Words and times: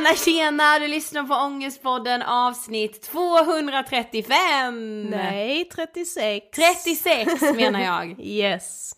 Tjena 0.00 0.14
tjena, 0.14 0.78
du 0.78 0.88
lyssnar 0.88 1.22
på 1.22 1.34
Ångestpodden 1.34 2.22
avsnitt 2.22 3.02
235! 3.02 5.10
Nej, 5.10 5.68
36. 5.74 6.46
36 6.56 7.42
menar 7.56 7.80
jag. 7.80 8.14
Yes. 8.18 8.92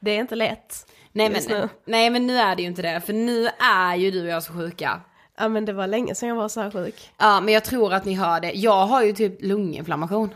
Det 0.00 0.10
är 0.10 0.20
inte 0.20 0.34
lätt. 0.34 0.86
Nej 1.12 1.30
men, 1.30 1.42
nu. 1.48 1.68
nej 1.84 2.10
men 2.10 2.26
nu 2.26 2.36
är 2.36 2.56
det 2.56 2.62
ju 2.62 2.68
inte 2.68 2.82
det, 2.82 3.00
för 3.00 3.12
nu 3.12 3.48
är 3.58 3.96
ju 3.96 4.10
du 4.10 4.22
och 4.22 4.28
jag 4.28 4.42
så 4.42 4.52
sjuka. 4.52 5.00
Ja 5.38 5.48
men 5.48 5.64
det 5.64 5.72
var 5.72 5.86
länge 5.86 6.14
sedan 6.14 6.28
jag 6.28 6.36
var 6.36 6.48
så 6.48 6.60
här 6.60 6.70
sjuk. 6.70 7.10
Ja 7.18 7.40
men 7.40 7.54
jag 7.54 7.64
tror 7.64 7.92
att 7.92 8.04
ni 8.04 8.14
hör 8.14 8.40
det, 8.40 8.52
jag 8.52 8.86
har 8.86 9.02
ju 9.02 9.12
typ 9.12 9.42
lunginflammation. 9.42 10.34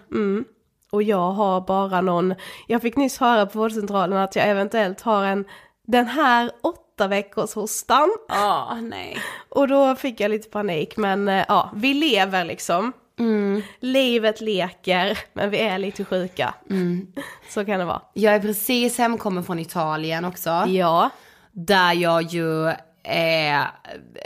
Och 0.90 1.02
jag 1.02 1.30
har 1.30 1.60
bara 1.60 2.00
någon, 2.00 2.34
jag 2.66 2.82
fick 2.82 2.96
nyss 2.96 3.18
höra 3.18 3.46
på 3.46 3.58
vårdcentralen 3.58 4.18
att 4.18 4.36
jag 4.36 4.48
eventuellt 4.48 5.00
har 5.00 5.24
en, 5.24 5.44
den 5.86 6.06
här 6.06 6.50
åtta 6.92 7.08
veckors 7.08 7.54
hostan. 7.54 8.10
Ja, 8.28 8.78
nej. 8.82 9.18
Och 9.48 9.68
då 9.68 9.96
fick 9.96 10.20
jag 10.20 10.30
lite 10.30 10.48
panik 10.48 10.96
men 10.96 11.28
eh, 11.28 11.44
ja, 11.48 11.70
vi 11.74 11.94
lever 11.94 12.44
liksom. 12.44 12.92
Livet 13.80 14.40
leker, 14.40 15.18
men 15.32 15.50
vi 15.50 15.58
är 15.58 15.78
lite 15.78 16.04
sjuka. 16.04 16.54
Så 17.48 17.64
kan 17.64 17.78
det 17.78 17.84
vara. 17.84 18.02
Jag 18.14 18.34
är 18.34 18.40
precis 18.40 18.98
hemkommen 18.98 19.44
från 19.44 19.58
Italien 19.58 20.24
också. 20.24 20.64
Ja. 20.68 21.10
Där 21.52 21.92
jag 21.92 22.22
ju 22.22 22.68
eh, 23.02 23.62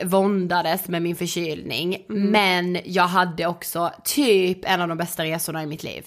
våndades 0.05 0.89
med 0.89 1.03
min 1.03 1.17
förkylning. 1.17 2.05
Men 2.09 2.79
jag 2.85 3.07
hade 3.07 3.47
också 3.47 3.91
typ 4.05 4.59
en 4.65 4.81
av 4.81 4.89
de 4.89 4.99
bästa 4.99 5.25
resorna 5.25 5.63
i 5.63 5.67
mitt 5.67 5.83
liv. 5.83 6.07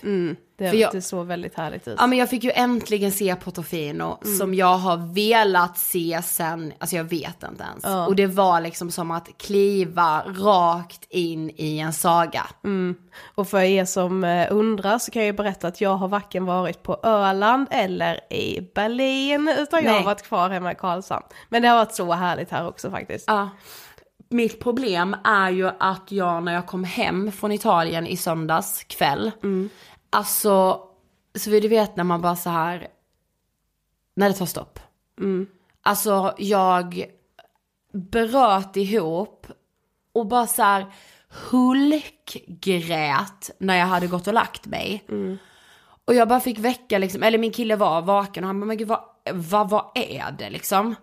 Det, 0.59 0.77
jag- 0.77 0.91
det 0.91 1.01
såg 1.01 1.27
väldigt 1.27 1.55
härligt 1.57 1.87
ut. 1.87 1.95
Ja 1.99 2.07
men 2.07 2.17
jag 2.17 2.29
fick 2.29 2.43
ju 2.43 2.51
äntligen 2.51 3.11
se 3.11 3.35
Portofino 3.35 4.17
som 4.39 4.53
jag 4.53 4.77
har 4.77 5.13
velat 5.13 5.77
se 5.77 6.21
sen, 6.23 6.73
alltså 6.79 6.95
jag 6.95 7.03
vet 7.03 7.43
inte 7.43 7.63
ens. 7.63 7.83
Ja. 7.83 8.07
Och 8.07 8.15
det 8.15 8.27
var 8.27 8.61
liksom 8.61 8.91
som 8.91 9.11
att 9.11 9.29
kliva 9.37 10.21
rakt 10.27 11.05
in 11.09 11.49
i 11.55 11.79
en 11.79 11.93
saga. 11.93 12.43
Och 13.35 13.47
för 13.47 13.59
er 13.61 13.85
som 13.85 14.23
eh, 14.23 14.47
undrar 14.51 14.99
så 14.99 15.11
kan 15.11 15.21
jag 15.21 15.27
ju 15.27 15.33
berätta 15.33 15.67
att 15.67 15.81
jag 15.81 15.95
har 15.95 16.07
varken 16.07 16.45
varit 16.45 16.83
på 16.83 16.99
Öland 17.03 17.67
eller 17.71 18.33
i 18.33 18.71
Berlin 18.75 19.53
utan 19.59 19.83
jag 19.83 19.91
Nej. 19.91 19.97
har 19.99 20.05
varit 20.05 20.23
kvar 20.23 20.49
hemma 20.49 20.71
i 20.71 20.75
Karlshamn. 20.75 21.25
Men 21.49 21.61
det 21.61 21.67
har 21.67 21.75
varit 21.75 21.95
så 21.95 22.11
härligt 22.13 22.51
här 22.51 22.67
också 22.67 22.91
faktiskt. 22.91 23.23
Ja. 23.27 23.49
Mitt 24.31 24.59
problem 24.59 25.15
är 25.23 25.49
ju 25.49 25.71
att 25.79 26.11
jag 26.11 26.43
när 26.43 26.53
jag 26.53 26.65
kom 26.67 26.83
hem 26.83 27.31
från 27.31 27.51
Italien 27.51 28.07
i 28.07 28.17
söndags 28.17 28.83
kväll, 28.83 29.31
alltså, 30.09 30.83
så 31.35 31.49
vill 31.49 31.63
du 31.63 31.69
vet 31.69 31.95
när 31.95 32.03
man 32.03 32.21
bara 32.21 32.35
så 32.35 32.49
här, 32.49 32.87
när 34.15 34.29
det 34.29 34.35
tar 34.35 34.45
stopp. 34.45 34.79
Alltså 35.81 36.33
jag 36.37 37.05
bröt 37.93 38.77
ihop 38.77 39.47
och 40.13 40.27
bara 40.27 40.47
så 40.47 40.63
här 40.63 40.85
hulkgrät 41.51 43.49
när 43.57 43.77
jag 43.77 43.85
hade 43.85 44.07
gått 44.07 44.27
och 44.27 44.33
lagt 44.33 44.65
mig. 44.65 45.03
Och 46.05 46.13
jag 46.13 46.27
bara 46.27 46.39
fick 46.39 46.59
väcka 46.59 46.97
liksom, 46.97 47.23
eller 47.23 47.37
min 47.37 47.51
kille 47.51 47.75
var 47.75 48.01
vaken 48.01 48.43
och 48.43 48.47
han 48.47 48.59
bara, 48.59 48.65
men 48.65 48.77
gud 48.77 48.87
vad, 48.87 49.01
vad, 49.33 49.69
vad 49.69 49.85
är 49.95 50.31
det 50.31 50.49
liksom? 50.49 50.95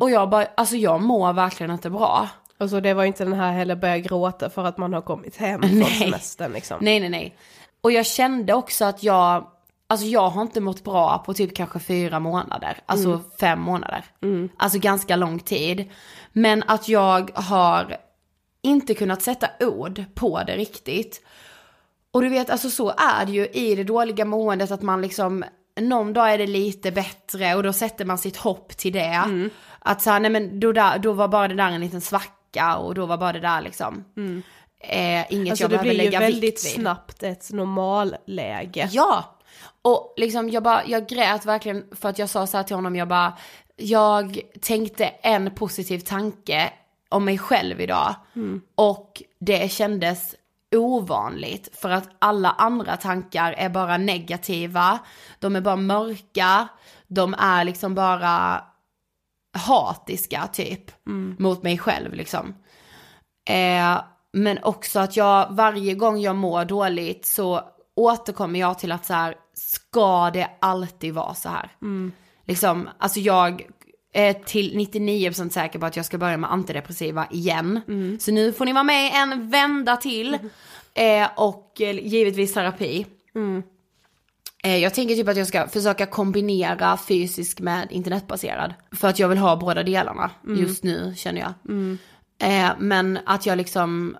Och 0.00 0.10
jag 0.10 0.30
bara, 0.30 0.46
alltså 0.56 0.76
jag 0.76 1.02
mår 1.02 1.32
verkligen 1.32 1.72
inte 1.72 1.90
bra. 1.90 2.28
Och 2.58 2.70
så 2.70 2.80
det 2.80 2.94
var 2.94 3.04
inte 3.04 3.24
den 3.24 3.32
här 3.32 3.52
heller 3.52 3.76
börja 3.76 3.98
gråta 3.98 4.50
för 4.50 4.64
att 4.64 4.78
man 4.78 4.92
har 4.92 5.00
kommit 5.00 5.36
hem 5.36 5.62
från 5.62 5.78
Nej. 5.78 5.98
semestern 5.98 6.52
liksom. 6.52 6.78
Nej 6.80 7.00
nej 7.00 7.08
nej. 7.08 7.36
Och 7.80 7.92
jag 7.92 8.06
kände 8.06 8.54
också 8.54 8.84
att 8.84 9.02
jag, 9.02 9.46
alltså 9.86 10.06
jag 10.06 10.28
har 10.30 10.42
inte 10.42 10.60
mått 10.60 10.84
bra 10.84 11.18
på 11.26 11.34
typ 11.34 11.56
kanske 11.56 11.78
fyra 11.78 12.20
månader, 12.20 12.78
alltså 12.86 13.20
fem 13.40 13.60
månader. 13.60 14.04
Alltså 14.56 14.78
ganska 14.78 15.16
lång 15.16 15.38
tid. 15.38 15.90
Men 16.32 16.62
att 16.66 16.88
jag 16.88 17.30
har 17.34 17.96
inte 18.62 18.94
kunnat 18.94 19.22
sätta 19.22 19.48
ord 19.60 20.04
på 20.14 20.42
det 20.46 20.56
riktigt. 20.56 21.22
Och 22.12 22.22
du 22.22 22.28
vet, 22.28 22.50
alltså 22.50 22.70
så 22.70 22.90
är 22.90 23.26
det 23.26 23.32
ju 23.32 23.46
i 23.46 23.74
det 23.74 23.84
dåliga 23.84 24.24
måendet 24.24 24.70
att 24.70 24.82
man 24.82 25.02
liksom, 25.02 25.44
någon 25.80 26.12
dag 26.12 26.32
är 26.34 26.38
det 26.38 26.46
lite 26.46 26.90
bättre 26.92 27.54
och 27.54 27.62
då 27.62 27.72
sätter 27.72 28.04
man 28.04 28.18
sitt 28.18 28.36
hopp 28.36 28.76
till 28.76 28.92
det. 28.92 29.22
Att 29.78 30.02
så 30.02 30.10
här, 30.10 30.20
nej 30.20 30.30
men 30.30 30.60
då, 30.60 30.72
där, 30.72 30.98
då 30.98 31.12
var 31.12 31.28
bara 31.28 31.48
det 31.48 31.54
där 31.54 31.70
en 31.70 31.80
liten 31.80 32.00
svacka 32.00 32.76
och 32.76 32.94
då 32.94 33.06
var 33.06 33.16
bara 33.18 33.32
det 33.32 33.40
där 33.40 33.60
liksom. 33.60 34.04
Eh, 34.80 35.32
inget 35.32 35.50
Alltså 35.50 35.64
jag 35.64 35.70
det 35.70 35.74
behöver 35.74 35.90
blir 35.90 35.92
ju 35.92 35.96
lägga 36.10 36.20
väldigt 36.20 36.42
vikt 36.42 36.64
vid. 36.64 36.72
snabbt 36.72 37.22
ett 37.22 37.52
normalläge. 37.52 38.88
Ja! 38.92 39.36
Och 39.82 40.14
liksom 40.16 40.50
jag 40.50 40.62
bara, 40.62 40.86
jag 40.86 41.08
grät 41.08 41.44
verkligen 41.46 41.84
för 41.92 42.08
att 42.08 42.18
jag 42.18 42.28
sa 42.28 42.46
så 42.46 42.56
här 42.56 42.64
till 42.64 42.76
honom, 42.76 42.96
jag 42.96 43.08
bara, 43.08 43.36
jag 43.76 44.40
tänkte 44.60 45.04
en 45.06 45.54
positiv 45.54 45.98
tanke 45.98 46.72
om 47.08 47.24
mig 47.24 47.38
själv 47.38 47.80
idag. 47.80 48.14
Och 48.74 49.22
det 49.40 49.72
kändes 49.72 50.34
ovanligt 50.76 51.68
för 51.80 51.90
att 51.90 52.08
alla 52.18 52.50
andra 52.50 52.96
tankar 52.96 53.52
är 53.52 53.68
bara 53.68 53.96
negativa, 53.96 54.98
de 55.38 55.56
är 55.56 55.60
bara 55.60 55.76
mörka, 55.76 56.68
de 57.06 57.34
är 57.38 57.64
liksom 57.64 57.94
bara 57.94 58.64
hatiska 59.58 60.48
typ 60.52 60.90
mot 61.38 61.62
mig 61.62 61.78
själv 61.78 62.14
liksom. 62.14 62.54
Eh, 63.48 63.98
men 64.32 64.58
också 64.62 65.00
att 65.00 65.16
jag 65.16 65.46
varje 65.50 65.94
gång 65.94 66.20
jag 66.20 66.36
mår 66.36 66.64
dåligt 66.64 67.26
så 67.26 67.60
återkommer 67.96 68.60
jag 68.60 68.78
till 68.78 68.92
att 68.92 69.06
så 69.06 69.12
här, 69.14 69.34
ska 69.54 70.30
det 70.30 70.50
alltid 70.60 71.14
vara 71.14 71.34
så 71.34 71.48
här? 71.48 71.70
Liksom, 72.46 72.88
alltså 72.98 73.20
jag 73.20 73.62
är 74.12 74.32
till 74.32 74.78
99% 74.78 75.48
säker 75.50 75.78
på 75.78 75.86
att 75.86 75.96
jag 75.96 76.04
ska 76.06 76.18
börja 76.18 76.36
med 76.36 76.52
antidepressiva 76.52 77.26
igen. 77.30 77.80
Så 78.20 78.32
nu 78.32 78.52
får 78.52 78.64
ni 78.64 78.72
vara 78.72 78.84
med 78.84 79.10
en 79.14 79.50
vända 79.50 79.96
till. 79.96 80.38
Eh, 80.94 81.28
och 81.36 81.80
eh, 81.80 82.06
givetvis 82.06 82.54
terapi. 82.54 83.06
Eh, 84.64 84.76
Jag 84.76 84.94
tänker 84.94 85.14
typ 85.14 85.28
att 85.28 85.36
jag 85.36 85.46
ska 85.46 85.68
försöka 85.68 86.06
kombinera 86.06 86.96
fysisk 86.96 87.60
med 87.60 87.86
internetbaserad. 87.92 88.74
För 88.92 89.08
att 89.08 89.18
jag 89.18 89.28
vill 89.28 89.38
ha 89.38 89.56
båda 89.56 89.82
delarna 89.82 90.30
just 90.58 90.84
nu 90.84 91.14
känner 91.16 91.40
jag. 91.40 91.52
Eh, 92.40 92.70
men 92.78 93.18
att 93.26 93.46
jag 93.46 93.58
liksom, 93.58 94.16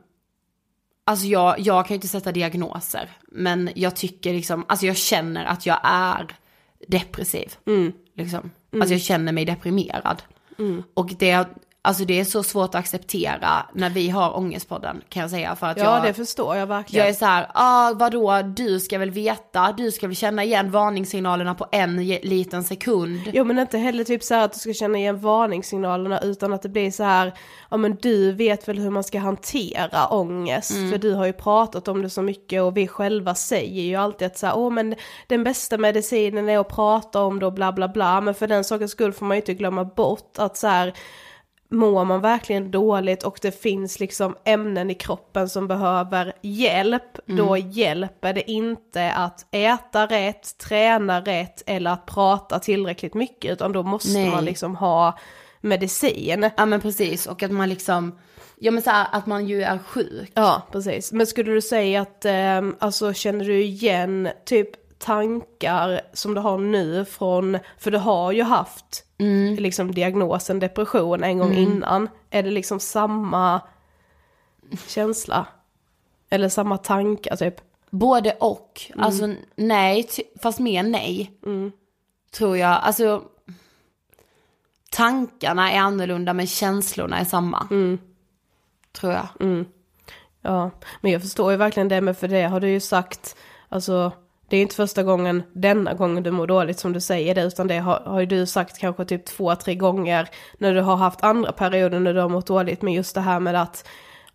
alltså 1.05 1.27
jag, 1.27 1.61
jag 1.61 1.87
kan 1.87 1.95
ju 1.95 1.97
inte 1.97 2.09
sätta 2.09 2.33
diagnoser. 2.33 3.11
Men 3.29 3.71
jag 3.75 3.97
tycker 3.97 4.33
liksom, 4.33 4.65
alltså 4.69 4.87
jag 4.87 4.97
känner 4.97 5.45
att 5.45 5.67
jag 5.67 5.81
är 5.83 6.37
depressiv. 6.89 7.55
Liksom. 8.15 8.51
Alltså 8.73 8.95
jag 8.95 9.01
känner 9.01 9.33
mig 9.33 9.45
deprimerad. 9.45 10.23
Och 10.95 11.11
det, 11.19 11.49
alltså 11.83 12.05
det 12.05 12.21
är 12.21 12.25
så 12.25 12.43
svårt 12.43 12.69
att 12.69 12.75
acceptera 12.75 13.67
när 13.75 13.91
vi 13.91 14.09
har 14.09 14.37
ångestpodden 14.37 15.03
kan 15.09 15.21
jag 15.23 15.31
säga. 15.31 15.57
För 15.57 15.67
att 15.67 15.79
Ja 15.79 15.95
jag, 15.95 16.03
det 16.05 16.15
förstår 16.15 16.57
jag 16.57 16.67
verkligen. 16.67 17.05
jag 17.05 17.11
är 17.11 17.19
så 17.19 17.25
här, 17.25 17.47
ah, 17.55 17.93
vadå, 17.95 18.43
du 18.43 18.81
ska 18.81 18.99
väl 18.99 19.11
veta, 19.11 19.73
du 19.73 19.91
ska 19.91 20.07
väl 20.07 20.17
känna 20.17 20.45
igen 20.45 20.71
varningssignalerna 20.71 21.55
på 21.55 21.67
en 21.73 22.07
liten 22.07 22.65
sekund. 22.65 23.21
Jo 23.33 23.45
men 23.45 23.59
inte 23.59 23.79
heller 23.79 24.05
typ 24.05 24.23
så 24.23 24.35
här 24.35 24.45
att 24.45 24.53
du 24.53 24.59
ska 24.59 24.73
känna 24.73 24.99
igen 24.99 25.21
varningssignalerna 25.21 26.21
utan 26.21 26.53
att 26.53 26.63
det 26.63 26.69
blir 26.69 26.91
så 26.91 27.03
här, 27.03 27.33
ja 27.71 27.77
men 27.77 27.97
du 28.03 28.33
vet 28.33 28.69
väl 28.69 28.79
hur 28.79 28.91
man 28.91 29.05
ska 29.05 29.19
hantera 29.19 30.07
ångest 30.09 30.71
för 30.71 30.99
du 30.99 31.15
har 31.15 31.27
ju 31.27 31.33
pratat 31.33 31.89
om 31.89 32.03
det 32.03 32.11
så 32.11 32.23
mycket 32.23 32.63
och 32.63 32.77
vi 32.77 32.89
själva 32.89 33.35
säger 33.35 33.83
ju 33.83 33.97
alltid 33.97 34.27
att 34.27 34.39
så 34.39 34.47
här, 34.47 34.59
åh 34.59 34.71
men 34.71 34.95
den 35.27 35.45
bästa 35.45 35.79
medicinen 35.79 36.49
är 36.49 36.59
att 36.59 36.69
prata 36.69 37.23
om 37.23 37.39
det 37.39 37.47
och 37.47 37.53
bla 37.53 37.73
bla 37.73 37.89
bla 37.89 38.21
men 38.21 38.35
för 38.35 38.47
den 38.47 38.65
sakens 38.65 38.91
skull 38.91 39.13
får 39.13 39.27
man 39.27 39.37
ju 39.37 39.41
inte 39.41 39.55
glömma 39.55 39.85
bort 39.85 40.39
att 40.39 40.57
så 40.57 40.67
här 40.67 40.95
mår 41.71 42.05
man 42.05 42.21
verkligen 42.21 42.71
dåligt 42.71 43.23
och 43.23 43.39
det 43.43 43.63
finns 43.63 44.01
liksom 44.01 44.37
ämnen 44.45 44.91
i 44.91 44.95
kroppen 44.95 45.49
som 45.49 45.69
behöver 45.69 46.33
hjälp, 46.41 47.19
då 47.27 47.57
hjälper 47.57 48.33
det 48.33 48.51
inte 48.51 49.13
att 49.13 49.47
äta 49.51 50.07
rätt, 50.07 50.59
träna 50.59 51.21
rätt 51.21 51.63
eller 51.67 51.91
att 51.91 52.07
prata 52.07 52.59
tillräckligt 52.59 53.15
mycket 53.15 53.53
utan 53.53 53.73
då 53.73 53.83
måste 53.83 54.13
Nej. 54.13 54.31
man 54.31 54.45
liksom 54.45 54.77
ha 54.77 55.19
medicin. 55.61 56.51
Ja 56.57 56.67
men 56.67 56.81
precis, 56.81 57.27
och 57.27 57.43
att 57.43 57.51
man 57.51 57.69
liksom, 57.69 58.19
ja 58.59 58.71
men 58.71 58.83
så 58.83 58.91
här, 58.91 59.07
att 59.13 59.27
man 59.27 59.47
ju 59.47 59.63
är 59.63 59.79
sjuk. 59.79 60.33
Ja, 60.35 60.63
precis. 60.73 61.13
Men 61.13 61.27
skulle 61.27 61.53
du 61.53 61.61
säga 61.61 62.01
att, 62.01 62.25
ehm, 62.25 62.77
alltså 62.79 63.13
känner 63.13 63.45
du 63.45 63.63
igen 63.63 64.29
typ 64.45 64.90
tankar 65.01 66.01
som 66.13 66.35
du 66.35 66.41
har 66.41 66.59
nu 66.59 67.05
från, 67.05 67.59
för 67.79 67.91
du 67.91 67.99
har 67.99 68.33
ju 68.33 68.43
haft 68.43 69.05
liksom 69.59 69.93
diagnosen 69.93 70.59
depression 70.59 71.25
en 71.25 71.39
gång 71.39 71.55
innan. 71.55 72.09
Är 72.31 72.43
det 72.43 72.51
liksom 72.51 72.81
samma 72.81 73.61
känsla? 74.87 75.47
Eller 76.31 76.49
samma 76.49 76.79
tankar 76.79 77.37
typ? 77.37 77.55
Både 77.91 78.33
och. 78.33 78.81
Alltså 78.97 79.35
nej, 79.57 80.09
fast 80.43 80.59
mer 80.59 80.83
nej. 80.83 81.31
Tror 82.33 82.57
jag. 82.57 82.81
Alltså 82.83 83.23
tankarna 84.91 85.73
är 85.73 85.79
annorlunda 85.81 86.33
men 86.33 86.47
känslorna 86.47 87.19
är 87.19 87.25
samma. 87.25 87.69
Tror 88.93 89.13
jag. 89.13 89.29
Ja, 90.43 90.71
men 91.01 91.13
jag 91.13 91.23
förstår 91.23 91.51
ju 91.51 91.57
verkligen 91.57 91.89
det, 91.89 92.01
men 92.01 92.15
för 92.15 92.29
det 92.29 92.43
har 92.43 92.61
du 92.61 92.69
ju 92.69 92.81
sagt, 92.81 93.37
alltså 93.69 94.13
det 94.51 94.57
är 94.57 94.63
inte 94.63 94.75
första 94.75 95.03
gången, 95.03 95.43
denna 95.53 95.95
gången 95.95 96.23
du 96.23 96.31
mår 96.31 96.47
dåligt 96.47 96.79
som 96.79 96.93
du 96.93 97.01
säger 97.01 97.35
det, 97.35 97.43
utan 97.43 97.67
det 97.67 97.79
har, 97.79 98.01
har 98.01 98.21
ju 98.21 98.27
du 98.27 98.47
sagt 98.47 98.79
kanske 98.79 99.05
typ 99.05 99.25
två, 99.25 99.55
tre 99.55 99.75
gånger 99.75 100.29
när 100.59 100.75
du 100.75 100.81
har 100.81 100.97
haft 100.97 101.23
andra 101.23 101.53
perioder 101.53 102.01
när 102.01 102.15
du 102.15 102.21
har 102.21 102.29
mått 102.29 102.47
dåligt, 102.47 102.83
men 102.83 102.93
just 102.93 103.15
det 103.15 103.21
här 103.21 103.41
med 103.41 103.63
att 103.63 103.89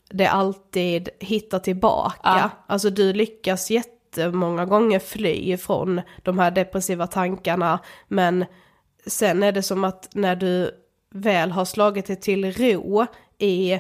det 0.10 0.27
alltid 0.27 1.10
hittar 1.19 1.60
tillbaka. 1.60 2.19
Ja. 2.24 2.50
Alltså 2.67 2.89
du 2.89 3.13
lyckas 3.13 3.72
jättemånga 3.72 4.65
gånger 4.65 5.00
fly 5.00 5.57
från 5.57 6.01
de 6.24 6.39
här 6.39 6.51
depressiva 6.51 7.07
tankarna, 7.07 7.79
men 8.07 8.45
sen 9.07 9.43
är 9.43 9.51
det 9.51 9.63
som 9.63 9.84
att 9.84 10.10
när 10.13 10.36
du 10.36 10.72
väl 11.10 11.51
har 11.51 11.65
slagit 11.65 12.07
dig 12.07 12.15
till 12.15 12.51
ro 12.51 13.05
i 13.38 13.79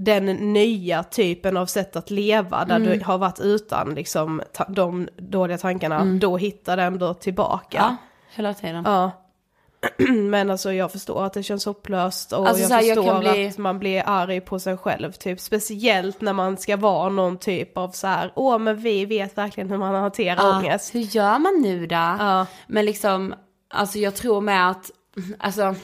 den 0.00 0.26
nya 0.52 1.02
typen 1.02 1.56
av 1.56 1.66
sätt 1.66 1.96
att 1.96 2.10
leva 2.10 2.64
där 2.64 2.76
Mm. 2.76 2.98
du 2.98 3.04
har 3.04 3.18
varit 3.18 3.40
utan 3.40 3.94
liksom 3.94 4.42
de 4.68 5.08
dåliga 5.16 5.58
tankarna, 5.58 6.04
då 6.04 6.36
hittar 6.36 6.76
den 6.76 6.98
då 6.98 7.14
tillbaka. 7.14 7.78
Mm. 7.78 7.90
Ja, 7.90 7.96
hela 8.36 8.54
tiden. 8.54 8.82
Ja. 8.86 9.10
Men 10.08 10.50
alltså 10.50 10.72
jag 10.72 10.92
förstår 10.92 11.24
att 11.24 11.32
det 11.32 11.42
känns 11.42 11.66
hopplöst 11.66 12.32
och 12.32 12.48
Alltså, 12.48 12.62
jag 12.62 12.68
här, 12.70 12.82
jag 12.82 12.96
förstår 12.96 13.12
kan 13.12 13.20
bli- 13.20 13.48
att 13.48 13.58
man 13.58 13.78
blir 13.78 14.02
arg 14.06 14.40
på 14.40 14.58
sig 14.58 14.76
själv 14.76 15.12
typ. 15.12 15.40
Speciellt 15.40 16.20
när 16.20 16.32
man 16.32 16.56
ska 16.56 16.76
vara 16.76 17.08
någon 17.08 17.38
typ 17.38 17.78
av 17.78 17.88
så 17.90 18.06
här, 18.06 18.32
åh 18.34 18.58
men 18.58 18.76
vi 18.76 19.04
vet 19.04 19.38
verkligen 19.38 19.70
hur 19.70 19.78
man 19.78 19.94
hanterar 19.94 20.36
Ja, 20.36 20.58
ångest. 20.58 20.94
Hur 20.94 21.00
gör 21.00 21.38
man 21.38 21.60
nu 21.62 21.86
då? 21.86 21.94
Ja. 21.94 22.46
Men 22.66 22.84
liksom, 22.84 23.34
alltså 23.74 23.98
jag 23.98 24.14
tror 24.14 24.40
med 24.40 24.70
att, 24.70 24.90
alltså, 25.38 25.74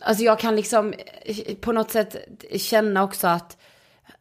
alltså 0.00 0.24
jag 0.24 0.38
kan 0.38 0.56
liksom 0.56 0.94
eh, 1.22 1.54
på 1.54 1.72
något 1.72 1.90
sätt 1.90 2.16
känna 2.56 3.02
också 3.02 3.28
att, 3.28 3.58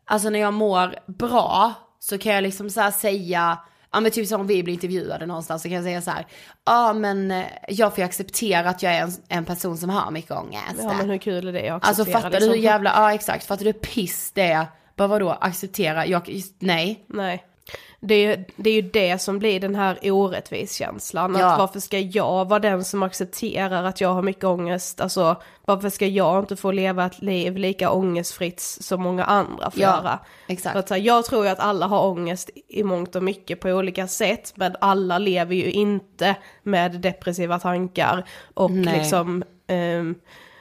alltså 0.06 0.30
när 0.30 0.40
jag 0.40 0.54
mår 0.54 0.96
bra 1.08 1.74
så 2.00 2.18
kan 2.18 2.34
jag 2.34 2.42
liksom 2.42 2.70
så 2.70 2.92
säga, 2.92 3.58
ja 3.92 4.00
men 4.00 4.12
typ 4.12 4.28
som 4.28 4.42
om 4.42 4.48
vi 4.48 4.64
blir 4.64 4.74
intervjuade 4.74 5.26
någonstans 5.26 5.62
så 5.62 5.68
kan 5.68 5.76
jag 5.76 5.84
säga 5.84 6.02
så 6.02 6.12
här, 6.12 6.28
ja 6.66 6.94
men 6.94 7.32
eh, 7.32 7.46
jag 7.68 7.92
får 7.92 8.00
ju 8.00 8.06
acceptera 8.06 8.70
att 8.70 8.84
jag 8.84 8.94
är 8.94 9.02
en, 9.02 9.12
en 9.28 9.46
person 9.46 9.78
som 9.78 9.90
har 9.90 10.12
mycket 10.12 10.32
ångest. 10.32 10.76
Ja 10.78 10.94
men 10.94 11.10
hur 11.10 11.18
kul 11.18 11.48
är 11.48 11.54
det 11.54 11.70
att 11.70 11.88
Alltså 11.88 12.06
fattar 12.06 12.30
du 12.30 12.36
liksom? 12.36 12.54
hur 12.54 12.60
jävla, 12.60 12.90
ja 12.90 13.14
exakt, 13.14 13.46
fattar 13.46 13.64
du 13.64 13.72
hur 13.72 13.80
piss 13.80 14.32
det 14.32 14.52
är? 14.52 14.68
Bara 14.96 15.08
vadå, 15.08 15.30
acceptera, 15.30 16.06
jag, 16.06 16.42
nej. 16.60 17.06
Nej. 17.08 17.46
Det 18.02 18.14
är, 18.16 18.38
ju- 18.38 18.46
det 18.56 18.70
är 18.70 18.74
ju 18.74 18.82
det 18.82 19.18
som 19.22 19.40
blir 19.40 19.60
den 19.60 19.76
här 19.76 20.00
orättviskänslan. 20.12 21.36
Ja. 21.40 21.52
Att 21.52 21.60
varför 21.60 21.80
ska 21.80 22.00
jag 22.00 22.50
vara 22.50 22.60
den 22.60 22.84
som 22.86 23.04
accepterar 23.04 23.84
att 23.84 24.02
jag 24.02 24.14
har 24.14 24.22
mycket 24.22 24.44
ångest? 24.44 25.02
Alltså 25.02 25.42
varför 25.66 25.90
ska 25.90 26.08
jag 26.08 26.40
inte 26.40 26.56
få 26.56 26.72
leva 26.72 27.06
ett 27.06 27.22
liv 27.22 27.58
lika 27.58 27.90
ångestfritt 27.92 28.60
som 28.62 29.02
många 29.02 29.24
andra 29.24 29.72
får 29.72 29.82
Ja, 29.82 29.88
göra? 29.98 30.20
exakt. 30.48 30.74
För 30.74 30.80
att, 30.80 30.90
här, 30.90 30.98
jag 30.98 31.26
tror 31.26 31.46
ju 31.46 31.52
att 31.52 31.60
alla 31.60 31.86
har 31.88 32.06
ångest 32.08 32.50
i 32.68 32.84
mångt 32.84 33.16
och 33.16 33.24
mycket 33.24 33.60
på 33.60 33.70
olika 33.70 34.08
sätt. 34.08 34.52
Men 34.56 34.76
alla 34.82 35.18
lever 35.18 35.56
ju 35.56 35.72
inte 35.72 36.36
med 36.64 36.92
depressiva 37.02 37.60
tankar 37.60 38.26
och 38.54 38.72
Nej. 38.72 38.98
liksom 39.00 39.44
ehm, 39.68 40.16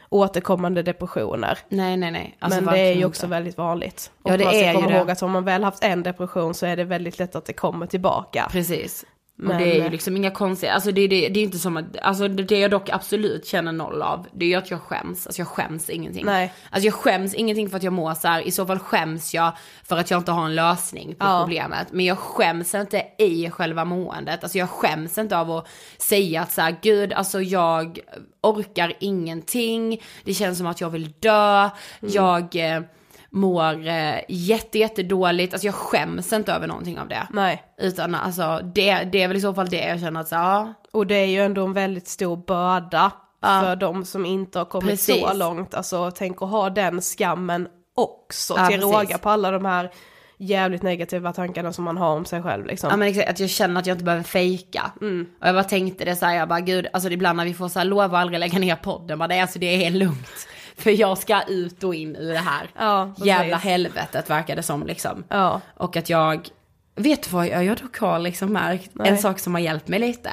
återkommande 0.09 0.83
depressioner. 0.83 1.59
Nej 1.69 1.97
nej 1.97 2.11
nej. 2.11 2.37
Alltså, 2.39 2.61
men 2.61 2.75
det 2.75 2.81
är 2.81 2.93
ju 2.95 3.05
också 3.05 3.27
inte. 3.27 3.31
väldigt 3.37 3.59
vanligt. 3.59 4.11
Och 4.23 4.31
Ja, 4.31 4.37
det 4.37 4.45
man 4.45 4.53
ska 4.55 4.63
är 4.65 4.69
ju 4.69 4.75
komma 4.75 4.89
det. 4.89 4.97
ihåg 4.97 5.11
att 5.11 5.23
om 5.23 5.31
man 5.31 5.45
väl 5.45 5.65
haft 5.65 5.85
en 5.85 6.03
depression 6.03 6.55
så 6.55 6.67
är 6.67 6.77
det 6.77 6.85
väldigt 6.85 7.19
lätt 7.19 7.37
att 7.37 7.45
det 7.45 7.53
kommer 7.53 7.87
tillbaka. 7.87 8.49
Precis. 8.53 9.05
Men- 9.41 9.51
och 9.57 9.63
det 9.63 9.79
är 9.81 9.85
ju 9.85 9.91
liksom 9.91 10.17
inga 10.17 10.31
konstiga, 10.31 10.73
alltså 10.73 10.93
det, 10.93 11.07
det, 11.07 11.29
det 11.29 11.41
är 11.41 11.45
inte 11.45 11.59
som 11.59 11.77
att, 11.77 11.85
alltså 12.03 12.29
det, 12.29 12.43
det 12.43 12.59
jag 12.59 12.71
dock 12.71 12.91
absolut 12.91 13.47
känner 13.47 13.73
noll 13.73 14.03
av, 14.03 14.27
det 14.33 14.45
är 14.45 14.49
ju 14.49 14.55
att 14.55 14.71
jag 14.71 14.81
skäms. 14.81 15.27
Alltså 15.27 15.41
jag 15.41 15.49
skäms 15.49 15.91
ingenting. 15.91 16.25
Nej. 16.27 16.53
Alltså 16.71 16.87
jag 16.87 16.95
skäms 16.95 17.35
ingenting 17.35 17.71
för 17.71 17.77
att 17.77 17.83
jag 17.83 17.93
mår 17.93 18.15
så 18.15 18.29
här. 18.29 18.41
i 18.41 18.51
så 18.51 18.67
fall 18.67 18.79
skäms 18.79 19.35
jag 19.35 19.53
för 19.85 19.97
att 19.97 20.11
jag 20.11 20.21
inte 20.21 20.33
har 20.33 20.45
en 20.45 20.55
lösning 20.55 21.15
på 21.15 21.25
Ja. 21.27 21.41
problemet. 21.41 21.87
Men 21.93 22.05
jag 22.07 22.19
skäms 22.19 22.75
inte 22.75 23.03
i 23.19 23.51
själva 23.51 23.85
måendet, 23.85 24.43
alltså 24.43 24.59
jag 24.59 24.71
skäms 24.71 25.19
inte 25.19 25.39
av 25.39 25.51
att 25.51 25.67
säga 25.99 26.43
att 26.43 26.53
så 26.53 26.61
här, 26.61 26.77
gud 26.83 27.13
alltså 27.13 27.41
jag 27.41 27.99
orkar 28.43 28.93
ingenting, 29.01 30.03
det 30.25 30.35
känns 30.35 30.59
som 30.59 30.67
att 30.67 30.81
jag 30.81 30.91
vill 30.91 31.13
dö, 31.21 31.59
Mm. 32.03 32.15
jag 32.15 32.57
eh, 32.57 32.83
mår 33.31 33.87
eh, 33.89 34.15
jätte, 34.29 34.79
jätte 34.79 35.03
dåligt, 35.03 35.53
alltså 35.53 35.67
jag 35.67 35.75
skäms 35.75 36.33
inte 36.33 36.53
över 36.53 36.67
någonting 36.67 36.99
av 36.99 37.09
det. 37.09 37.27
Nej. 37.31 37.63
Utan 37.79 38.15
alltså 38.15 38.61
det, 38.75 38.95
det 38.95 39.23
är 39.23 39.29
väl 39.29 39.37
i 39.37 39.41
så 39.41 39.55
fall 39.55 39.69
det 39.69 39.87
jag 39.89 40.01
känner 40.01 40.21
att 40.21 40.29
så, 40.29 40.35
ja. 40.35 40.75
Och 40.93 41.07
det 41.07 41.15
är 41.15 41.27
ju 41.27 41.41
ändå 41.43 41.65
en 41.65 41.73
väldigt 41.73 42.09
stor 42.09 42.37
börda 42.37 43.13
Ja. 43.41 43.61
för 43.65 43.77
de 43.77 44.05
som 44.05 44.27
inte 44.27 44.59
har 44.59 44.65
kommit 44.67 44.91
Precis. 44.91 45.21
så 45.21 45.33
långt. 45.33 45.75
Alltså 45.75 46.11
tänk 46.11 46.43
att 46.43 46.49
ha 46.49 46.71
den 46.71 47.01
skammen 47.01 47.69
också 47.97 48.55
Ja, 48.57 48.67
till 48.67 48.81
råga 48.81 49.19
på 49.19 49.31
alla 49.31 49.51
de 49.51 49.65
här 49.65 49.91
jävligt 50.39 50.83
negativa 50.83 51.33
tankarna 51.33 51.73
som 51.73 51.85
man 51.85 51.97
har 51.97 52.11
om 52.17 52.25
sig 52.25 52.43
själv 52.43 52.67
liksom. 52.67 52.91
Ja 52.91 52.97
men 52.97 53.09
exakt, 53.09 53.29
att 53.31 53.41
jag 53.41 53.51
känner 53.51 53.81
att 53.81 53.87
jag 53.87 53.95
inte 53.95 54.05
behöver 54.05 54.25
fejka. 54.25 54.93
Och 55.41 55.47
jag 55.47 55.55
bara 55.55 55.65
tänkte 55.65 56.05
det 56.05 56.17
så 56.17 56.27
här, 56.27 56.35
jag 56.37 56.49
bara 56.49 56.61
gud, 56.61 56.87
alltså 56.93 57.11
ibland 57.11 57.37
när 57.37 57.45
vi 57.45 57.55
får 57.55 57.69
så 57.69 57.79
här 57.79 57.87
lova 57.87 58.19
aldrig 58.19 58.41
lägga 58.41 58.59
ner 58.59 58.77
podden, 58.77 59.19
bara 59.19 59.29
det, 59.29 59.41
alltså 59.41 59.59
det 59.59 59.87
är 59.87 59.91
lugnt. 59.91 60.49
För 60.79 60.91
jag 60.91 61.19
ska 61.19 61.43
ut 61.43 61.85
och 61.85 61.95
in 61.95 62.17
ur 62.17 62.33
det 62.33 62.39
här 62.39 62.71
Ja, 62.79 63.15
jävla 63.17 63.57
helvetet 63.57 64.31
verkar 64.31 64.57
det 64.57 64.63
som 64.63 64.87
liksom. 64.87 65.25
Ja. 65.29 65.61
Och 65.75 65.97
att 65.97 66.11
jag, 66.11 66.49
vet 66.97 67.23
du 67.23 67.31
vad 67.31 67.47
jag, 67.47 67.65
jag 67.65 67.77
dock 67.77 67.99
har 67.99 68.19
liksom 68.19 68.53
märkt, 68.53 68.91
Nej. 68.93 69.09
en 69.09 69.19
sak 69.19 69.39
som 69.39 69.55
har 69.55 69.61
hjälpt 69.61 69.89
mig 69.89 69.99
lite. 69.99 70.31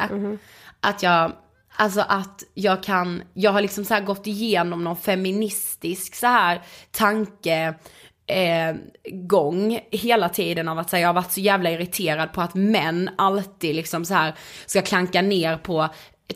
Att 0.79 1.03
jag, 1.03 1.31
alltså 1.75 2.01
att 2.07 2.43
jag 2.53 2.83
kan, 2.83 3.21
jag 3.33 3.51
har 3.51 3.61
liksom 3.61 3.85
så 3.85 3.93
här 3.93 4.01
gått 4.01 4.27
igenom 4.27 4.83
någon 4.83 4.97
feministisk 4.97 6.15
så 6.15 6.27
här 6.27 6.61
tanke, 6.91 7.73
eh, 8.27 8.75
gång 9.11 9.79
hela 9.91 10.29
tiden 10.29 10.67
av 10.67 10.79
att 10.79 10.89
säga 10.89 11.01
jag 11.01 11.09
har 11.09 11.13
varit 11.13 11.31
så 11.31 11.39
jävla 11.39 11.71
irriterad 11.71 12.33
på 12.33 12.41
att 12.41 12.53
män 12.53 13.09
alltid 13.17 13.75
liksom 13.75 14.05
så 14.05 14.13
här 14.13 14.35
ska 14.65 14.81
klanka 14.81 15.21
ner 15.21 15.57
på 15.57 15.89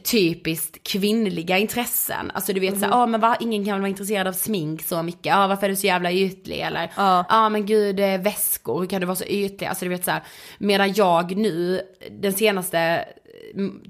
typiskt 0.03 0.83
kvinnliga 0.83 1.57
intressen. 1.57 2.31
Alltså 2.33 2.53
du 2.53 2.59
vet 2.59 2.73
Mhm. 2.73 2.79
så 2.81 2.85
ja 2.91 3.05
men 3.05 3.21
va, 3.21 3.37
ingen 3.39 3.65
kan 3.65 3.79
vara 3.79 3.89
intresserad 3.89 4.27
av 4.27 4.33
smink 4.33 4.83
så 4.83 5.03
mycket, 5.03 5.25
ja 5.25 5.47
varför 5.47 5.65
är 5.65 5.69
du 5.69 5.75
så 5.75 5.87
jävla 5.87 6.11
ytlig 6.11 6.59
eller, 6.59 6.91
Ja. 6.97 7.25
ja 7.29 7.49
men 7.49 7.65
gud 7.65 7.99
eh, 7.99 8.17
väskor, 8.21 8.79
hur 8.79 8.87
kan 8.87 9.01
du 9.01 9.07
vara 9.07 9.15
så 9.15 9.25
ytlig? 9.25 9.67
Alltså 9.67 9.85
du 9.85 9.89
vet 9.89 10.05
så 10.05 10.11
här, 10.11 10.23
medan 10.57 10.93
jag 10.93 11.35
nu, 11.37 11.81
den 12.11 12.33
senaste 12.33 12.77
mm, 12.79 13.05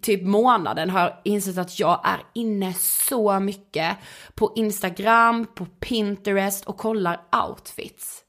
typ 0.01 0.23
månaden 0.23 0.89
har 0.89 0.99
jag 0.99 1.13
insett 1.23 1.57
att 1.57 1.79
jag 1.79 2.01
är 2.03 2.19
inne 2.33 2.73
så 2.73 3.39
mycket 3.39 3.97
på 4.35 4.53
Instagram, 4.55 5.45
på 5.55 5.65
Pinterest 5.65 6.65
och 6.65 6.77
kollar 6.77 7.21
outfits. 7.47 8.23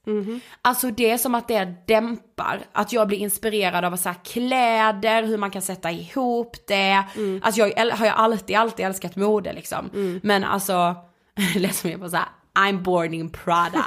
Alltså 0.61 0.91
det 0.91 1.11
är 1.11 1.17
som 1.17 1.35
att 1.35 1.47
det 1.47 1.73
dämpar, 1.87 2.61
att 2.71 2.93
jag 2.93 3.07
blir 3.07 3.17
inspirerad 3.17 3.85
av 3.85 3.95
så 3.95 4.09
här 4.09 4.17
kläder, 4.23 5.23
hur 5.23 5.37
man 5.37 5.51
kan 5.51 5.61
sätta 5.61 5.91
ihop 5.91 6.55
det. 6.67 7.03
Alltså 7.41 7.61
jag 7.61 7.91
har 7.91 8.05
jag 8.05 8.15
alltid, 8.15 8.55
alltid 8.55 8.85
älskat 8.85 9.15
mode 9.15 9.53
liksom. 9.53 9.89
Men 10.23 10.43
alltså, 10.43 10.95
det 11.53 11.59
lät 11.59 11.75
som 11.75 11.89
jag 11.91 11.97
var 11.97 12.09
såhär, 12.09 12.27
I'm 12.53 12.83
born 12.83 13.13
in 13.13 13.29
Prada. 13.29 13.85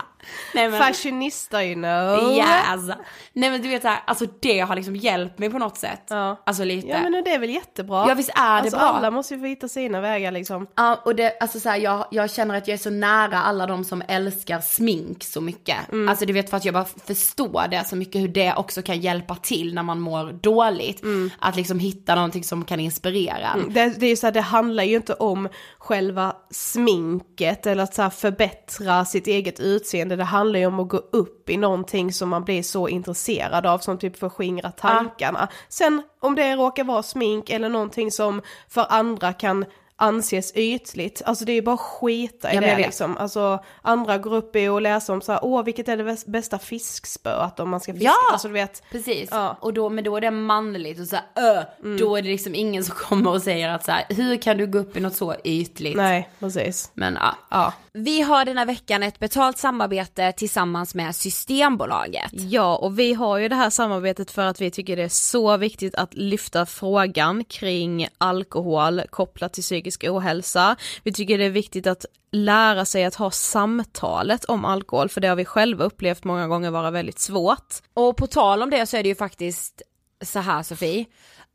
Nej, 0.55 0.69
men- 0.69 0.81
Fashionista 0.81 1.65
you 1.65 1.75
know. 1.75 2.33
Yes! 2.37 2.97
Nej 3.33 3.51
men 3.51 3.63
du 3.63 3.69
vet 3.69 3.83
såhär, 3.83 3.99
alltså 4.07 4.27
det 4.41 4.61
har 4.61 4.77
liksom 4.77 4.97
hjälpt 4.97 5.39
mig 5.39 5.51
på 5.51 5.59
något 5.59 5.79
sätt. 5.79 6.03
Ja. 6.09 6.43
Alltså 6.47 6.65
lite. 6.65 6.89
Ja 6.89 7.01
men 7.01 7.25
det 7.25 7.31
är 7.35 7.39
väl 7.39 7.51
jättebra. 7.51 8.05
Ja, 8.09 8.15
visst 8.15 8.31
är 8.31 8.35
det 8.35 8.41
alltså, 8.43 8.77
bra. 8.77 8.87
alla 8.87 9.11
måste 9.11 9.35
ju 9.35 9.41
få 9.41 9.47
hitta 9.47 9.69
sina 9.69 10.01
vägar 10.01 10.31
liksom. 10.33 10.67
Ja, 10.75 11.01
och 11.05 11.15
det, 11.15 11.39
alltså 11.41 11.61
så 11.61 11.69
här, 11.69 11.77
jag, 11.77 12.07
jag 12.11 12.31
känner 12.31 12.55
att 12.59 12.69
jag 12.69 12.75
är 12.75 12.79
så 12.79 12.91
nära 12.91 13.39
alla 13.43 13.67
de 13.67 13.85
som 13.85 14.03
älskar 14.09 14.61
smink 14.61 15.25
så 15.25 15.41
mycket. 15.41 15.77
Alltså 16.09 16.27
du 16.27 16.33
vet 16.33 16.51
för 16.51 16.57
att 16.57 16.65
jag 16.65 16.75
bara 16.75 16.87
förstår 17.07 17.69
det 17.71 17.85
så 17.87 17.97
mycket 17.97 18.21
hur 18.21 18.29
det 18.29 18.55
också 18.57 18.83
kan 18.83 19.01
hjälpa 19.01 19.35
till 19.37 19.75
när 19.75 19.83
man 19.83 20.01
mår 20.01 20.33
dåligt. 20.33 21.03
Att 21.39 21.57
liksom 21.57 21.79
hitta 21.79 22.15
någonting 22.15 22.45
som 22.45 22.65
kan 22.65 22.81
inspirera 22.81 23.49
en. 23.55 23.73
Det, 23.73 23.95
det 23.99 24.07
är 24.07 24.11
ju 24.11 24.17
så 24.17 24.27
här, 24.27 24.33
det 24.33 24.41
handlar 24.41 24.85
ju 24.85 24.97
inte 24.97 25.15
om 25.15 25.49
själva 25.79 26.37
sminket 26.51 27.67
eller 27.67 27.83
att 27.83 27.95
så 27.95 28.03
här 28.03 28.11
förbättra 28.11 29.05
sitt 29.05 29.27
eget 29.27 29.61
utseende. 29.61 30.14
Det 30.17 30.25
handlar 30.25 30.61
ju 30.61 30.67
om 30.67 30.81
att 30.81 30.89
gå 30.89 30.97
upp 30.97 31.51
i 31.51 31.57
någonting 31.57 32.13
som 32.13 32.29
man 32.29 32.45
blir 32.45 32.63
så 32.63 32.89
intresserad 32.89 33.67
av 33.67 33.79
som 33.79 33.99
typ 33.99 34.17
förskingra 34.19 34.71
tankarna. 34.71 35.49
Sen 35.69 36.03
om 36.21 36.35
det 36.35 36.57
råkar 36.57 36.85
vara 36.85 37.03
smink 37.03 37.51
eller 37.51 37.69
någonting 37.69 38.11
som 38.11 38.43
för 38.69 38.87
andra 38.89 39.33
kan 39.33 39.65
anses 39.97 40.53
ytligt. 40.55 41.23
Alltså 41.27 41.45
det 41.45 41.53
är 41.53 41.55
ju 41.55 41.63
bara 41.63 41.77
skita 41.77 42.53
i 42.53 42.55
Ja, 42.55 42.61
det 42.61 42.77
liksom. 42.77 43.17
Alltså 43.17 43.65
andra 43.83 44.19
går 44.19 44.35
upp 44.35 44.57
i 44.57 44.69
och 44.69 44.83
läser 44.83 45.13
om 45.13 45.21
så 45.21 45.33
här, 45.33 45.41
åh 45.45 45.65
vilket 45.65 45.89
är 45.89 45.97
det 45.97 46.05
bäst- 46.05 46.27
bästa 46.27 46.59
fiskspöet 46.59 47.61
om 47.61 47.71
man 47.71 47.81
ska 47.81 47.93
fiska. 47.93 48.05
Ja! 48.07 48.33
Alltså 48.33 48.49
du 48.49 48.55
vet, 48.55 48.83
Precis, 48.91 49.29
Ja. 49.33 49.41
Mm. 49.45 49.57
och 49.61 49.73
då, 49.75 49.91
men 49.91 50.05
då 50.05 50.17
är 50.17 50.21
det 50.21 50.31
manligt 50.31 51.01
och 51.01 51.07
så 51.07 51.17
här, 51.17 51.25
ö, 51.59 51.65
då 51.99 52.17
är 52.17 52.23
det 52.23 52.29
liksom 52.29 52.55
ingen 52.55 52.85
som 52.85 52.95
kommer 52.95 53.31
och 53.31 53.43
säger 53.43 53.69
att 53.69 53.85
så 53.85 53.93
här, 53.93 54.05
hur 54.09 54.37
kan 54.37 54.57
du 54.57 54.67
gå 54.67 54.79
upp 54.79 54.97
i 54.97 55.01
något 55.01 55.17
så 55.17 55.35
ytligt? 55.45 55.97
nej 55.97 56.29
precis. 56.39 56.91
Men 56.95 57.15
ja. 57.21 57.35
Ja. 57.51 57.73
Vi 57.93 58.21
har 58.23 58.45
den 58.45 58.59
här 58.59 58.67
veckan 58.67 59.03
ett 59.03 59.19
betalt 59.19 59.59
samarbete 59.59 60.33
tillsammans 60.33 60.95
med 60.95 61.15
Systembolaget. 61.17 62.31
Ja, 62.33 62.77
och 62.77 62.99
vi 62.99 63.15
har 63.15 63.39
ju 63.39 63.49
det 63.49 63.55
här 63.55 63.71
samarbetet 63.71 64.31
för 64.31 64.43
att 64.47 64.61
vi 64.61 64.71
tycker 64.71 64.97
det 64.97 65.03
är 65.03 65.09
så 65.09 65.57
viktigt 65.57 65.95
att 65.95 66.15
lyfta 66.15 66.67
frågan 66.67 67.45
kring 67.45 68.09
alkohol 68.19 69.03
kopplat 69.11 69.53
till 69.53 69.63
psykisk 69.63 69.84
ohälsa. 70.03 70.77
Vi 71.03 71.13
tycker 71.13 71.39
det 71.39 71.45
är 71.45 71.51
viktigt 71.51 71.87
att 71.87 72.05
lära 72.33 72.85
sig 72.85 73.05
att 73.05 73.15
ha 73.15 73.31
samtalet 73.31 74.45
om 74.45 74.65
alkohol, 74.65 75.09
för 75.09 75.21
det 75.21 75.29
har 75.29 75.37
vi 75.37 75.45
själva 75.45 75.85
upplevt 75.85 76.25
många 76.25 76.49
gånger 76.49 76.71
vara 76.71 76.91
väldigt 76.91 77.19
svårt. 77.19 77.75
Och 77.95 78.17
på 78.17 78.27
tal 78.27 78.63
om 78.63 78.71
det 78.71 78.87
så 78.87 78.97
är 78.97 79.03
det 79.03 79.09
ju 79.09 79.15
faktiskt 79.15 79.83
så 80.25 80.39
här 80.39 80.63
Sofie, 80.63 81.05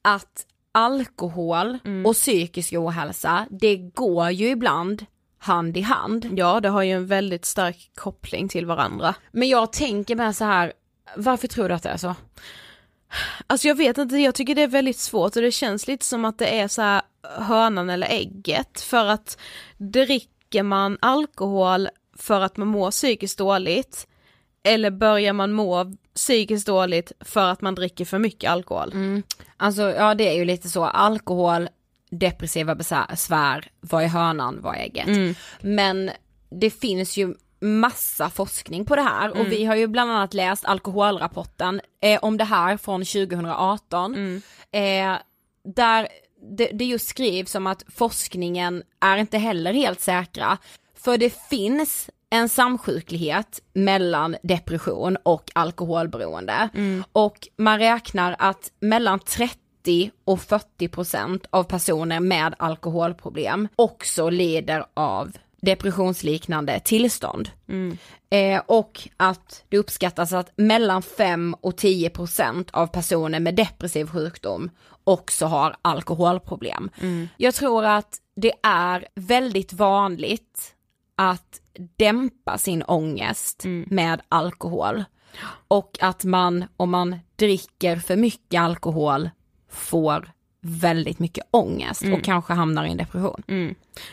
att 0.02 0.46
alkohol 0.72 1.78
och 2.06 2.14
psykisk 2.14 2.74
ohälsa, 2.74 3.48
det 3.50 3.78
går 3.78 4.30
ju 4.30 4.50
ibland 4.50 5.06
hand 5.40 5.78
i 5.78 5.82
hand. 5.82 6.30
Ja, 6.38 6.60
det 6.60 6.70
har 6.70 6.84
ju 6.84 6.92
en 6.92 7.08
väldigt 7.08 7.46
stark 7.46 7.92
koppling 7.96 8.50
till 8.50 8.66
varandra. 8.66 9.16
Men 9.32 9.50
jag 9.50 9.74
tänker 9.74 10.16
med 10.16 10.36
så 10.36 10.46
här, 10.46 10.74
varför 11.16 11.48
tror 11.48 11.70
du 11.70 11.76
att 11.76 11.84
det 11.84 11.90
är 11.90 11.98
så? 11.98 12.16
Alltså 13.48 13.68
jag 13.68 13.76
vet 13.76 13.98
inte, 13.98 14.18
jag 14.18 14.36
tycker 14.36 14.56
det 14.56 14.62
är 14.62 14.68
väldigt 14.68 15.00
svårt 15.00 15.36
och 15.36 15.42
det 15.42 15.52
känns 15.52 15.88
lite 15.88 16.06
som 16.06 16.26
att 16.26 16.38
det 16.38 16.60
är 16.60 16.68
så 16.68 16.82
här 16.82 17.02
hönan 17.24 17.90
eller 17.90 18.08
ägget 18.08 18.82
för 18.82 19.06
att 19.06 19.38
dricker 19.78 20.64
man 20.64 20.98
alkohol 21.02 21.90
för 22.18 22.42
att 22.42 22.58
man 22.58 22.68
mår 22.68 22.92
psykiskt 22.92 23.38
dåligt 23.38 24.08
eller 24.64 24.92
börjar 24.92 25.34
man 25.34 25.52
må 25.52 25.94
psykiskt 26.16 26.68
dåligt 26.68 27.12
för 27.20 27.46
att 27.52 27.62
man 27.62 27.76
dricker 27.76 28.06
för 28.06 28.20
mycket 28.20 28.52
alkohol? 28.52 28.92
Alltså 29.58 29.82
ja 29.82 30.16
det 30.16 30.30
är 30.30 30.34
ju 30.34 30.46
lite 30.46 30.70
så, 30.70 30.86
alkohol, 30.86 31.70
depressiva 32.12 32.76
besvär, 32.76 33.72
vad 33.80 34.04
är 34.04 34.08
hönan, 34.08 34.60
vad 34.62 34.76
är 34.76 34.80
ägget? 34.80 35.08
Men 35.62 36.12
det 36.50 36.70
finns 36.70 37.18
ju 37.18 37.34
massa 37.62 38.30
forskning 38.30 38.86
på 38.86 38.96
det 38.96 39.02
här 39.02 39.30
och 39.30 39.52
vi 39.52 39.66
har 39.66 39.76
ju 39.76 39.88
bland 39.88 40.12
annat 40.12 40.34
läst 40.34 40.66
alkoholrapporten 40.66 41.82
eh, 42.02 42.20
om 42.22 42.38
det 42.38 42.44
här 42.44 42.78
från 42.78 43.06
2018. 43.06 44.42
Eh, 44.72 45.16
där 45.76 46.08
det, 46.42 46.70
det 46.74 46.86
just 46.86 47.08
skrivs 47.08 47.56
om 47.56 47.68
att 47.68 47.84
forskningen 47.96 48.84
är 49.00 49.18
inte 49.18 49.38
heller 49.38 49.74
helt 49.74 50.02
säkra. 50.02 50.58
För 50.96 51.18
det 51.18 51.34
finns 51.50 52.10
en 52.30 52.50
samsjuklighet 52.50 53.62
mellan 53.74 54.36
depression 54.44 55.18
och 55.24 55.52
alkoholberoende. 55.56 56.70
Och 57.12 57.48
man 57.58 57.80
räknar 57.80 58.36
att 58.40 58.72
mellan 58.80 59.20
30 59.20 60.12
och 60.26 60.42
40 60.42 60.88
procent 60.88 61.46
av 61.50 61.64
personer 61.64 62.20
med 62.20 62.56
alkoholproblem 62.60 63.68
också 63.76 64.30
lider 64.30 64.86
av 64.94 65.32
depressionsliknande 65.62 66.80
tillstånd. 66.80 67.50
Eh, 68.30 68.62
och 68.66 69.10
att 69.18 69.64
det 69.70 69.78
uppskattas 69.78 70.34
att 70.34 70.52
mellan 70.56 71.02
5 71.02 71.56
och 71.62 71.78
10 71.78 72.10
procent 72.10 72.70
av 72.72 72.88
personer 72.88 73.40
med 73.40 73.56
depressiv 73.56 74.06
sjukdom 74.06 74.70
också 75.10 75.46
har 75.46 75.76
alkoholproblem. 75.82 76.90
Jag 77.38 77.54
tror 77.56 77.86
att 77.86 78.18
det 78.36 78.54
är 78.64 79.08
väldigt 79.16 79.74
vanligt 79.74 80.76
att 81.16 81.62
dämpa 81.96 82.58
sin 82.58 82.84
ångest 82.84 83.64
med 83.86 84.22
alkohol. 84.30 85.04
Och 85.68 85.98
att 86.02 86.24
man, 86.24 86.66
om 86.78 86.90
man 86.90 87.20
dricker 87.36 87.96
för 87.98 88.16
mycket 88.16 88.62
alkohol, 88.62 89.30
får 89.70 90.32
väldigt 90.62 91.20
mycket 91.20 91.48
ångest 91.52 92.02
och 92.14 92.24
kanske 92.24 92.54
hamnar 92.54 92.86
i 92.86 92.92
en 92.92 92.98
depression. 92.98 93.44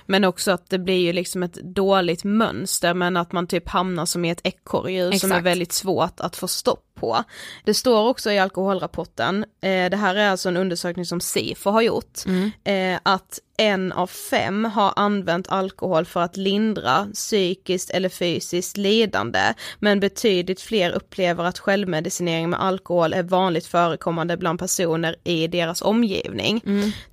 Men 0.06 0.24
också 0.24 0.50
att 0.50 0.70
det 0.70 0.78
blir 0.78 0.98
ju 0.98 1.12
liksom 1.12 1.42
ett 1.42 1.54
dåligt 1.54 2.24
mönster 2.24 2.94
men 2.94 3.16
att 3.16 3.32
man 3.32 3.46
typ 3.46 3.68
hamnar 3.68 4.06
som 4.06 4.24
i 4.24 4.30
ett 4.30 4.40
ekorrhjul 4.44 5.20
som 5.20 5.32
är 5.32 5.40
väldigt 5.40 5.72
svårt 5.72 6.20
att 6.20 6.36
få 6.36 6.48
stopp 6.48 6.82
på. 6.96 7.24
Det 7.64 7.74
står 7.74 8.08
också 8.08 8.30
i 8.30 8.38
alkoholrapporten, 8.38 9.44
eh, 9.60 9.90
det 9.90 9.96
här 9.96 10.14
är 10.14 10.30
alltså 10.30 10.48
en 10.48 10.56
undersökning 10.56 11.04
som 11.04 11.20
Sifo 11.20 11.70
har 11.70 11.82
gjort, 11.82 12.18
eh, 12.64 12.98
att 13.02 13.38
en 13.58 13.92
av 13.92 14.06
fem 14.06 14.64
har 14.64 14.92
använt 14.96 15.48
alkohol 15.48 16.04
för 16.04 16.20
att 16.20 16.36
lindra 16.36 17.08
psykiskt 17.14 17.90
eller 17.90 18.08
fysiskt 18.08 18.76
lidande, 18.76 19.54
men 19.78 20.00
betydligt 20.00 20.60
fler 20.60 20.90
upplever 20.90 21.44
att 21.44 21.58
självmedicinering 21.58 22.50
med 22.50 22.62
alkohol 22.62 23.12
är 23.12 23.22
vanligt 23.22 23.66
förekommande 23.66 24.36
bland 24.36 24.58
personer 24.58 25.16
i 25.24 25.46
deras 25.46 25.82
omgivning. 25.82 26.62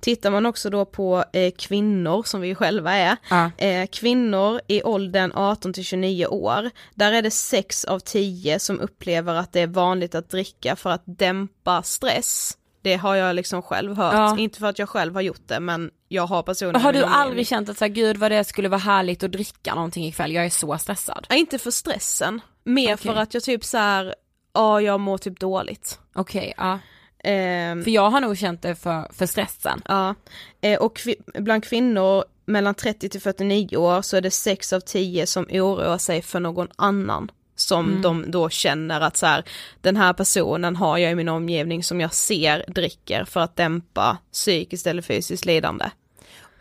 Tittar 0.00 0.30
man 0.30 0.46
också 0.46 0.70
då 0.70 0.84
på 0.84 1.24
eh, 1.32 1.52
kvinnor 1.58 2.22
som 2.22 2.40
vi 2.40 2.54
själva 2.64 2.92
är, 2.92 3.16
Ja. 3.30 3.50
eh, 3.58 3.86
kvinnor 3.86 4.60
i 4.68 4.82
åldern 4.82 5.32
18 5.34 5.72
till 5.72 5.84
29 5.84 6.26
år, 6.26 6.70
där 6.94 7.12
är 7.12 7.22
det 7.22 7.30
6 7.30 7.84
av 7.84 7.98
10 7.98 8.58
som 8.58 8.80
upplever 8.80 9.34
att 9.34 9.52
det 9.52 9.60
är 9.60 9.66
vanligt 9.66 10.14
att 10.14 10.30
dricka 10.30 10.76
för 10.76 10.90
att 10.90 11.02
dämpa 11.06 11.82
stress. 11.82 12.58
Det 12.82 12.94
har 12.96 13.14
jag 13.14 13.36
liksom 13.36 13.62
själv 13.62 13.96
hört, 13.96 14.14
Ja. 14.14 14.38
inte 14.38 14.58
för 14.58 14.66
att 14.66 14.78
jag 14.78 14.88
själv 14.88 15.14
har 15.14 15.20
gjort 15.22 15.48
det 15.48 15.60
men 15.60 15.90
jag 16.08 16.26
har 16.26 16.42
personer 16.42 16.78
Har 16.80 16.92
du 16.92 16.98
min 16.98 17.08
aldrig 17.08 17.46
känt 17.46 17.68
att 17.68 17.78
så 17.78 17.84
här, 17.84 17.92
gud 17.92 18.16
vad 18.16 18.30
det 18.30 18.44
skulle 18.44 18.68
vara 18.68 18.78
härligt 18.78 19.22
att 19.22 19.32
dricka 19.32 19.74
någonting 19.74 20.04
ikväll, 20.06 20.32
jag 20.32 20.44
är 20.44 20.50
så 20.50 20.78
stressad. 20.78 21.26
Nej, 21.30 21.40
inte 21.40 21.58
för 21.58 21.70
stressen, 21.70 22.40
mer 22.64 22.94
Okej. 22.94 22.96
för 22.96 23.16
att 23.20 23.34
jag 23.34 23.42
typ 23.42 23.64
så 23.64 23.78
här, 23.78 24.14
ja 24.54 24.80
jag 24.80 25.00
mår 25.00 25.18
typ 25.18 25.40
dåligt. 25.40 25.98
Okej, 26.14 26.54
ja. 26.56 26.78
Ehm, 27.24 27.84
För 27.84 27.90
jag 27.90 28.10
har 28.10 28.20
nog 28.20 28.38
känt 28.38 28.62
det 28.62 28.74
för, 28.74 29.12
för 29.12 29.26
stressen. 29.26 29.82
Ja, 29.88 30.14
eh, 30.60 30.78
och 30.78 30.98
kvi- 30.98 31.40
bland 31.40 31.64
kvinnor 31.64 32.24
mellan 32.44 32.74
30 32.74 33.08
till 33.08 33.20
49 33.20 33.76
år 33.76 34.02
så 34.02 34.16
är 34.16 34.20
det 34.20 34.30
6 34.30 34.72
av 34.72 34.80
10 34.80 35.26
som 35.26 35.46
oroar 35.50 35.98
sig 35.98 36.22
för 36.22 36.40
någon 36.40 36.68
annan. 36.76 37.30
Som 37.56 38.02
de 38.02 38.30
då 38.30 38.48
känner 38.48 39.00
att 39.00 39.16
så 39.16 39.26
här, 39.26 39.44
den 39.80 39.96
här 39.96 40.12
personen 40.12 40.76
har 40.76 40.98
jag 40.98 41.12
i 41.12 41.14
min 41.14 41.28
omgivning 41.28 41.84
som 41.84 42.00
jag 42.00 42.14
ser 42.14 42.64
dricker 42.68 43.24
för 43.24 43.40
att 43.40 43.56
dämpa 43.56 44.18
psykiskt 44.32 44.86
eller 44.86 45.02
fysiskt 45.02 45.44
lidande. 45.44 45.90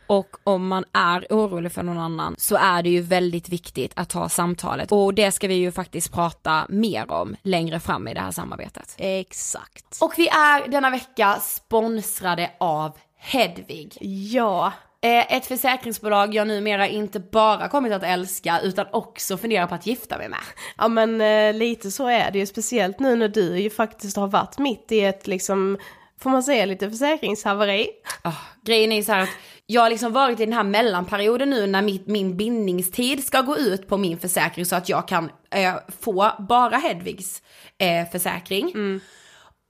Och 0.08 0.36
om 0.44 0.68
man 0.68 0.86
är 0.94 1.28
orolig 1.30 1.72
för 1.72 1.84
någon 1.84 1.98
annan 1.98 2.36
så 2.38 2.56
är 2.56 2.84
det 2.84 2.90
ju 2.90 3.02
väldigt 3.02 3.50
viktigt 3.50 3.92
att 3.96 4.10
ta 4.10 4.30
samtalet. 4.30 4.92
Och 4.92 5.14
det 5.14 5.32
ska 5.32 5.48
vi 5.48 5.54
ju 5.54 5.72
faktiskt 5.72 6.14
prata 6.14 6.66
mer 6.70 7.12
om 7.12 7.36
längre 7.42 7.80
fram 7.80 8.08
i 8.08 8.14
det 8.14 8.20
här 8.20 8.32
samarbetet. 8.32 8.96
Exakt. 8.98 9.98
Och 10.02 10.14
vi 10.18 10.28
är 10.28 10.68
denna 10.68 10.90
vecka 10.90 11.40
sponsrade 11.40 12.52
av 12.60 12.98
Hedvig. 13.18 13.98
Ja, 14.32 14.72
Ett 15.06 15.46
försäkringsbolag 15.46 16.34
jag 16.34 16.48
numera 16.48 16.88
inte 16.88 17.20
bara 17.20 17.68
kommit 17.68 17.94
att 17.94 18.04
älska 18.04 18.60
utan 18.64 18.86
också 18.92 19.38
funderar 19.38 19.68
på 19.68 19.76
att 19.76 19.88
gifta 19.88 20.18
mig 20.18 20.30
med. 20.30 20.40
ja 20.78 20.88
men 20.88 21.22
eh, 21.22 21.54
lite 21.54 21.92
så 21.92 22.08
är 22.08 22.32
det 22.32 22.40
ju, 22.40 22.46
speciellt 22.46 23.00
nu 23.00 23.16
när 23.16 23.28
du 23.28 23.60
ju 23.60 23.70
faktiskt 23.70 24.18
har 24.18 24.28
varit 24.28 24.58
mitt 24.58 24.92
i 24.92 25.00
ett 25.00 25.28
liksom, 25.28 25.78
får 26.20 26.30
man 26.30 26.44
säga 26.44 26.66
lite 26.66 26.90
försäkringshaveri? 26.90 27.88
Ah, 28.22 28.32
grejen 28.66 28.92
är 28.92 28.96
ju 28.96 29.04
så 29.04 29.12
här 29.12 29.24
att 29.24 29.30
jag 29.66 29.82
har 29.82 29.90
liksom 29.90 30.14
varit 30.14 30.40
i 30.40 30.46
den 30.46 30.54
här 30.54 30.64
mellanperioden 30.64 31.50
nu 31.50 31.68
när 31.68 31.82
mitt, 31.82 32.08
min 32.08 32.38
bindningstid 32.38 33.26
ska 33.26 33.42
gå 33.42 33.58
ut 33.58 33.88
på 33.88 33.98
min 33.98 34.20
försäkring 34.20 34.66
så 34.66 34.76
att 34.76 34.90
jag 34.90 35.08
kan 35.08 35.30
eh, 35.50 35.76
få 36.02 36.32
bara 36.40 36.78
Hedvigs 36.78 37.42
eh, 37.78 38.12
försäkring. 38.12 38.74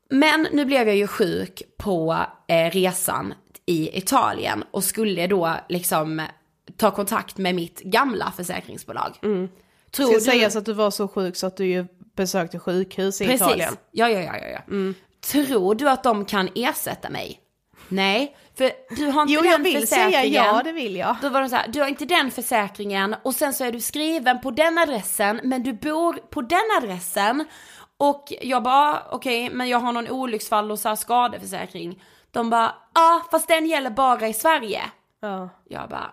Men 0.09 0.47
nu 0.51 0.65
blev 0.65 0.87
jag 0.87 0.97
ju 0.97 1.07
sjuk 1.07 1.61
på 1.77 2.25
eh, 2.47 2.71
resan 2.71 3.33
i 3.65 3.97
Italien 3.97 4.63
och 4.71 4.83
skulle 4.83 5.27
då 5.27 5.53
liksom 5.69 6.21
ta 6.77 6.91
kontakt 6.91 7.37
med 7.37 7.55
mitt 7.55 7.79
gamla 7.81 8.31
försäkringsbolag. 8.37 9.17
Tror 9.91 10.07
Ska 10.07 10.13
du... 10.15 10.21
sägas 10.21 10.55
att 10.55 10.65
du 10.65 10.73
var 10.73 10.91
så 10.91 11.07
sjuk 11.07 11.35
så 11.35 11.47
att 11.47 11.57
du 11.57 11.65
ju 11.65 11.85
besökte 12.15 12.59
sjukhus 12.59 13.21
i 13.21 13.25
Precis. 13.25 13.41
Italien. 13.47 13.73
Ja, 13.91 14.09
ja, 14.09 14.19
ja, 14.19 14.37
ja. 14.37 14.47
ja. 14.67 14.93
Tror 15.31 15.75
du 15.75 15.89
att 15.89 16.03
de 16.03 16.25
kan 16.25 16.49
ersätta 16.55 17.09
mig? 17.09 17.39
Nej, 17.89 18.37
för 18.57 18.71
du 18.95 19.05
har 19.05 19.21
inte 19.21 19.33
Jo, 19.33 19.41
den 19.41 19.51
jag 19.51 19.59
vill 19.59 19.87
säga 19.87 20.05
försäkringen. 20.05 20.43
ja, 20.43 20.61
det 20.63 20.71
vill 20.71 20.95
jag. 20.95 21.15
Då 21.21 21.29
var 21.29 21.41
de 21.41 21.49
så 21.49 21.55
här, 21.55 21.67
du 21.67 21.79
har 21.79 21.87
inte 21.87 22.05
den 22.05 22.31
försäkringen 22.31 23.15
och 23.23 23.35
sen 23.35 23.53
så 23.53 23.63
är 23.63 23.71
du 23.71 23.79
skriven 23.81 24.41
på 24.41 24.51
den 24.51 24.77
adressen 24.77 25.39
men 25.43 25.63
du 25.63 25.73
bor 25.73 26.13
på 26.13 26.41
den 26.41 26.59
adressen. 26.81 27.45
Och 27.97 28.33
jag 28.41 28.63
bara, 28.63 29.03
okej 29.11 29.49
men 29.49 29.69
jag 29.69 29.79
har 29.79 29.91
någon 29.91 30.09
olycksfall 30.09 30.71
och 30.71 30.79
så 30.79 30.89
här 30.89 30.95
skadeförsäkring. 30.95 32.03
De 32.33 32.49
bara, 32.49 32.75
ja 32.93 33.21
fast 33.31 33.47
den 33.47 33.65
gäller 33.65 33.89
bara 33.89 34.27
i 34.27 34.33
Sverige. 34.33 34.81
Ja. 35.21 35.49
Jag 35.69 35.89
bara, 35.89 36.11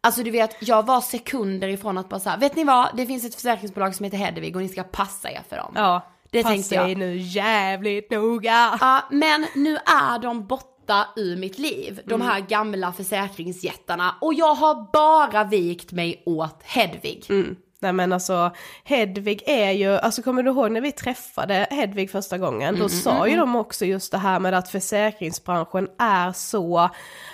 alltså 0.00 0.22
du 0.22 0.30
vet 0.30 0.56
jag 0.60 0.86
var 0.86 1.00
sekunder 1.00 1.68
ifrån 1.68 1.98
att 1.98 2.08
bara 2.08 2.20
här, 2.24 2.38
vet 2.38 2.56
ni 2.56 2.64
vad, 2.64 2.88
det 2.96 3.06
finns 3.06 3.24
ett 3.24 3.34
försäkringsbolag 3.34 3.94
som 3.94 4.04
heter 4.04 4.18
Hedvig 4.18 4.56
och 4.56 4.62
ni 4.62 4.68
ska 4.68 4.82
passa 4.82 5.30
er 5.30 5.42
för 5.48 5.56
dem. 5.56 5.72
Ja, 5.76 6.02
Det 6.30 6.42
passa 6.42 6.52
tänkte 6.54 6.74
jag. 6.74 6.86
dig 6.86 6.94
nu 6.94 7.16
jävligt 7.16 8.10
noga. 8.10 8.78
Ja, 8.80 9.00
men 9.10 9.46
nu 9.54 9.76
är 9.76 10.18
de 10.18 10.46
borta 10.46 11.06
ur 11.16 11.36
mitt 11.36 11.58
liv, 11.58 12.00
de 12.04 12.20
här 12.20 12.40
gamla 12.40 12.92
försäkringsjättarna. 12.92 14.14
Och 14.20 14.34
jag 14.34 14.54
har 14.54 14.92
bara 14.92 15.44
vikt 15.44 15.92
mig 15.92 16.22
åt 16.26 16.62
Hedvig. 16.62 17.24
Nej 17.86 17.92
men 17.92 18.12
alltså 18.12 18.50
Hedvig 18.84 19.42
är 19.46 19.70
ju, 19.70 19.98
alltså 19.98 20.22
kommer 20.22 20.42
du 20.42 20.50
ihåg 20.50 20.70
när 20.70 20.80
vi 20.80 20.92
träffade 20.92 21.66
Hedvig 21.70 22.10
första 22.10 22.38
gången? 22.38 22.78
Då 22.78 22.88
sa 22.88 23.28
ju 23.28 23.36
de 23.36 23.56
också 23.56 23.84
just 23.84 24.12
det 24.12 24.18
här 24.18 24.40
med 24.40 24.54
att 24.54 24.68
försäkringsbranschen 24.68 25.88
är 25.98 26.32
så, 26.32 26.90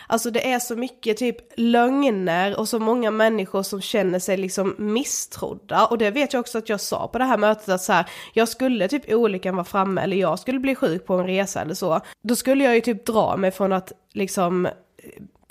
alltså 0.06 0.30
det 0.30 0.52
är 0.52 0.58
så 0.58 0.76
mycket 0.76 1.16
typ 1.16 1.36
lögner 1.56 2.58
och 2.58 2.68
så 2.68 2.78
många 2.78 3.10
människor 3.10 3.62
som 3.62 3.80
känner 3.80 4.18
sig 4.18 4.36
liksom 4.36 4.74
misstrodda. 4.78 5.86
Och 5.86 5.98
det 5.98 6.10
vet 6.10 6.32
jag 6.32 6.40
också 6.40 6.58
att 6.58 6.68
jag 6.68 6.80
sa 6.80 7.08
på 7.08 7.18
det 7.18 7.24
här 7.24 7.38
mötet 7.38 7.68
att 7.68 7.82
så 7.82 7.92
här, 7.92 8.06
jag 8.32 8.48
skulle 8.48 8.88
typ 8.88 9.12
olyckan 9.12 9.56
vara 9.56 9.64
framme 9.64 10.00
eller 10.00 10.16
jag 10.16 10.38
skulle 10.38 10.58
bli 10.58 10.74
sjuk 10.74 11.06
på 11.06 11.14
en 11.14 11.26
resa 11.26 11.60
eller 11.60 11.74
så. 11.74 12.00
Då 12.22 12.36
skulle 12.36 12.64
jag 12.64 12.74
ju 12.74 12.80
typ 12.80 13.06
dra 13.06 13.36
mig 13.36 13.50
från 13.50 13.72
att 13.72 13.92
liksom 14.12 14.68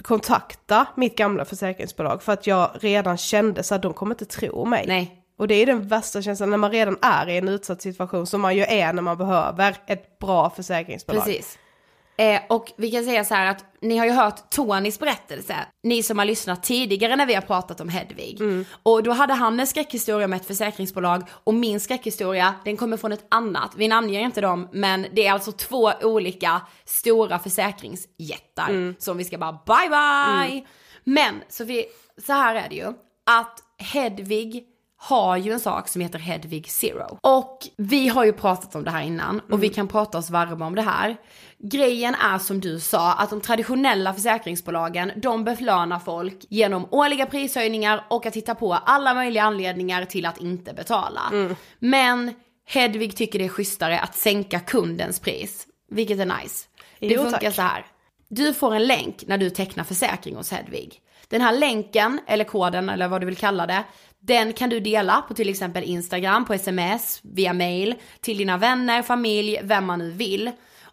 kontakta 0.01 0.85
mitt 0.95 1.17
gamla 1.17 1.45
försäkringsbolag 1.45 2.23
för 2.23 2.33
att 2.33 2.47
jag 2.47 2.69
redan 2.79 3.17
kände 3.17 3.63
så 3.63 3.75
att 3.75 3.81
de 3.81 3.93
kommer 3.93 4.15
inte 4.15 4.25
tro 4.25 4.65
mig. 4.65 4.85
Nej. 4.87 5.17
Och 5.37 5.47
det 5.47 5.55
är 5.55 5.65
den 5.65 5.87
värsta 5.87 6.21
känslan 6.21 6.49
när 6.49 6.57
man 6.57 6.71
redan 6.71 6.97
är 7.01 7.29
i 7.29 7.37
en 7.37 7.47
utsatt 7.47 7.81
situation 7.81 8.27
som 8.27 8.41
man 8.41 8.55
ju 8.55 8.63
är 8.63 8.93
när 8.93 9.01
man 9.01 9.17
behöver 9.17 9.75
ett 9.87 10.19
bra 10.19 10.49
försäkringsbolag. 10.49 11.23
Precis. 11.23 11.57
Eh, 12.21 12.41
och 12.49 12.71
vi 12.77 12.91
kan 12.91 13.03
säga 13.03 13.23
så 13.25 13.33
här 13.33 13.51
att 13.51 13.65
ni 13.81 13.97
har 13.97 14.05
ju 14.05 14.11
hört 14.11 14.49
Tonys 14.49 14.99
berättelse, 14.99 15.55
ni 15.83 16.03
som 16.03 16.17
har 16.17 16.25
lyssnat 16.25 16.63
tidigare 16.63 17.15
när 17.15 17.25
vi 17.25 17.33
har 17.33 17.41
pratat 17.41 17.81
om 17.81 17.89
Hedvig. 17.89 18.39
Och 18.83 19.03
då 19.03 19.11
hade 19.11 19.33
han 19.33 19.59
en 19.59 19.67
skräckhistoria 19.67 20.27
med 20.27 20.41
ett 20.41 20.47
försäkringsbolag 20.47 21.23
och 21.29 21.53
min 21.53 21.79
skräckhistoria 21.79 22.55
den 22.65 22.77
kommer 22.77 22.97
från 22.97 23.11
ett 23.11 23.25
annat. 23.29 23.71
Vi 23.77 23.87
namnger 23.87 24.19
inte 24.19 24.41
dem 24.41 24.67
men 24.73 25.05
det 25.13 25.27
är 25.27 25.31
alltså 25.31 25.51
två 25.51 25.91
olika 26.01 26.61
stora 26.85 27.39
försäkringsjättar 27.39 28.95
som 28.99 29.17
vi 29.17 29.23
ska 29.23 29.37
bara 29.37 29.59
bye 29.65 29.89
bye. 29.89 30.65
Men 31.03 31.41
Sofie, 31.49 31.85
så 32.25 32.33
här 32.33 32.55
är 32.55 32.69
det 32.69 32.75
ju 32.75 32.87
att 33.25 33.59
Hedvig 33.77 34.63
har 35.03 35.37
ju 35.37 35.51
en 35.51 35.59
sak 35.59 35.87
som 35.87 36.01
heter 36.01 36.19
Hedvig 36.19 36.71
Zero. 36.71 37.17
Och 37.21 37.59
vi 37.77 38.07
har 38.07 38.25
ju 38.25 38.33
pratat 38.33 38.75
om 38.75 38.83
det 38.83 38.91
här 38.91 39.01
innan 39.01 39.39
och 39.51 39.63
vi 39.63 39.69
kan 39.69 39.87
prata 39.87 40.17
oss 40.17 40.29
varma 40.29 40.65
om 40.65 40.75
det 40.75 40.81
här. 40.81 41.17
Grejen 41.57 42.15
är 42.15 42.37
som 42.37 42.59
du 42.59 42.79
sa 42.79 43.13
att 43.13 43.29
de 43.29 43.41
traditionella 43.41 44.13
försäkringsbolagen 44.13 45.11
de 45.15 45.43
belönar 45.43 45.99
folk 45.99 46.37
genom 46.49 46.87
årliga 46.91 47.25
prishöjningar 47.25 48.05
och 48.09 48.25
att 48.25 48.35
hitta 48.35 48.55
på 48.55 48.73
alla 48.73 49.13
möjliga 49.13 49.43
anledningar 49.43 50.05
till 50.05 50.25
att 50.25 50.37
inte 50.37 50.73
betala. 50.73 51.21
Men 51.79 52.33
Hedvig 52.67 53.15
tycker 53.15 53.39
det 53.39 53.45
är 53.45 53.49
schysstare 53.49 53.99
att 53.99 54.15
sänka 54.15 54.59
kundens 54.59 55.19
pris, 55.19 55.67
vilket 55.89 56.19
är 56.19 56.25
nice. 56.25 56.67
Det 56.99 57.07
Jo, 57.07 57.21
funkar 57.23 57.39
tack. 57.39 57.55
så 57.55 57.61
här. 57.61 57.85
Du 58.29 58.53
får 58.53 58.75
en 58.75 58.87
länk 58.87 59.23
när 59.27 59.37
du 59.37 59.49
tecknar 59.49 59.83
försäkring 59.83 60.35
hos 60.35 60.51
Hedvig. 60.51 61.01
Den 61.27 61.41
här 61.41 61.57
länken, 61.57 62.19
eller 62.27 62.43
koden 62.43 62.89
eller 62.89 63.07
vad 63.07 63.21
du 63.21 63.25
vill 63.25 63.37
kalla 63.37 63.67
det, 63.67 63.83
den 64.21 64.53
kan 64.53 64.69
du 64.69 64.79
dela 64.79 65.21
på 65.27 65.33
till 65.33 65.49
exempel 65.49 65.83
Instagram, 65.83 66.45
på 66.45 66.53
sms, 66.53 67.19
via 67.23 67.53
mail, 67.53 67.95
till 68.21 68.37
dina 68.37 68.57
vänner, 68.57 69.01
familj, 69.01 69.59
vem 69.63 69.85
man 69.85 69.99
nu 69.99 70.11
vill. 70.11 70.51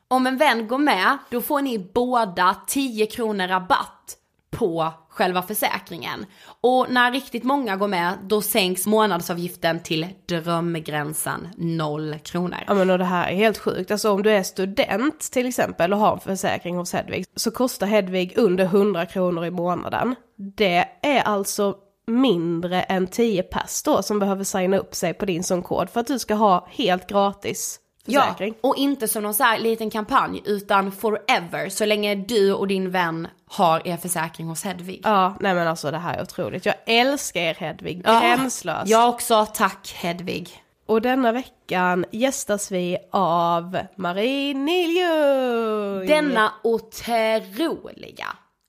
Om 0.08 0.26
en 0.26 0.36
vän 0.36 0.68
går 0.68 0.78
med, 0.78 1.18
då 1.30 1.40
får 1.40 1.60
ni 1.60 1.78
båda 1.78 2.56
10 2.66 3.06
kronor 3.06 3.48
rabatt 3.48 4.16
på 4.50 4.92
själva 5.10 5.42
försäkringen. 5.42 6.26
Och 6.60 6.86
när 6.90 7.12
riktigt 7.12 7.44
många 7.44 7.76
går 7.76 7.88
med, 7.88 8.14
då 8.22 8.42
sänks 8.42 8.86
månadsavgiften 8.86 9.80
till 9.82 10.06
drömgränsen 10.28 11.48
0 11.56 12.18
kronor. 12.24 12.58
Ja 12.66 12.74
men 12.74 12.90
och 12.90 12.98
det 12.98 13.04
här 13.04 13.28
är 13.28 13.36
helt 13.36 13.58
sjukt, 13.58 13.90
alltså 13.90 14.10
om 14.10 14.22
du 14.22 14.30
är 14.30 14.42
student 14.42 15.20
till 15.32 15.46
exempel 15.46 15.92
och 15.92 15.98
har 15.98 16.12
en 16.12 16.20
försäkring 16.20 16.76
hos 16.76 16.92
Hedvig 16.92 17.24
så 17.36 17.50
kostar 17.50 17.86
Hedvig 17.86 18.32
under 18.36 18.64
100 18.64 19.06
kronor 19.06 19.44
i 19.44 19.50
månaden. 19.50 20.14
Det 20.36 20.88
är 21.02 21.20
alltså 21.20 21.74
mindre 22.08 22.82
än 22.82 23.06
10 23.06 23.42
pers 23.42 23.82
då 23.82 24.02
som 24.02 24.18
behöver 24.18 24.44
signa 24.44 24.78
upp 24.78 24.94
sig 24.94 25.14
på 25.14 25.24
din 25.24 25.44
sån 25.44 25.62
kod 25.62 25.90
för 25.90 26.00
att 26.00 26.06
du 26.06 26.18
ska 26.18 26.34
ha 26.34 26.68
helt 26.70 27.06
gratis 27.06 27.80
försäkring. 28.04 28.54
Ja, 28.62 28.68
och 28.68 28.76
inte 28.76 29.08
som 29.08 29.22
någon 29.22 29.34
så 29.34 29.42
här 29.42 29.58
liten 29.58 29.90
kampanj 29.90 30.42
utan 30.44 30.92
forever 30.92 31.68
så 31.68 31.84
länge 31.84 32.14
du 32.14 32.52
och 32.52 32.68
din 32.68 32.90
vän 32.90 33.28
har 33.46 33.88
er 33.88 33.96
försäkring 33.96 34.46
hos 34.46 34.64
Hedvig. 34.64 35.00
Ja, 35.04 35.36
nej 35.40 35.54
men 35.54 35.68
alltså 35.68 35.90
det 35.90 35.98
här 35.98 36.18
är 36.18 36.22
otroligt. 36.22 36.66
Jag 36.66 36.74
älskar 36.86 37.40
er 37.40 37.54
Hedvig, 37.54 38.02
Ja, 38.04 38.20
gränslöst. 38.20 38.90
Jag 38.90 39.08
också, 39.08 39.46
tack 39.54 39.94
Hedvig. 39.96 40.62
Och 40.86 41.02
denna 41.02 41.32
veckan 41.32 42.04
gästas 42.12 42.72
vi 42.72 42.98
av 43.12 43.78
Marie 43.96 44.54
Niljung. 44.54 46.06
Denna 46.06 46.52
otroliga 46.62 48.26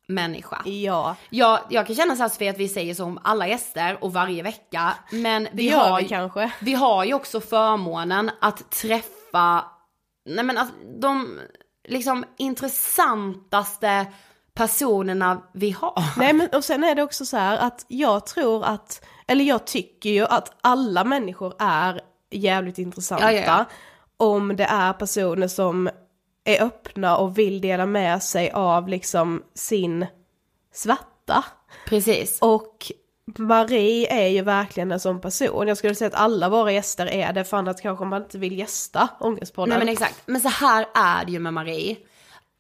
människa. 0.10 0.62
Ja, 0.66 1.16
Jag, 1.30 1.60
jag 1.70 1.88
kan 1.88 1.96
känna 1.96 2.16
så 2.16 2.22
här 2.22 2.30
Sofie 2.30 2.50
att 2.50 2.58
vi 2.58 2.68
säger 2.68 2.94
så 2.94 3.04
om 3.04 3.20
alla 3.24 3.48
gäster 3.48 3.98
och 4.04 4.14
varje 4.14 4.44
vecka. 4.44 4.94
Men 5.12 5.44
det 5.44 5.50
vi 5.54 5.70
har, 5.70 6.02
vi 6.02 6.08
kanske. 6.08 6.52
vi 6.60 6.74
har 6.74 7.06
ju 7.06 7.14
också 7.14 7.42
förmånen 7.42 8.32
att 8.42 8.72
träffa, 8.72 9.66
nej 10.26 10.44
men 10.46 10.58
alltså, 10.58 10.76
de 11.02 11.40
liksom 11.88 12.26
intressantaste 12.38 14.06
personerna 14.54 15.42
vi 15.54 15.72
har. 15.72 16.04
Nej 16.18 16.34
men 16.34 16.50
och 16.54 16.64
sen 16.64 16.84
är 16.84 16.96
det 16.96 17.04
också 17.04 17.26
så 17.26 17.38
här 17.38 17.58
att 17.58 17.86
jag 17.88 18.26
tror 18.26 18.66
att, 18.66 19.06
eller 19.28 19.46
jag 19.46 19.66
tycker 19.66 20.10
ju 20.10 20.26
att 20.26 20.58
alla 20.62 21.04
människor 21.04 21.54
är 21.60 22.02
jävligt 22.32 22.78
intressanta. 22.78 23.34
Ja, 23.34 23.40
ja, 23.40 23.46
ja. 23.46 23.66
Om 24.18 24.56
det 24.56 24.64
är 24.64 24.94
personer 24.94 25.48
som 25.48 25.90
är 26.58 26.64
öppna 26.64 27.18
och 27.18 27.38
vill 27.38 27.62
dela 27.62 27.86
med 27.86 28.24
sig 28.24 28.52
av 28.52 28.88
liksom 28.88 29.44
sin 29.54 30.06
svärta. 30.74 31.46
Precis. 31.86 32.38
Och 32.42 32.92
Marie 33.38 34.24
är 34.24 34.28
ju 34.28 34.42
verkligen 34.42 34.92
en 34.92 35.00
sån 35.00 35.22
person. 35.22 35.68
Jag 35.68 35.78
skulle 35.78 35.96
säga 35.96 36.08
att 36.08 36.14
alla 36.14 36.50
våra 36.50 36.72
gäster 36.72 37.06
är 37.06 37.34
det, 37.34 37.44
för 37.44 37.58
annat 37.58 37.82
kanske 37.82 38.06
man 38.06 38.22
inte 38.24 38.38
vill 38.38 38.58
gästa 38.58 39.10
Ångestpodden. 39.20 39.70
Nej 39.70 39.80
men 39.80 39.90
exakt. 39.90 40.22
Men 40.26 40.42
så 40.42 40.50
här 40.50 40.86
är 40.96 41.26
det 41.26 41.32
ju 41.32 41.40
med 41.40 41.54
Marie. 41.54 41.98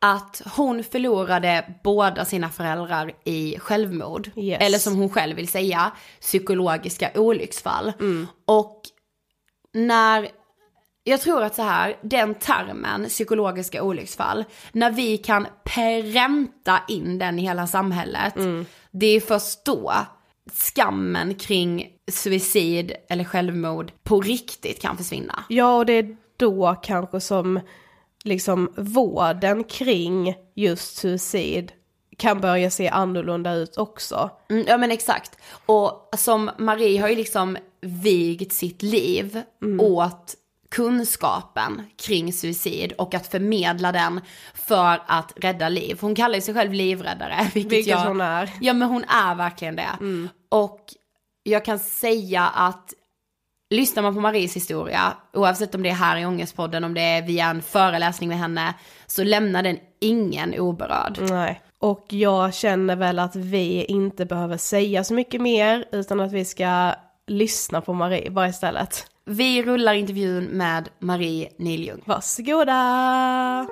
Att 0.02 0.41
hon 0.56 0.84
förlorade 0.84 1.75
båda 1.84 2.25
sina 2.25 2.49
föräldrar 2.49 3.12
i 3.23 3.60
självmord. 3.60 4.30
Yes. 4.36 4.62
Eller 4.62 4.78
som 4.78 4.95
hon 4.95 5.10
själv 5.10 5.36
vill 5.36 5.47
säga, 5.47 5.91
psykologiska 6.21 7.12
olycksfall. 7.15 7.93
Och 8.45 8.82
när, 9.73 10.30
jag 11.10 11.22
tror 11.22 11.43
att 11.43 11.56
så 11.56 11.62
här, 11.62 11.98
den 12.02 12.36
termen, 12.36 13.06
psykologiska 13.06 13.84
olycksfall, 13.84 14.45
när 14.72 14.91
vi 14.91 15.17
kan 15.17 15.48
pränta 15.63 16.80
in 16.88 17.19
den 17.19 17.39
i 17.39 17.41
hela 17.41 17.67
samhället, 17.67 18.34
det 18.91 19.08
är 19.08 19.19
först 19.19 19.65
då 19.65 19.93
skammen 20.54 21.36
kring 21.36 21.88
suicid 22.12 22.91
eller 23.10 23.24
självmord 23.24 23.91
på 24.04 24.22
riktigt 24.22 24.82
kan 24.82 24.98
försvinna. 24.98 25.43
Ja, 25.48 25.78
och 25.78 25.86
det 25.86 25.93
är 25.93 26.17
då 26.38 26.76
kanske 26.84 27.22
som 27.22 27.60
liksom 28.24 28.74
vården 28.78 29.63
kring 29.63 30.36
just 30.56 30.98
suicid 30.98 31.72
kan 32.17 32.41
börja 32.41 32.72
se 32.72 32.89
annorlunda 32.89 33.54
ut 33.54 33.78
också. 33.78 34.30
Mm, 34.50 34.65
ja 34.67 34.78
men 34.78 34.91
exakt. 34.91 35.38
Och 35.65 36.10
som 36.17 36.52
Marie 36.58 37.02
har 37.02 37.10
ju 37.10 37.15
liksom 37.15 37.58
vigt 37.82 38.54
sitt 38.54 38.82
liv 38.82 39.41
åt 39.80 40.36
kunskapen 40.70 41.82
kring 41.98 42.34
suicid 42.34 42.92
och 42.92 43.14
att 43.14 43.28
förmedla 43.28 43.92
den 43.92 44.22
för 44.54 45.02
att 45.06 45.34
rädda 45.36 45.70
liv. 45.70 45.98
Hon 46.02 46.16
kallar 46.16 46.40
sig 46.40 46.54
själv 46.54 46.74
livräddare. 46.74 47.50
Vilket, 47.54 47.72
Vilket 47.72 47.92
jag, 47.92 48.06
hon 48.06 48.22
är. 48.22 48.50
Ja 48.62 48.74
men 48.74 48.88
hon 48.88 49.04
är 49.04 49.36
verkligen 49.36 49.76
det. 49.76 49.90
Och 50.50 50.80
jag 51.44 51.66
kan 51.66 51.80
säga 51.80 52.48
att 52.48 52.94
lyssnar 53.70 54.04
man 54.04 54.14
på 54.14 54.22
Maries 54.22 54.56
historia, 54.56 55.14
oavsett 55.34 55.76
om 55.76 55.84
det 55.84 55.90
är 55.90 55.94
här 55.94 56.18
i 56.18 56.26
Ångestpodden, 56.26 56.84
om 56.84 56.94
det 56.94 57.02
är 57.02 57.22
via 57.22 57.46
en 57.46 57.62
föreläsning 57.62 58.30
med 58.30 58.38
henne, 58.38 58.74
så 59.08 59.24
lämnar 59.24 59.64
den 59.64 59.78
ingen 60.02 60.60
oberörd. 60.60 61.18
Nej. 61.30 61.62
Och 61.80 62.06
jag 62.10 62.54
känner 62.54 62.96
väl 62.96 63.20
att 63.20 63.36
vi 63.36 63.86
inte 63.86 64.26
behöver 64.26 64.58
säga 64.58 65.04
så 65.04 65.14
mycket 65.14 65.42
mer, 65.42 65.86
utan 65.92 66.20
att 66.20 66.32
vi 66.32 66.46
ska 66.46 66.94
lyssna 67.28 67.82
på 67.82 67.94
Marie 67.94 68.30
bara 68.32 68.48
istället. 68.48 69.08
Vi 69.32 69.63
rullar 69.63 69.94
intervjun 69.94 70.44
med 70.44 70.89
Marie 71.00 71.50
Niljung. 71.58 72.02
Varsågoda! 72.06 73.68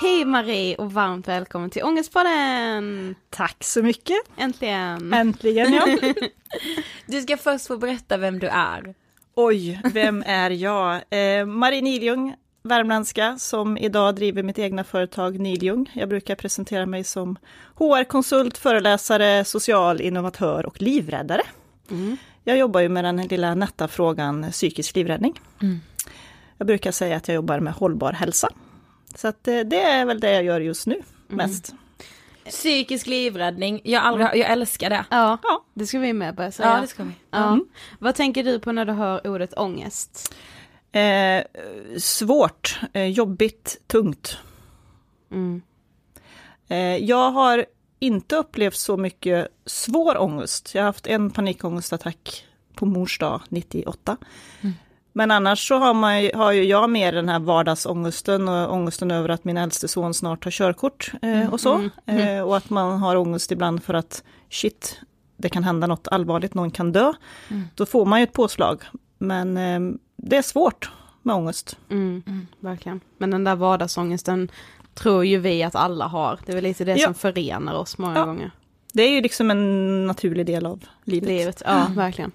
Hej 0.00 0.24
Marie 0.24 0.76
och 0.76 0.92
varmt 0.92 1.28
välkommen 1.28 1.70
till 1.70 1.82
Ångestpodden! 1.84 3.14
Tack 3.30 3.64
så 3.64 3.82
mycket. 3.82 4.16
Äntligen! 4.36 5.12
Äntligen 5.12 5.72
ja. 5.72 5.86
Du 7.06 7.22
ska 7.22 7.36
först 7.36 7.66
få 7.66 7.76
berätta 7.76 8.16
vem 8.16 8.38
du 8.38 8.46
är. 8.46 8.94
Oj, 9.34 9.80
vem 9.92 10.22
är 10.26 10.50
jag? 10.50 10.94
Eh, 11.10 11.46
Marie 11.46 11.82
Niljung, 11.82 12.34
värmländska, 12.62 13.36
som 13.38 13.78
idag 13.78 14.14
driver 14.14 14.42
mitt 14.42 14.58
egna 14.58 14.84
företag 14.84 15.40
Niljung. 15.40 15.90
Jag 15.94 16.08
brukar 16.08 16.34
presentera 16.34 16.86
mig 16.86 17.04
som 17.04 17.36
HR-konsult, 17.74 18.58
föreläsare, 18.58 19.44
social 19.44 20.00
innovatör 20.00 20.66
och 20.66 20.82
livräddare. 20.82 21.42
Jag 22.44 22.56
jobbar 22.58 22.80
ju 22.80 22.88
med 22.88 23.04
den 23.04 23.16
lilla 23.16 23.54
nätta 23.54 23.88
frågan 23.88 24.50
psykisk 24.50 24.96
livräddning. 24.96 25.40
Jag 26.58 26.66
brukar 26.66 26.92
säga 26.92 27.16
att 27.16 27.28
jag 27.28 27.34
jobbar 27.34 27.60
med 27.60 27.72
hållbar 27.72 28.12
hälsa. 28.12 28.48
Så 29.14 29.28
att 29.28 29.44
det, 29.44 29.64
det 29.64 29.82
är 29.82 30.04
väl 30.04 30.20
det 30.20 30.32
jag 30.32 30.44
gör 30.44 30.60
just 30.60 30.86
nu 30.86 31.02
mest. 31.28 31.74
Psykisk 32.44 33.06
livräddning, 33.06 33.80
jag, 33.84 34.02
aldrig, 34.04 34.26
jag 34.26 34.50
älskar 34.50 34.90
det. 34.90 35.04
Ja, 35.10 35.38
Ja. 35.42 35.64
det 35.74 35.86
ska 35.86 35.98
vi 35.98 36.12
med 36.12 36.34
börja 36.34 36.52
säga. 36.52 36.68
Ja, 36.68 36.80
det 36.80 36.86
ska 36.86 37.02
vi. 37.04 37.10
Ja. 37.30 37.58
Vad 37.98 38.14
tänker 38.14 38.44
du 38.44 38.60
på 38.60 38.72
när 38.72 38.84
du 38.84 38.92
hör 38.92 39.26
ordet 39.26 39.58
ångest? 39.58 40.34
Eh, 40.92 41.42
svårt, 41.98 42.80
eh, 42.92 43.04
jobbigt, 43.06 43.76
tungt. 43.86 44.38
Mm. 45.30 45.62
Eh, 46.68 46.76
jag 46.96 47.30
har 47.30 47.66
inte 48.02 48.36
upplevt 48.36 48.76
så 48.76 48.96
mycket 48.96 49.48
svår 49.66 50.18
ångest. 50.20 50.70
Jag 50.74 50.82
har 50.82 50.86
haft 50.86 51.06
en 51.06 51.30
panikångestattack 51.30 52.44
på 52.74 52.86
mors 52.86 53.18
dag 53.18 53.40
98. 53.48 54.16
Men 55.12 55.30
annars 55.30 55.68
så 55.68 55.74
har, 55.78 55.94
man, 55.94 56.22
ju- 56.22 56.32
har 56.34 56.52
ju 56.52 56.62
jag 56.64 56.90
mer 56.90 57.12
den 57.12 57.28
här 57.28 57.38
vardagsångesten 57.38 58.48
och 58.48 58.72
ångesten 58.74 59.10
över 59.10 59.28
att 59.28 59.44
min 59.44 59.56
äldste 59.56 59.88
son 59.88 60.14
snart 60.14 60.44
tar 60.44 60.50
körkort 60.50 61.12
eh, 61.22 61.52
och 61.52 61.60
så. 61.60 61.88
Eh, 62.06 62.40
och 62.40 62.56
att 62.56 62.70
man 62.70 62.98
har 62.98 63.16
ångest 63.16 63.52
ibland 63.52 63.82
för 63.82 63.94
att 63.94 64.22
shit, 64.50 65.00
det 65.36 65.48
kan 65.48 65.64
hända 65.64 65.86
något 65.86 66.08
allvarligt, 66.08 66.54
någon 66.54 66.70
kan 66.70 66.92
dö. 66.92 67.12
Då 67.74 67.86
får 67.86 68.04
man 68.06 68.20
ju 68.20 68.24
ett 68.24 68.32
påslag. 68.32 68.82
Men 69.18 69.56
eh, 69.56 69.80
det 70.16 70.36
är 70.36 70.42
svårt 70.42 70.90
med 71.22 71.36
ångest. 71.36 71.76
Mm. 71.90 72.46
Verkligen. 72.60 73.00
Men 73.18 73.30
den 73.30 73.44
där 73.44 73.56
vardagsångesten 73.56 74.50
tror 74.94 75.24
ju 75.24 75.38
vi 75.38 75.62
att 75.62 75.74
alla 75.74 76.06
har. 76.06 76.38
Det 76.46 76.52
är 76.52 76.54
väl 76.54 76.64
lite 76.64 76.84
det 76.84 76.96
Ja. 76.96 77.04
som 77.04 77.14
förenar 77.14 77.74
oss 77.74 77.98
många 77.98 78.18
Ja. 78.18 78.24
gånger. 78.24 78.50
Det 78.92 79.02
är 79.02 79.10
ju 79.10 79.20
liksom 79.20 79.50
en 79.50 80.06
naturlig 80.06 80.46
del 80.46 80.66
av 80.66 80.84
livet. 81.04 81.28
Livet, 81.28 81.62
ja 81.66 81.86
verkligen. 81.96 82.32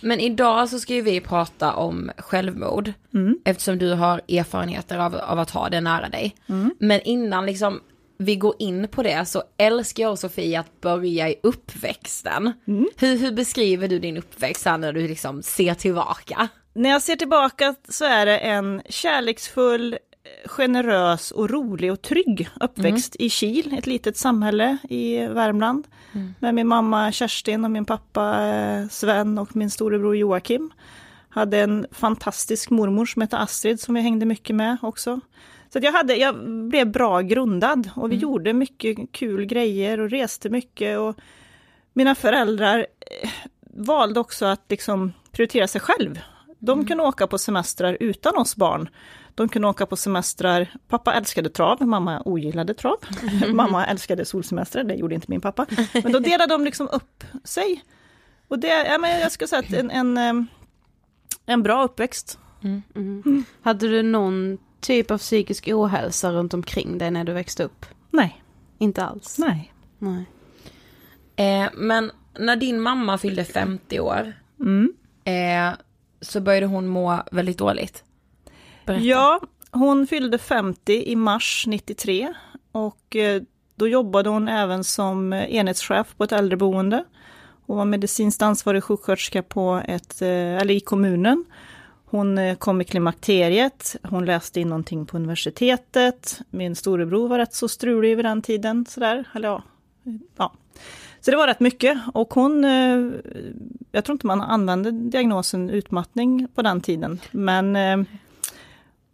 Men 0.00 0.20
idag 0.20 0.68
så 0.68 0.78
ska 0.78 0.94
ju 0.94 1.02
vi 1.02 1.20
prata 1.20 1.74
om 1.74 2.10
självmord. 2.18 2.92
Mm. 3.14 3.38
Eftersom 3.44 3.78
du 3.78 3.92
har 3.92 4.20
erfarenheter 4.28 4.98
av, 4.98 5.16
av 5.16 5.38
att 5.38 5.50
ha 5.50 5.68
det 5.68 5.80
nära 5.80 6.08
dig. 6.08 6.36
Mm. 6.48 6.74
Men 6.78 7.00
innan 7.00 7.46
liksom 7.46 7.80
vi 8.18 8.36
går 8.36 8.54
in 8.58 8.88
på 8.88 9.02
det 9.02 9.24
så 9.28 9.42
älskar 9.56 10.02
jag 10.02 10.12
och 10.12 10.18
Sofie 10.18 10.60
att 10.60 10.80
börja 10.80 11.28
i 11.28 11.36
uppväxten. 11.42 12.52
Mm. 12.66 12.88
Hur, 12.96 13.18
hur 13.18 13.32
beskriver 13.32 13.88
du 13.88 13.98
din 13.98 14.16
uppväxt 14.16 14.64
här 14.66 14.78
när 14.78 14.92
du 14.92 15.08
liksom 15.08 15.42
ser 15.42 15.74
tillbaka? 15.74 16.48
När 16.74 16.90
jag 16.90 17.02
ser 17.02 17.16
tillbaka 17.16 17.74
så 17.88 18.04
är 18.04 18.26
det 18.26 18.38
en 18.38 18.82
kärleksfull, 18.88 19.96
generös 20.46 21.30
och 21.30 21.50
rolig 21.50 21.92
och 21.92 22.02
trygg 22.02 22.48
uppväxt 22.60 23.16
i 23.18 23.30
Kil, 23.30 23.74
ett 23.78 23.86
litet 23.86 24.16
samhälle 24.16 24.78
i 24.88 25.26
Värmland. 25.26 25.86
Med 26.38 26.54
min 26.54 26.66
mamma 26.66 27.12
Kerstin 27.12 27.64
och 27.64 27.70
min 27.70 27.84
pappa 27.84 28.46
eh, 28.46 28.88
Sven 28.88 29.38
och 29.38 29.56
min 29.56 29.70
storebror 29.70 30.16
Joakim. 30.16 30.70
Hade 31.28 31.60
en 31.60 31.86
fantastisk 31.90 32.70
mormor 32.70 33.06
som 33.06 33.22
hette 33.22 33.38
Astrid 33.38 33.80
som 33.80 33.94
vi 33.94 34.00
hängde 34.00 34.26
mycket 34.26 34.56
med 34.56 34.76
också. 34.82 35.20
Så 35.72 35.78
jag, 35.82 35.92
hade, 35.92 36.16
jag 36.16 36.48
blev 36.48 36.90
bra 36.90 37.20
grundad 37.20 37.90
och 37.94 38.12
vi 38.12 38.16
gjorde 38.16 38.52
mycket 38.52 39.12
kul 39.12 39.44
grejer 39.44 40.00
och 40.00 40.10
reste 40.10 40.50
mycket. 40.50 40.98
Och 40.98 41.16
mina 41.92 42.14
föräldrar 42.14 42.86
eh, 43.22 43.30
valde 43.60 44.20
också 44.20 44.46
att 44.46 44.64
liksom 44.68 45.12
prioritera 45.32 45.68
sig 45.68 45.80
själv. 45.80 46.20
De 46.58 46.86
kunde 46.86 47.04
åka 47.04 47.26
på 47.26 47.38
semestrar 47.38 47.96
utan 48.00 48.36
oss 48.36 48.56
barn. 48.56 48.88
De 49.36 49.48
kunde 49.48 49.68
åka 49.68 49.86
på 49.86 49.96
semestrar, 49.96 50.68
pappa 50.88 51.14
älskade 51.14 51.48
trav, 51.50 51.82
mamma 51.86 52.22
ogillade 52.24 52.74
trav. 52.74 52.96
mamma 53.52 53.86
älskade 53.86 54.24
solsemestrar, 54.24 54.84
det 54.84 54.94
gjorde 54.94 55.14
inte 55.14 55.26
min 55.30 55.40
pappa. 55.40 55.66
Men 56.02 56.12
då 56.12 56.18
delade 56.18 56.54
de 56.54 56.64
liksom 56.64 56.88
upp 56.92 57.24
sig. 57.44 57.84
Och 58.48 58.58
det, 58.58 58.68
ja, 58.86 58.98
men 58.98 59.20
jag 59.20 59.32
skulle 59.32 59.48
säga 59.48 59.60
att 59.60 59.72
en, 59.72 59.90
en, 59.90 60.18
eh, 60.18 60.44
en 61.46 61.62
bra 61.62 61.84
uppväxt. 61.84 62.38
Mm. 62.94 63.44
Hade 63.62 63.88
du 63.88 64.02
någon 64.02 64.58
typ 64.80 65.10
av 65.10 65.18
psykisk 65.18 65.68
ohälsa 65.72 66.32
runt 66.32 66.54
omkring 66.54 66.98
dig 66.98 67.10
när 67.10 67.24
du 67.24 67.32
växte 67.32 67.64
upp? 67.64 67.86
Nej, 68.10 68.42
Inte 68.78 69.04
alls? 69.04 69.38
nej. 69.38 69.72
Nej. 69.98 70.24
Eh, 71.36 71.70
men 71.74 72.10
när 72.38 72.56
din 72.56 72.80
mamma 72.80 73.18
fyllde 73.18 73.44
50 73.44 74.00
år 74.00 74.32
Mm. 74.60 74.92
eh, 75.24 75.78
så 76.20 76.40
började 76.40 76.66
hon 76.66 76.86
må 76.86 77.22
väldigt 77.32 77.58
dåligt. 77.58 78.04
Berätta. 78.86 79.04
Ja, 79.04 79.40
hon 79.70 80.06
fyllde 80.06 80.38
50 80.38 80.92
i 80.92 81.16
mars 81.16 81.64
93 81.66 82.34
och 82.72 83.16
eh, 83.16 83.42
då 83.74 83.88
jobbade 83.88 84.28
hon 84.30 84.48
även 84.48 84.84
som 84.84 85.32
eh, 85.32 85.54
enhetschef 85.54 86.14
på 86.16 86.24
ett 86.24 86.32
äldreboende. 86.32 87.04
Hon 87.66 87.76
var 87.76 87.84
medicinskt 87.84 88.42
ansvarig 88.42 88.84
sjuksköterska 88.84 89.42
på 89.42 89.82
ett, 89.88 90.22
eh, 90.22 90.28
eller 90.28 90.74
i 90.74 90.80
kommunen. 90.80 91.44
Hon 92.04 92.56
kom 92.56 92.80
i 92.80 92.84
klimakteriet, 92.84 93.96
hon 94.02 94.24
läste 94.24 94.60
in 94.60 94.68
någonting 94.68 95.06
på 95.06 95.16
universitetet. 95.16 96.40
Min 96.50 96.76
storebror 96.76 97.28
var 97.28 97.38
rätt 97.38 97.54
så 97.54 97.68
strulig 97.68 98.16
vid 98.16 98.24
den 98.24 98.42
tiden. 98.42 98.86
Sådär. 98.88 99.24
Eller 99.34 99.48
ja, 99.48 99.62
ja. 100.36 100.52
Så 101.20 101.30
det 101.30 101.36
var 101.36 101.46
rätt 101.46 101.60
mycket 101.60 101.98
och 102.14 102.34
hon, 102.34 102.64
jag 103.92 104.04
tror 104.04 104.14
inte 104.14 104.26
man 104.26 104.40
använde 104.40 104.90
diagnosen 104.90 105.70
utmattning 105.70 106.48
på 106.54 106.62
den 106.62 106.80
tiden, 106.80 107.20
men 107.30 107.76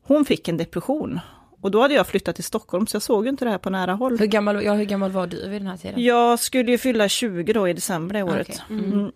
hon 0.02 0.24
fick 0.24 0.48
en 0.48 0.56
depression. 0.56 1.20
Och 1.60 1.70
då 1.70 1.80
hade 1.80 1.94
jag 1.94 2.06
flyttat 2.06 2.34
till 2.34 2.44
Stockholm 2.44 2.86
så 2.86 2.94
jag 2.94 3.02
såg 3.02 3.26
inte 3.26 3.44
det 3.44 3.50
här 3.50 3.58
på 3.58 3.70
nära 3.70 3.92
håll. 3.92 4.18
Hur, 4.18 4.26
gammal, 4.26 4.64
ja, 4.64 4.74
hur 4.74 4.84
gammal 4.84 5.10
var 5.10 5.26
du 5.26 5.48
vid 5.48 5.60
den 5.60 5.66
här 5.66 5.76
tiden? 5.76 6.02
Jag 6.02 6.38
skulle 6.38 6.70
ju 6.70 6.78
fylla 6.78 7.08
20 7.08 7.52
då 7.52 7.68
i 7.68 7.72
december 7.72 8.14
det 8.14 8.22
året. 8.22 8.62
Okej. 8.64 8.78
Mm. 8.78 9.12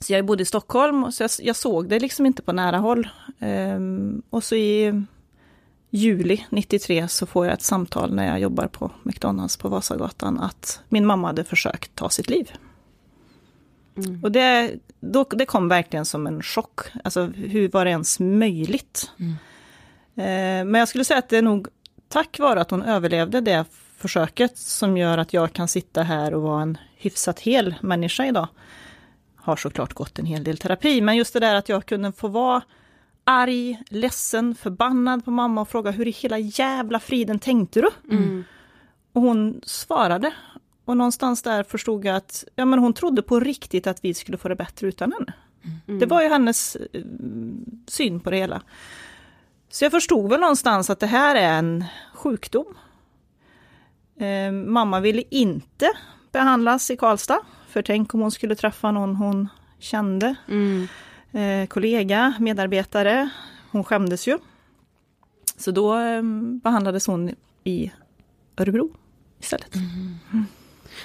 Så 0.00 0.12
jag 0.12 0.24
bodde 0.24 0.42
i 0.42 0.46
Stockholm 0.46 1.04
och 1.04 1.14
så 1.14 1.22
jag, 1.22 1.30
jag 1.38 1.56
såg 1.56 1.88
det 1.88 1.98
liksom 1.98 2.26
inte 2.26 2.42
på 2.42 2.52
nära 2.52 2.78
håll. 2.78 3.08
Ehm, 3.38 4.22
och 4.30 4.44
så 4.44 4.54
i 4.54 5.02
juli 5.90 6.46
93 6.50 7.08
så 7.08 7.26
får 7.26 7.46
jag 7.46 7.54
ett 7.54 7.62
samtal 7.62 8.14
när 8.14 8.26
jag 8.26 8.40
jobbar 8.40 8.66
på 8.66 8.90
McDonalds 9.02 9.56
på 9.56 9.68
Vasagatan 9.68 10.40
att 10.40 10.80
min 10.88 11.06
mamma 11.06 11.26
hade 11.26 11.44
försökt 11.44 11.94
ta 11.94 12.10
sitt 12.10 12.30
liv. 12.30 12.50
Och 14.22 14.32
det, 14.32 14.74
då, 15.00 15.24
det 15.24 15.46
kom 15.46 15.68
verkligen 15.68 16.04
som 16.04 16.26
en 16.26 16.42
chock. 16.42 16.80
Alltså 17.04 17.26
hur 17.26 17.68
var 17.68 17.84
det 17.84 17.90
ens 17.90 18.20
möjligt? 18.20 19.10
Eh, 19.18 19.26
men 20.16 20.74
jag 20.74 20.88
skulle 20.88 21.04
säga 21.04 21.18
att 21.18 21.28
det 21.28 21.38
är 21.38 21.42
nog 21.42 21.68
tack 22.08 22.38
vare 22.38 22.60
att 22.60 22.70
hon 22.70 22.82
överlevde 22.82 23.40
det 23.40 23.64
försöket 23.96 24.58
som 24.58 24.96
gör 24.96 25.18
att 25.18 25.32
jag 25.32 25.52
kan 25.52 25.68
sitta 25.68 26.02
här 26.02 26.34
och 26.34 26.42
vara 26.42 26.62
en 26.62 26.78
hyfsat 26.96 27.40
hel 27.40 27.74
människa 27.80 28.26
idag. 28.26 28.48
Har 29.36 29.56
såklart 29.56 29.92
gått 29.92 30.18
en 30.18 30.26
hel 30.26 30.44
del 30.44 30.58
terapi, 30.58 31.00
men 31.00 31.16
just 31.16 31.32
det 31.32 31.40
där 31.40 31.54
att 31.54 31.68
jag 31.68 31.86
kunde 31.86 32.12
få 32.12 32.28
vara 32.28 32.62
arg, 33.24 33.82
ledsen, 33.88 34.54
förbannad 34.54 35.24
på 35.24 35.30
mamma 35.30 35.60
och 35.60 35.68
fråga 35.68 35.90
hur 35.90 36.08
i 36.08 36.10
hela 36.10 36.38
jävla 36.38 37.00
friden 37.00 37.38
tänkte 37.38 37.80
du? 37.80 37.88
Och 39.12 39.22
hon 39.22 39.60
svarade. 39.64 40.32
Och 40.84 40.96
någonstans 40.96 41.42
där 41.42 41.62
förstod 41.62 42.04
jag 42.04 42.16
att 42.16 42.44
ja, 42.56 42.64
men 42.64 42.78
hon 42.78 42.92
trodde 42.92 43.22
på 43.22 43.40
riktigt 43.40 43.86
att 43.86 44.04
vi 44.04 44.14
skulle 44.14 44.38
få 44.38 44.48
det 44.48 44.56
bättre 44.56 44.86
utan 44.86 45.12
henne. 45.12 45.32
Det 46.00 46.06
var 46.06 46.22
ju 46.22 46.28
hennes 46.28 46.76
eh, 46.76 47.02
syn 47.86 48.20
på 48.20 48.30
det 48.30 48.36
hela. 48.36 48.62
Så 49.68 49.84
jag 49.84 49.92
förstod 49.92 50.30
väl 50.30 50.40
någonstans 50.40 50.90
att 50.90 51.00
det 51.00 51.06
här 51.06 51.34
är 51.34 51.58
en 51.58 51.84
sjukdom. 52.14 52.66
Eh, 54.18 54.52
mamma 54.52 55.00
ville 55.00 55.22
inte 55.30 55.92
behandlas 56.32 56.90
i 56.90 56.96
Karlstad, 56.96 57.40
för 57.68 57.82
tänk 57.82 58.14
om 58.14 58.20
hon 58.20 58.30
skulle 58.30 58.54
träffa 58.54 58.90
någon 58.90 59.16
hon 59.16 59.48
kände. 59.78 60.34
Mm. 60.48 60.88
Eh, 61.32 61.66
kollega, 61.66 62.34
medarbetare. 62.40 63.30
Hon 63.70 63.84
skämdes 63.84 64.28
ju. 64.28 64.38
Så 65.56 65.70
då 65.70 65.98
eh, 65.98 66.22
behandlades 66.62 67.06
hon 67.06 67.34
i 67.64 67.92
Örebro 68.56 68.90
istället. 69.40 69.74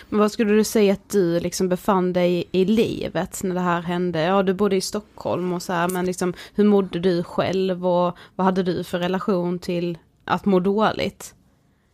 Men 0.09 0.19
vad 0.19 0.31
skulle 0.31 0.53
du 0.53 0.63
säga 0.63 0.93
att 0.93 1.09
du 1.09 1.39
liksom 1.39 1.69
befann 1.69 2.13
dig 2.13 2.33
i, 2.51 2.61
i 2.61 2.65
livet 2.65 3.43
när 3.43 3.55
det 3.55 3.61
här 3.61 3.81
hände? 3.81 4.21
Ja, 4.21 4.43
du 4.43 4.53
bodde 4.53 4.75
i 4.75 4.81
Stockholm 4.81 5.53
och 5.53 5.61
så 5.61 5.73
här, 5.73 5.87
men 5.87 6.05
liksom 6.05 6.33
hur 6.55 6.63
mådde 6.63 6.99
du 6.99 7.23
själv 7.23 7.87
och 7.87 8.17
vad 8.35 8.45
hade 8.45 8.63
du 8.63 8.83
för 8.83 8.99
relation 8.99 9.59
till 9.59 9.97
att 10.25 10.45
må 10.45 10.59
dåligt? 10.59 11.35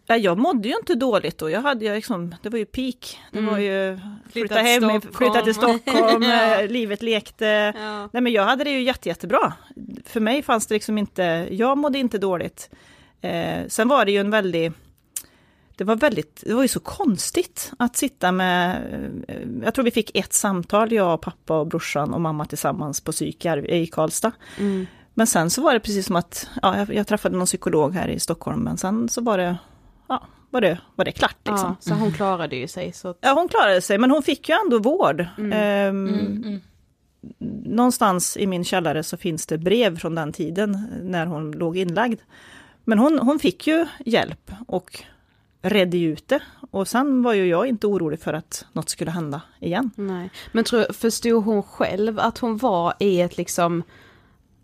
Ja, 0.10 0.18
jag 0.18 0.38
mådde 0.38 0.68
ju 0.70 0.76
inte 0.78 0.96
dåligt 0.96 1.38
då. 1.38 1.50
Jag 1.50 1.62
hade 1.62 1.86
ju 1.86 1.96
liksom, 1.96 2.36
det 2.42 2.50
var 2.50 2.60
ju 2.60 2.66
peak. 2.66 3.20
Det 3.32 3.42
var 3.42 3.58
ju 3.58 4.00
flytta 4.32 4.56
till 4.56 4.64
hem, 4.66 4.82
Stockholm. 4.82 5.14
flytta 5.14 5.42
till 5.42 5.54
Stockholm, 5.56 6.24
Ja. 6.30 6.62
eh, 6.62 6.68
livet 6.70 7.02
lekte. 7.02 7.74
Ja. 7.78 8.10
Nej 8.14 8.24
men 8.24 8.34
jag 8.34 8.44
hade 8.44 8.64
det 8.64 8.70
ju 8.70 8.82
jätte, 8.82 9.10
jättebra. 9.10 9.54
För 10.06 10.20
mig 10.20 10.44
fanns 10.44 10.68
det 10.68 10.74
liksom 10.74 10.98
inte, 10.98 11.48
jag 11.52 11.78
mådde 11.78 12.00
inte 12.00 12.18
dåligt. 12.18 12.70
Eh, 13.22 13.68
sen 13.68 13.88
var 13.88 14.06
det 14.06 14.12
ju 14.12 14.18
en 14.18 14.30
väldigt, 14.32 14.74
det 15.78 15.84
var 15.84 15.96
väldigt, 15.96 16.44
det 16.46 16.54
var 16.54 16.62
ju 16.62 16.68
så 16.68 16.80
konstigt 16.80 17.72
att 17.80 17.96
sitta 17.96 18.32
med, 18.32 18.82
jag 19.64 19.74
tror 19.74 19.86
vi 19.86 19.92
fick 19.92 20.18
ett 20.18 20.34
samtal, 20.34 20.92
jag, 20.92 21.22
pappa 21.22 21.60
och 21.60 21.68
brorsan 21.68 22.14
och 22.14 22.22
mamma 22.22 22.46
tillsammans 22.46 23.02
på 23.02 23.12
psyk 23.12 23.46
i 23.46 23.88
Karlstad. 23.88 24.32
Mm. 24.58 24.88
Men 25.14 25.28
sen 25.28 25.50
så 25.50 25.62
var 25.62 25.74
det 25.74 25.80
precis 25.80 26.06
som 26.06 26.16
att, 26.16 26.50
ja, 26.62 26.78
jag, 26.78 26.94
jag 26.94 27.08
träffade 27.08 27.38
någon 27.38 27.46
psykolog 27.46 27.94
här 27.94 28.08
i 28.08 28.20
Stockholm, 28.20 28.60
men 28.62 28.78
sen 28.78 29.10
så 29.10 29.22
var 29.22 29.38
det, 29.38 29.58
ja, 30.08 30.28
var 30.50 30.62
det, 30.62 30.80
var 30.96 31.06
det 31.06 31.12
klart 31.12 31.38
liksom. 31.46 31.70
Ja, 31.70 31.76
så 31.80 31.94
hon 31.94 32.12
klarade 32.12 32.56
ju 32.56 32.68
sig. 32.68 32.94
Så 32.94 33.08
att, 33.08 33.18
Ja, 33.22 33.34
hon 33.34 33.48
klarade 33.48 33.82
sig, 33.82 33.98
men 33.98 34.12
hon 34.12 34.24
fick 34.24 34.50
ju 34.50 34.56
ändå 34.66 34.80
vård. 34.80 35.26
Ehm, 35.54 36.62
någonstans 37.66 38.38
i 38.38 38.48
min 38.48 38.64
källare 38.64 39.04
så 39.04 39.18
finns 39.18 39.46
det 39.46 39.58
brev 39.58 40.00
från 40.00 40.16
den 40.16 40.34
tiden 40.34 40.88
när 41.02 41.26
hon 41.26 41.52
låg 41.52 41.78
inlagd. 41.78 42.20
Men 42.84 43.00
hon, 43.00 43.20
hon 43.20 43.40
fick 43.40 43.68
ju 43.68 43.86
hjälp 44.06 44.52
och 44.68 45.04
redde 45.62 45.98
ut 45.98 46.28
det. 46.28 46.40
Och 46.72 46.88
sen 46.88 47.24
var 47.24 47.34
ju 47.34 47.46
jag 47.46 47.68
inte 47.68 47.88
orolig 47.88 48.20
för 48.20 48.34
att 48.34 48.66
något 48.74 48.90
skulle 48.90 49.12
hända 49.12 49.42
igen. 49.60 49.92
Nej. 49.96 50.30
Men 50.52 50.64
tror, 50.64 50.94
förstod 50.94 51.44
hon 51.44 51.64
själv 51.64 52.20
att 52.20 52.38
hon 52.38 52.58
var 52.58 52.94
i 53.00 53.22
ett 53.22 53.38
liksom 53.38 53.84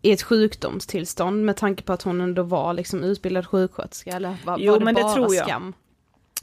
i 0.02 0.12
ett 0.12 0.22
sjukdomstillstånd 0.24 1.46
med 1.46 1.58
tanke 1.58 1.84
på 1.84 1.94
att 1.94 2.02
hon 2.02 2.22
ändå 2.22 2.44
var 2.44 2.74
liksom 2.74 3.04
utbildad 3.04 3.48
sjuksköterska 3.48 4.12
eller 4.12 4.36
var, 4.46 4.58
Jo, 4.60 4.72
var 4.72 4.80
det 4.80 4.86
men 4.86 4.96
det 4.96 5.02
bara 5.02 5.14
tror 5.14 5.36
jag. 5.36 5.46
skam? 5.46 5.74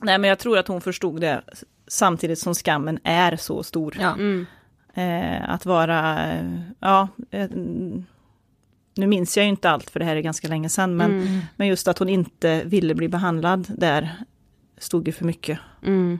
Nej, 0.00 0.18
men 0.18 0.28
jag 0.28 0.38
tror 0.38 0.58
att 0.58 0.68
hon 0.68 0.80
förstod 0.80 1.20
det 1.20 1.42
samtidigt 1.88 2.38
som 2.38 2.54
skammen 2.54 2.98
är 3.04 3.36
så 3.36 3.62
stor. 3.62 3.96
Ja. 4.00 4.12
Mm. 4.14 4.46
Eh, 4.94 5.50
att 5.50 5.66
vara, 5.66 6.26
eh, 6.32 6.60
ja, 6.80 7.08
eh, 7.30 7.50
nu 8.96 9.06
minns 9.06 9.36
jag 9.36 9.44
ju 9.44 9.50
inte 9.50 9.70
allt 9.70 9.90
för 9.90 9.98
det 10.00 10.06
här 10.06 10.16
är 10.16 10.20
ganska 10.20 10.48
länge 10.48 10.68
sedan, 10.68 10.96
men, 10.96 11.10
Mm. 11.10 11.40
men 11.56 11.68
just 11.68 11.88
att 11.88 11.98
hon 11.98 12.08
inte 12.08 12.62
ville 12.64 12.94
bli 12.94 13.08
behandlad 13.08 13.66
där 13.78 14.10
stod 14.80 15.06
ju 15.06 15.12
för 15.12 15.24
mycket. 15.24 15.58
Mm. 15.82 16.18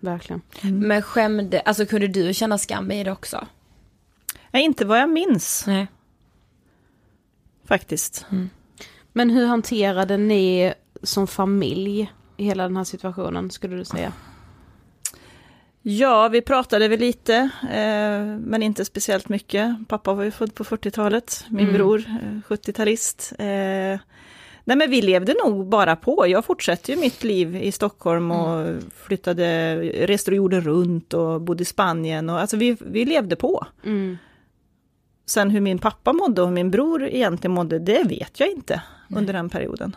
Verkligen. 0.00 0.42
Men 0.62 1.02
skämde, 1.02 1.60
alltså 1.60 1.86
kunde 1.86 2.06
du 2.08 2.34
känna 2.34 2.58
skam 2.58 2.90
i 2.90 3.04
det 3.04 3.12
också? 3.12 3.46
Nej, 4.50 4.64
inte 4.64 4.84
vad 4.84 4.98
jag 5.00 5.10
minns 5.10 5.64
Nej. 5.66 5.86
faktiskt. 7.64 8.26
Men 9.12 9.30
hur 9.30 9.46
hanterade 9.46 10.16
ni 10.16 10.72
som 11.02 11.26
familj 11.26 12.12
i 12.36 12.44
hela 12.44 12.62
den 12.62 12.76
här 12.76 12.84
situationen 12.84 13.50
skulle 13.50 13.76
du 13.76 13.84
säga? 13.84 14.12
Ja, 15.82 16.28
vi 16.28 16.42
pratade 16.42 16.88
väl 16.88 17.00
lite, 17.00 17.34
eh, 17.62 18.24
men 18.40 18.62
inte 18.62 18.84
speciellt 18.84 19.28
mycket. 19.28 19.88
Pappa 19.88 20.14
var 20.14 20.24
ju 20.24 20.30
född 20.30 20.54
på 20.54 20.64
40-talet, 20.64 21.44
min 21.48 21.60
Mm. 21.60 21.74
bror 21.74 21.98
eh, 22.08 22.40
70-talist. 22.48 23.32
Eh, 23.38 24.00
nej 24.68 24.76
men 24.76 24.90
vi 24.90 25.02
levde 25.02 25.34
nog 25.44 25.66
bara 25.66 25.96
på. 25.96 26.26
Jag 26.26 26.44
fortsatte 26.44 26.92
ju 26.92 26.98
mitt 26.98 27.24
liv 27.24 27.56
i 27.56 27.72
Stockholm 27.72 28.30
och 28.30 28.82
flyttade, 28.94 29.76
reste 30.06 30.34
jorden 30.34 30.60
runt 30.60 31.14
och 31.14 31.40
bodde 31.40 31.62
i 31.62 31.64
Spanien. 31.64 32.30
Och, 32.30 32.40
alltså 32.40 32.56
vi, 32.56 32.76
vi 32.80 33.04
levde 33.04 33.36
på. 33.36 33.66
Mm. 33.84 34.16
Sen 35.26 35.50
hur 35.50 35.60
min 35.60 35.78
pappa 35.78 36.12
mådde 36.12 36.42
och 36.42 36.52
min 36.52 36.70
bror 36.70 37.02
egentligen 37.02 37.54
mådde, 37.54 37.78
det 37.78 38.02
vet 38.02 38.40
jag 38.40 38.50
inte 38.50 38.82
under 39.10 39.32
den 39.32 39.48
perioden. 39.48 39.96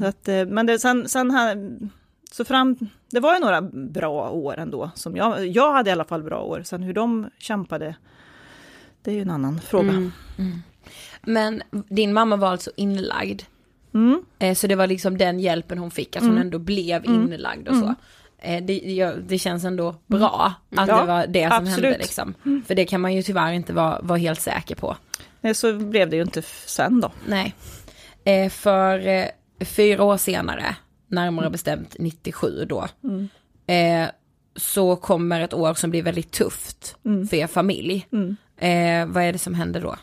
Så 0.00 0.06
att, 0.06 0.28
eh, 0.28 0.46
men 0.46 0.66
det, 0.66 0.78
sen, 0.78 1.08
sen 1.08 1.30
han, 1.30 1.90
så 2.32 2.44
fram, 2.44 2.76
det 3.10 3.20
var 3.20 3.34
ju 3.34 3.40
några 3.40 3.62
bra 3.72 4.30
år 4.30 4.58
ändå. 4.58 4.90
Som 4.94 5.16
jag, 5.16 5.46
jag 5.46 5.72
hade 5.72 5.90
i 5.90 5.92
alla 5.92 6.04
fall 6.04 6.22
bra 6.22 6.42
år. 6.42 6.62
Sen 6.64 6.82
hur 6.82 6.94
de 6.94 7.30
kämpade, 7.38 7.96
det 9.02 9.10
är 9.10 9.14
ju 9.14 9.22
en 9.22 9.30
annan 9.30 9.60
fråga. 9.60 9.90
Mm. 9.90 10.12
Men 11.22 11.62
din 11.88 12.12
mamma 12.12 12.36
var 12.36 12.48
alltså 12.48 12.70
inlagd. 12.76 13.42
Mm. 13.94 14.22
Eh, 14.38 14.54
Så 14.54 14.66
det 14.66 14.74
var 14.74 14.86
liksom 14.86 15.18
den 15.18 15.40
hjälpen 15.40 15.78
hon 15.78 15.90
fick, 15.90 16.16
att 16.16 16.22
hon 16.22 16.30
Mm. 16.30 16.42
ändå 16.42 16.58
blev 16.58 17.04
inlagd 17.04 17.68
och 17.68 17.76
så. 17.76 17.94
Eh, 18.38 18.64
Det, 18.64 19.12
det 19.28 19.38
känns 19.38 19.64
ändå 19.64 19.94
bra 20.06 20.54
att 20.70 20.78
Mm. 20.78 20.88
Ja, 20.88 21.00
det 21.00 21.06
var 21.06 21.26
det 21.26 21.42
som 21.42 21.52
hände 21.52 21.70
absolut. 21.70 21.98
liksom. 21.98 22.34
För 22.66 22.74
det 22.74 22.84
kan 22.84 23.00
man 23.00 23.14
ju 23.14 23.22
tyvärr 23.22 23.52
inte 23.52 23.72
vara, 23.72 24.00
vara 24.02 24.18
helt 24.18 24.40
säker 24.40 24.74
på. 24.74 24.96
Eh, 25.42 25.52
Så 25.52 25.72
blev 25.78 26.10
det 26.10 26.16
ju 26.16 26.22
inte 26.22 26.42
sen 26.66 27.00
då. 27.00 27.12
Nej. 27.26 27.54
Eh, 28.24 28.50
För 28.50 29.24
fyra 29.64 30.04
år 30.04 30.16
senare, 30.16 30.76
närmare 31.08 31.50
bestämt 31.50 31.96
97 31.98 32.64
då, 32.68 32.88
Mm. 33.04 33.28
så 34.56 34.96
kommer 34.96 35.40
ett 35.40 35.54
år 35.54 35.74
som 35.74 35.90
blir 35.90 36.02
väldigt 36.02 36.32
tufft 36.32 36.96
Mm. 37.04 37.26
för 37.28 37.36
er 37.36 37.46
familj. 37.46 38.06
Mm. 38.12 38.36
Vad 39.12 39.22
är 39.24 39.32
det 39.32 39.38
som 39.38 39.54
händer 39.54 39.80
då? 39.80 39.96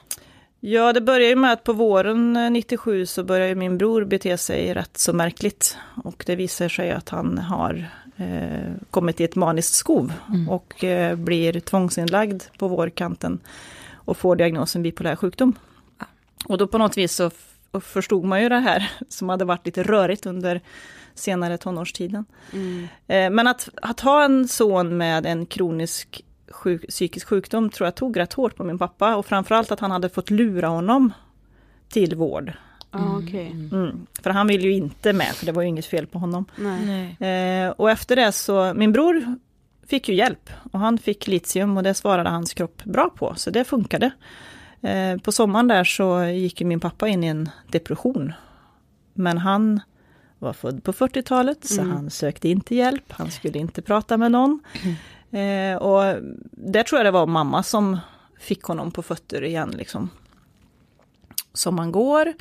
Ja, 0.66 0.94
det 0.94 1.02
börjar 1.02 1.30
ju 1.30 1.36
med 1.36 1.54
att 1.54 1.64
på 1.64 1.74
våren 1.74 2.38
eh, 2.38 2.52
97 2.52 3.06
så 3.06 3.24
börjar 3.24 3.48
ju 3.48 3.56
min 3.56 3.78
bror 3.78 4.06
bete 4.06 4.38
sig 4.38 4.74
rätt 4.74 4.98
så 4.98 5.14
märkligt. 5.14 5.78
Och 6.04 6.24
det 6.28 6.36
visar 6.36 6.70
sig 6.70 6.92
att 6.92 7.10
han 7.10 7.38
har 7.38 7.86
eh, 8.18 8.72
kommit 8.90 9.22
i 9.22 9.24
ett 9.24 9.36
maniskt 9.36 9.74
skov 9.74 10.14
och 10.50 10.84
eh, 10.84 11.16
blir 11.16 11.60
tvångsinlagd 11.60 12.44
på 12.58 12.68
vårkanten 12.68 13.40
och 13.94 14.18
får 14.18 14.36
diagnosen 14.36 14.84
bipolär 14.84 15.16
sjukdom. 15.16 15.54
Och 16.46 16.58
då 16.58 16.68
på 16.68 16.78
något 16.78 16.98
vis 16.98 17.16
så 17.16 17.32
förstod 17.82 18.26
man 18.26 18.42
ju 18.42 18.50
det 18.50 18.60
här 18.60 18.92
som 19.10 19.30
hade 19.30 19.46
varit 19.46 19.66
lite 19.66 19.84
rörigt 19.84 20.26
under 20.26 20.62
senare 21.16 21.58
tonårstiden. 21.58 22.26
Mm. 22.54 22.88
Eh, 23.08 23.30
Men 23.30 23.48
att, 23.48 23.70
att 23.82 24.00
ha 24.00 24.24
en 24.24 24.48
son 24.48 24.98
med 24.98 25.26
en 25.26 25.46
kronisk 25.46 26.24
sjuk, 26.52 26.88
psykisk 26.90 27.28
sjukdom 27.28 27.70
tror 27.70 27.88
jag 27.88 27.96
tog 27.96 28.20
rätt 28.20 28.34
hårt 28.34 28.56
på 28.56 28.64
min 28.64 28.78
pappa 28.78 29.16
och 29.16 29.26
framförallt 29.26 29.72
att 29.72 29.80
han 29.80 29.92
hade 29.92 30.10
fått 30.10 30.30
lura 30.30 30.68
honom 30.68 31.14
till 31.90 32.16
vård. 32.16 32.54
Okej. 32.92 33.52
Mm. 33.72 34.08
För 34.22 34.30
han 34.30 34.48
ville 34.48 34.68
ju 34.68 34.74
inte 34.74 35.14
med, 35.14 35.28
för 35.28 35.46
det 35.46 35.52
var 35.52 35.62
ju 35.62 35.68
inget 35.68 35.86
fel 35.86 36.08
på 36.08 36.20
honom. 36.20 36.46
Nej. 36.56 37.18
Eh, 37.20 37.70
och 37.70 37.92
efter 37.92 38.16
det 38.16 38.32
så, 38.32 38.74
min 38.74 38.92
bror 38.92 39.36
fick 39.88 40.10
ju 40.10 40.16
hjälp 40.16 40.50
och 40.72 40.80
han 40.80 40.98
fick 40.98 41.28
litium 41.28 41.78
och 41.78 41.84
det 41.84 41.94
svarade 41.94 42.30
hans 42.30 42.54
kropp 42.54 42.84
bra 42.84 43.10
på, 43.10 43.34
så 43.36 43.50
det 43.50 43.64
funkade. 43.64 44.12
Eh, 44.82 45.18
på 45.18 45.32
sommaren 45.32 45.68
där 45.68 45.84
så 45.84 46.24
gick 46.24 46.62
min 46.62 46.80
pappa 46.80 47.08
in 47.08 47.24
i 47.24 47.28
en 47.28 47.50
depression. 47.72 48.34
Men 49.14 49.38
han 49.38 49.82
var 50.40 50.54
född 50.54 50.84
på 50.84 50.94
40-talet 50.94 51.66
så 51.66 51.82
han 51.82 52.10
sökte 52.10 52.50
inte 52.50 52.76
hjälp, 52.76 53.12
han 53.12 53.32
skulle 53.32 53.60
inte 53.60 53.82
prata 53.82 54.18
med 54.18 54.32
någon. 54.32 54.60
Eh, 55.40 55.76
och 55.78 56.16
där 56.52 56.84
tror 56.84 57.00
jag 57.00 57.06
det 57.06 57.12
var 57.12 57.26
mamma 57.28 57.64
som 57.64 57.98
fick 58.40 58.64
honom 58.64 58.92
på 58.92 59.02
fötter 59.04 59.44
igen 59.44 59.70
liksom. 59.78 60.10
Som 61.54 61.76
man 61.76 61.92
går. 61.92 62.34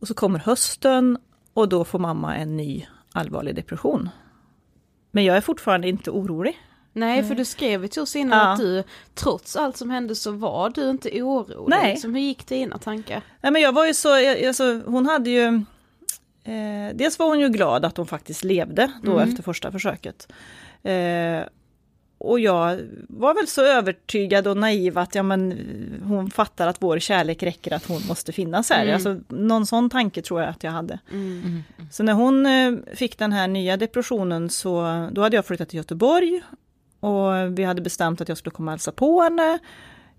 Och 0.00 0.08
så 0.08 0.14
kommer 0.14 0.38
hösten 0.38 1.18
och 1.54 1.68
då 1.68 1.84
får 1.84 1.98
mamma 1.98 2.36
en 2.36 2.56
ny 2.56 2.86
allvarlig 3.12 3.54
depression. 3.54 4.08
Men 5.10 5.24
jag 5.24 5.36
är 5.36 5.40
fortfarande 5.40 5.88
inte 5.88 6.10
orolig. 6.10 6.58
Nej, 6.92 7.22
för 7.24 7.34
du 7.34 7.44
skrev 7.44 7.82
ju 7.82 7.88
till 7.88 8.02
oss 8.02 8.16
innan 8.16 8.38
Ja. 8.38 8.52
att 8.52 8.58
du, 8.58 8.84
trots 9.14 9.56
allt 9.56 9.76
som 9.76 9.90
hände 9.90 10.14
så 10.14 10.30
var 10.32 10.70
du 10.70 10.90
inte 10.90 11.22
orolig. 11.22 11.68
Nej. 11.76 11.92
Liksom, 11.92 12.14
hur 12.14 12.20
gick 12.22 12.46
dina 12.46 12.78
tankar? 12.78 13.22
Nej, 13.40 13.52
men 13.52 13.62
jag 13.62 13.72
var 13.72 13.86
ju 13.86 13.94
så, 13.94 14.08
jag- 14.08 14.44
alltså, 14.44 14.80
hon 14.86 15.06
hade 15.06 15.30
ju... 15.30 15.46
Eh, 16.44 16.94
dels 16.94 17.18
var 17.18 17.26
hon 17.26 17.40
ju 17.40 17.48
glad 17.48 17.84
att 17.84 17.96
hon 17.96 18.06
faktiskt 18.06 18.44
levde 18.44 18.92
då 19.02 19.18
efter 19.18 19.42
första 19.42 19.72
försöket. 19.72 20.32
Eh, 20.82 21.40
och 22.18 22.40
jag 22.40 22.80
var 23.08 23.34
väl 23.34 23.46
så 23.46 23.62
övertygad 23.64 24.46
och 24.46 24.56
naiv 24.56 24.98
att 24.98 25.14
ja, 25.14 25.22
men, 25.22 25.58
hon 26.04 26.30
fattar 26.30 26.66
att 26.66 26.82
vår 26.82 26.98
kärlek 26.98 27.42
räcker, 27.42 27.72
att 27.72 27.86
hon 27.86 28.06
måste 28.08 28.32
finnas 28.32 28.70
här. 28.70 28.92
Alltså, 28.94 29.20
någon 29.28 29.66
sån 29.66 29.90
tanke 29.90 30.22
tror 30.22 30.40
jag 30.40 30.50
att 30.50 30.62
jag 30.64 30.70
hade. 30.70 30.98
Så 31.92 32.02
när 32.02 32.12
hon 32.12 32.46
eh, 32.46 32.72
fick 32.94 33.18
den 33.18 33.32
här 33.32 33.48
nya 33.48 33.76
depressionen 33.76 34.50
så 34.50 35.08
då 35.12 35.22
hade 35.22 35.36
jag 35.36 35.46
flyttat 35.46 35.68
till 35.68 35.76
Göteborg 35.76 36.42
och 37.00 37.58
vi 37.58 37.64
hade 37.64 37.82
bestämt 37.82 38.20
att 38.20 38.28
jag 38.28 38.38
skulle 38.38 38.50
komma 38.54 38.70
och 38.70 38.72
hälsa 38.72 38.92
på 38.92 39.22
henne. 39.22 39.58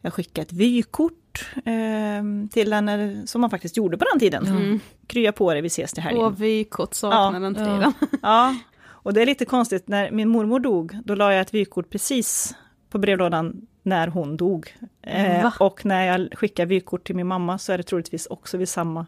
Jag 0.01 0.13
skickade 0.13 0.45
ett 0.45 0.53
vykort 0.53 1.45
eh, 1.55 2.49
till 2.51 2.73
henne, 2.73 3.21
som 3.27 3.41
man 3.41 3.49
faktiskt 3.49 3.77
gjorde 3.77 3.97
på 3.97 4.05
den 4.11 4.19
tiden. 4.19 4.79
Krya 5.07 5.31
på 5.31 5.53
dig, 5.53 5.61
vi 5.61 5.67
ses 5.67 5.93
till 5.93 6.03
helgen. 6.03 6.23
Och 6.25 6.41
vykort 6.41 6.93
saknar 6.93 7.41
Ja. 7.41 7.47
inte 7.47 7.59
tiden. 7.65 7.93
Ja, 8.21 8.55
och 9.03 9.13
det 9.13 9.21
är 9.21 9.25
lite 9.25 9.45
konstigt, 9.45 9.87
när 9.87 10.11
min 10.11 10.29
mormor 10.29 10.59
dog, 10.59 10.97
då 11.05 11.15
la 11.15 11.33
jag 11.33 11.41
ett 11.41 11.53
vykort 11.53 11.89
precis 11.89 12.55
på 12.89 12.97
brevlådan 12.97 13.61
när 13.83 14.07
hon 14.07 14.37
dog. 14.37 14.75
Eh, 15.01 15.51
och 15.61 15.85
när 15.85 16.05
jag 16.05 16.29
skickar 16.37 16.65
vykort 16.65 17.03
till 17.07 17.15
min 17.15 17.27
mamma 17.27 17.57
så 17.57 17.71
är 17.73 17.77
det 17.77 17.83
troligtvis 17.83 18.25
också 18.25 18.57
vid 18.57 18.69
samma... 18.69 19.05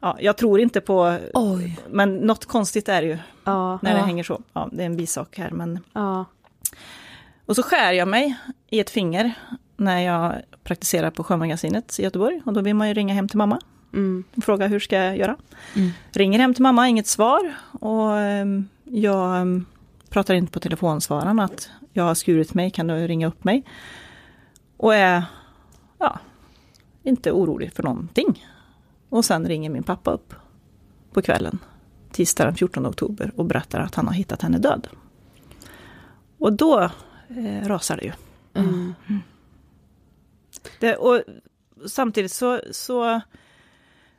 Ja, 0.00 0.16
jag 0.20 0.36
tror 0.36 0.60
inte 0.60 0.80
på... 0.80 1.18
Oj. 1.34 1.78
Men 1.90 2.14
något 2.16 2.44
konstigt 2.46 2.88
är 2.88 3.02
det 3.02 3.08
ju 3.08 3.18
Ja, 3.44 3.78
när 3.82 3.92
det 3.92 3.98
Ja. 3.98 4.04
hänger 4.04 4.24
så. 4.24 4.40
Ja, 4.52 4.68
det 4.72 4.82
är 4.82 4.86
en 4.86 4.96
bisak 4.96 5.38
här, 5.38 5.50
men... 5.50 5.78
ja. 5.92 6.24
Och 7.46 7.56
så 7.56 7.62
skär 7.62 7.92
jag 7.92 8.08
mig 8.08 8.36
i 8.70 8.80
ett 8.80 8.90
finger 8.90 9.32
när 9.76 10.00
jag 10.00 10.34
praktiserar 10.64 11.10
på 11.10 11.24
Sjömagasinet 11.24 11.98
i 11.98 12.02
Göteborg. 12.02 12.42
Och 12.44 12.52
då 12.52 12.60
vill 12.60 12.74
man 12.74 12.88
ju 12.88 12.94
ringa 12.94 13.14
hem 13.14 13.28
till 13.28 13.38
mamma 13.38 13.58
Mm. 13.92 14.24
och 14.36 14.44
fråga 14.44 14.66
hur 14.66 14.80
ska 14.80 14.96
jag 14.96 15.16
göra. 15.16 15.36
Ringer 16.12 16.38
hem 16.38 16.54
till 16.54 16.62
mamma, 16.62 16.88
inget 16.88 17.06
svar. 17.06 17.54
Och 17.80 18.18
ehm, 18.18 18.68
jag 18.90 19.40
ehm, 19.40 19.66
pratar 20.08 20.34
inte 20.34 20.52
på 20.52 20.60
telefonsvararen 20.60 21.40
att 21.40 21.70
jag 21.92 22.04
har 22.04 22.14
skurit 22.14 22.54
mig, 22.54 22.70
kan 22.70 22.86
du 22.86 23.06
ringa 23.06 23.26
upp 23.26 23.44
mig? 23.44 23.64
Och 24.76 24.94
är 24.94 25.24
ja, 25.98 26.18
inte 27.02 27.32
orolig 27.32 27.72
för 27.72 27.82
någonting. 27.82 28.46
Och 29.08 29.24
sen 29.24 29.48
ringer 29.48 29.70
min 29.70 29.82
pappa 29.82 30.10
upp 30.10 30.34
på 31.12 31.22
kvällen, 31.22 31.58
tisdag 32.10 32.44
den 32.44 32.54
14 32.54 32.86
oktober, 32.86 33.32
och 33.36 33.44
berättar 33.44 33.80
att 33.80 33.94
han 33.94 34.06
har 34.06 34.14
hittat 34.14 34.42
henne 34.42 34.58
död. 34.58 34.88
Och 36.38 36.52
då 36.52 36.90
eh, 37.28 37.68
rasar 37.68 37.96
det 37.96 38.04
ju. 38.04 38.12
Mm. 38.54 38.94
Det, 40.80 40.96
och 40.96 41.22
samtidigt 41.86 42.32
så, 42.32 42.60
så 42.70 43.20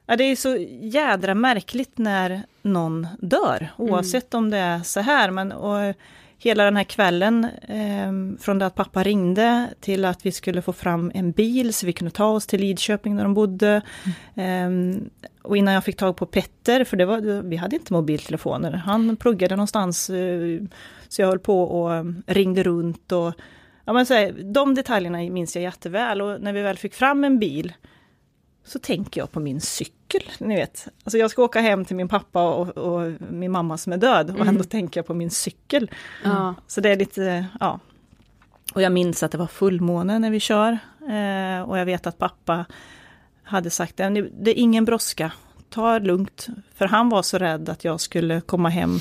ja, 0.05 0.15
det 0.15 0.23
är 0.23 0.35
så 0.35 0.57
jädra 0.81 1.35
märkligt 1.35 1.97
när 1.97 2.43
någon 2.61 3.07
dör, 3.19 3.67
oavsett 3.77 4.33
om 4.33 4.49
det 4.49 4.57
är 4.57 4.79
så 4.79 4.99
här. 4.99 5.31
Men 5.31 5.51
och 5.51 5.95
hela 6.43 6.63
den 6.63 6.77
här 6.77 6.83
kvällen, 6.83 7.43
eh, 7.61 8.41
från 8.43 8.59
det 8.59 8.65
att 8.65 8.75
pappa 8.75 9.03
ringde 9.03 9.67
till 9.79 10.05
att 10.05 10.25
vi 10.25 10.31
skulle 10.31 10.61
få 10.61 10.73
fram 10.73 11.11
en 11.13 11.31
bil 11.31 11.73
så 11.73 11.85
vi 11.85 11.93
kunde 11.93 12.11
ta 12.11 12.25
oss 12.25 12.47
till 12.47 12.61
Lidköping 12.61 13.15
där 13.15 13.23
de 13.23 13.33
bodde. 13.33 13.81
Mm. 14.33 14.91
Eh, 14.91 15.01
och 15.41 15.57
innan 15.57 15.73
jag 15.73 15.83
fick 15.83 15.97
tag 15.97 16.15
på 16.15 16.25
Petter, 16.25 16.83
för 16.83 16.97
det 16.97 17.05
var, 17.05 17.41
vi 17.41 17.55
hade 17.55 17.75
inte 17.75 17.93
mobiltelefoner, 17.93 18.71
han 18.71 19.15
pluggade 19.15 19.55
någonstans. 19.55 20.09
Eh, 20.09 20.59
så 21.09 21.21
jag 21.21 21.27
höll 21.27 21.39
på 21.39 21.63
och 21.63 21.93
eh, 21.93 22.03
ringde 22.27 22.63
runt 22.63 23.11
och 23.11 23.33
ja, 23.85 23.93
men 23.93 24.05
så 24.05 24.13
här, 24.13 24.31
de 24.43 24.75
detaljerna 24.75 25.17
minns 25.17 25.55
jag 25.55 25.63
jätteväl 25.63 26.21
och 26.21 26.41
när 26.41 26.53
vi 26.53 26.61
väl 26.61 26.77
fick 26.77 26.93
fram 26.93 27.23
en 27.23 27.39
bil 27.39 27.73
så 28.71 28.79
tänker 28.79 29.21
jag 29.21 29.31
på 29.31 29.39
min 29.39 29.61
cykel, 29.61 30.21
ni 30.39 30.55
vet. 30.55 30.87
Alltså 31.03 31.17
jag 31.17 31.31
ska 31.31 31.43
åka 31.43 31.61
hem 31.61 31.85
till 31.85 31.95
min 31.95 32.07
pappa 32.07 32.43
och, 32.43 32.77
och 32.77 33.11
min 33.19 33.51
mamma 33.51 33.77
som 33.77 33.93
är 33.93 33.97
död 33.97 34.29
och 34.29 34.35
mm. 34.35 34.47
ändå 34.47 34.63
tänker 34.63 34.99
jag 34.99 35.07
på 35.07 35.13
min 35.13 35.29
cykel. 35.29 35.91
Mm. 36.25 36.53
Så 36.67 36.81
det 36.81 36.89
är 36.89 36.95
lite, 36.95 37.45
ja. 37.59 37.79
Och 38.73 38.81
jag 38.81 38.91
minns 38.91 39.23
att 39.23 39.31
det 39.31 39.37
var 39.37 39.47
fullmåne 39.47 40.19
när 40.19 40.31
vi 40.31 40.39
kör. 40.39 40.71
Eh, 41.01 41.61
och 41.61 41.77
jag 41.77 41.85
vet 41.85 42.07
att 42.07 42.17
pappa 42.17 42.65
hade 43.43 43.69
sagt 43.69 43.97
det 43.97 44.03
är 44.03 44.57
ingen 44.57 44.85
brådska, 44.85 45.31
ta 45.69 45.99
det 45.99 46.05
lugnt. 46.05 46.47
För 46.75 46.85
han 46.85 47.09
var 47.09 47.21
så 47.21 47.37
rädd 47.37 47.69
att 47.69 47.83
jag 47.83 48.01
skulle 48.01 48.41
komma 48.41 48.69
hem 48.69 48.99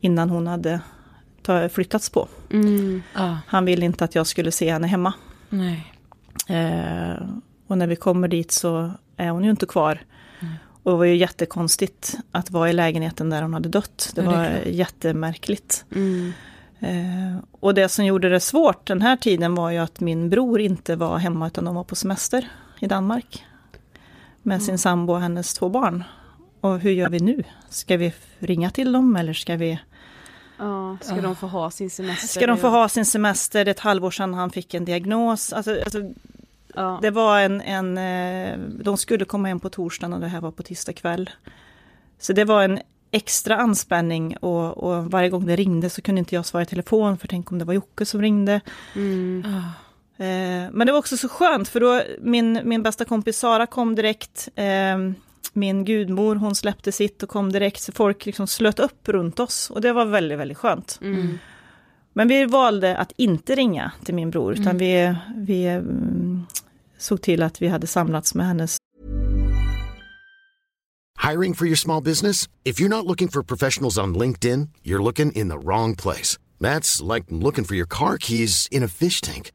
innan 0.00 0.30
hon 0.30 0.46
hade 0.46 0.80
flyttats 1.70 2.10
på. 2.10 2.28
Mm. 2.50 3.02
Ah. 3.14 3.36
Han 3.46 3.64
ville 3.64 3.86
inte 3.86 4.04
att 4.04 4.14
jag 4.14 4.26
skulle 4.26 4.52
se 4.52 4.72
henne 4.72 4.86
hemma. 4.86 5.12
Nej. 5.48 5.92
Eh, 6.48 7.16
och 7.70 7.78
när 7.78 7.86
vi 7.86 7.96
kommer 7.96 8.28
dit 8.28 8.50
så 8.50 8.90
är 9.16 9.30
hon 9.30 9.44
ju 9.44 9.50
inte 9.50 9.66
kvar. 9.66 10.00
Mm. 10.40 10.54
Och 10.82 10.90
det 10.90 10.96
var 10.96 11.04
ju 11.04 11.16
jättekonstigt 11.16 12.18
att 12.32 12.50
vara 12.50 12.70
i 12.70 12.72
lägenheten 12.72 13.30
där 13.30 13.42
hon 13.42 13.54
hade 13.54 13.68
dött. 13.68 14.12
Det, 14.14 14.22
ja, 14.22 14.30
det 14.30 14.36
var 14.36 14.46
jättemärkligt. 14.66 15.84
Mm. 15.94 16.32
Eh, 16.80 17.44
och 17.60 17.74
det 17.74 17.88
som 17.88 18.04
gjorde 18.04 18.28
det 18.28 18.40
svårt 18.40 18.86
den 18.86 19.02
här 19.02 19.16
tiden 19.16 19.54
var 19.54 19.70
ju 19.70 19.78
att 19.78 20.00
min 20.00 20.30
bror 20.30 20.60
inte 20.60 20.96
var 20.96 21.18
hemma 21.18 21.46
utan 21.46 21.64
de 21.64 21.74
var 21.74 21.84
på 21.84 21.94
semester 21.94 22.48
i 22.80 22.86
Danmark. 22.86 23.44
Med 24.42 24.54
mm. 24.54 24.66
sin 24.66 24.78
sambo 24.78 25.12
och 25.12 25.20
hennes 25.20 25.54
två 25.54 25.68
barn. 25.68 26.04
Och 26.60 26.78
hur 26.78 26.90
gör 26.90 27.08
vi 27.08 27.20
nu? 27.20 27.44
Ska 27.68 27.96
vi 27.96 28.12
ringa 28.38 28.70
till 28.70 28.92
dem 28.92 29.16
eller 29.16 29.32
ska 29.32 29.56
vi 29.56 29.80
Ja, 30.58 30.96
ska 31.00 31.16
ja. 31.16 31.22
de 31.22 31.36
få 31.36 31.46
ha 31.46 31.70
sin 31.70 31.90
semester? 31.90 32.28
Ska 32.28 32.46
de 32.46 32.58
få 32.58 32.68
ha 32.68 32.88
sin 32.88 33.04
semester? 33.04 33.64
Det 33.64 33.68
är 33.68 33.74
ett 33.74 33.80
halvår 33.80 34.10
sedan 34.10 34.34
han 34.34 34.50
fick 34.50 34.74
en 34.74 34.84
diagnos. 34.84 35.52
Alltså, 35.52 35.80
alltså 35.84 36.12
ja. 36.74 36.98
Det 37.02 37.10
var 37.10 37.40
en, 37.40 37.60
en... 37.60 37.98
Eh, 37.98 38.58
de 38.58 38.96
skulle 38.96 39.24
komma 39.24 39.48
hem 39.48 39.60
på 39.60 39.70
torsdagen 39.70 40.12
och 40.12 40.20
det 40.20 40.28
här 40.28 40.40
var 40.40 40.50
på 40.50 40.62
tisdag 40.62 40.92
kväll. 40.92 41.30
Så 42.18 42.32
det 42.32 42.44
var 42.44 42.62
en 42.62 42.80
extra 43.10 43.56
anspänning 43.56 44.36
och, 44.36 44.78
och, 44.78 45.10
varje 45.10 45.28
gång 45.28 45.46
det 45.46 45.56
ringde 45.56 45.90
så 45.90 46.02
kunde 46.02 46.18
inte 46.18 46.34
jag 46.34 46.46
svara 46.46 46.62
i 46.62 46.66
telefon 46.66 47.18
för 47.18 47.28
tänk 47.28 47.52
om 47.52 47.58
det 47.58 47.64
var 47.64 47.74
Jocke 47.74 48.06
som 48.06 48.22
ringde. 48.22 48.60
Mm. 48.94 49.44
Ah. 49.46 49.90
Eh, 50.24 50.70
men 50.72 50.86
det 50.86 50.92
var 50.92 50.98
också 50.98 51.16
så 51.16 51.28
skönt 51.28 51.68
för 51.68 51.80
då 51.80 52.02
min, 52.20 52.60
min 52.64 52.82
bästa 52.82 53.04
kompis 53.04 53.38
Sara 53.38 53.66
kom 53.66 53.94
direkt. 53.94 54.48
Eh, 54.54 54.98
min 55.52 55.84
gudmor, 55.84 56.36
hon 56.36 56.54
släppte 56.54 56.92
sitt 56.92 57.22
och 57.22 57.28
kom 57.28 57.52
direkt, 57.52 57.82
så 57.82 57.92
folk 57.92 58.26
liksom 58.26 58.46
slöt 58.46 58.78
upp 58.78 59.08
runt 59.08 59.40
oss. 59.40 59.70
Och 59.70 59.80
det 59.80 59.92
var 59.92 60.04
väldigt, 60.04 60.38
väldigt 60.38 60.58
skönt. 60.58 60.98
Mm. 61.02 61.38
Men 62.12 62.28
vi 62.28 62.46
valde 62.46 62.96
att 62.96 63.12
inte 63.16 63.54
ringa 63.54 63.92
till 64.04 64.14
min 64.14 64.30
bror, 64.30 64.52
utan 64.52 64.66
mm. 64.66 64.78
vi, 64.78 65.14
vi 65.36 65.68
um, 65.68 66.46
såg 66.98 67.22
till 67.22 67.42
att 67.42 67.62
vi 67.62 67.68
hade 67.68 67.86
samlats 67.86 68.34
med 68.34 68.46
hennes 68.46 68.76
Hiring 71.30 71.54
for 71.54 71.66
your 71.66 71.76
small 71.76 72.00
business? 72.00 72.48
If 72.64 72.80
you're 72.80 72.88
not 72.88 73.06
looking 73.06 73.28
for 73.28 73.42
professionals 73.42 73.98
on 73.98 74.14
LinkedIn, 74.14 74.68
you're 74.82 75.02
looking 75.02 75.32
in 75.32 75.48
the 75.48 75.58
wrong 75.58 75.94
place. 75.94 76.38
That's 76.60 77.14
like 77.14 77.24
looking 77.28 77.64
for 77.64 77.74
your 77.74 77.86
car 77.86 78.16
keys 78.18 78.68
in 78.70 78.82
a 78.82 78.88
fish 78.88 79.20
tank. 79.20 79.52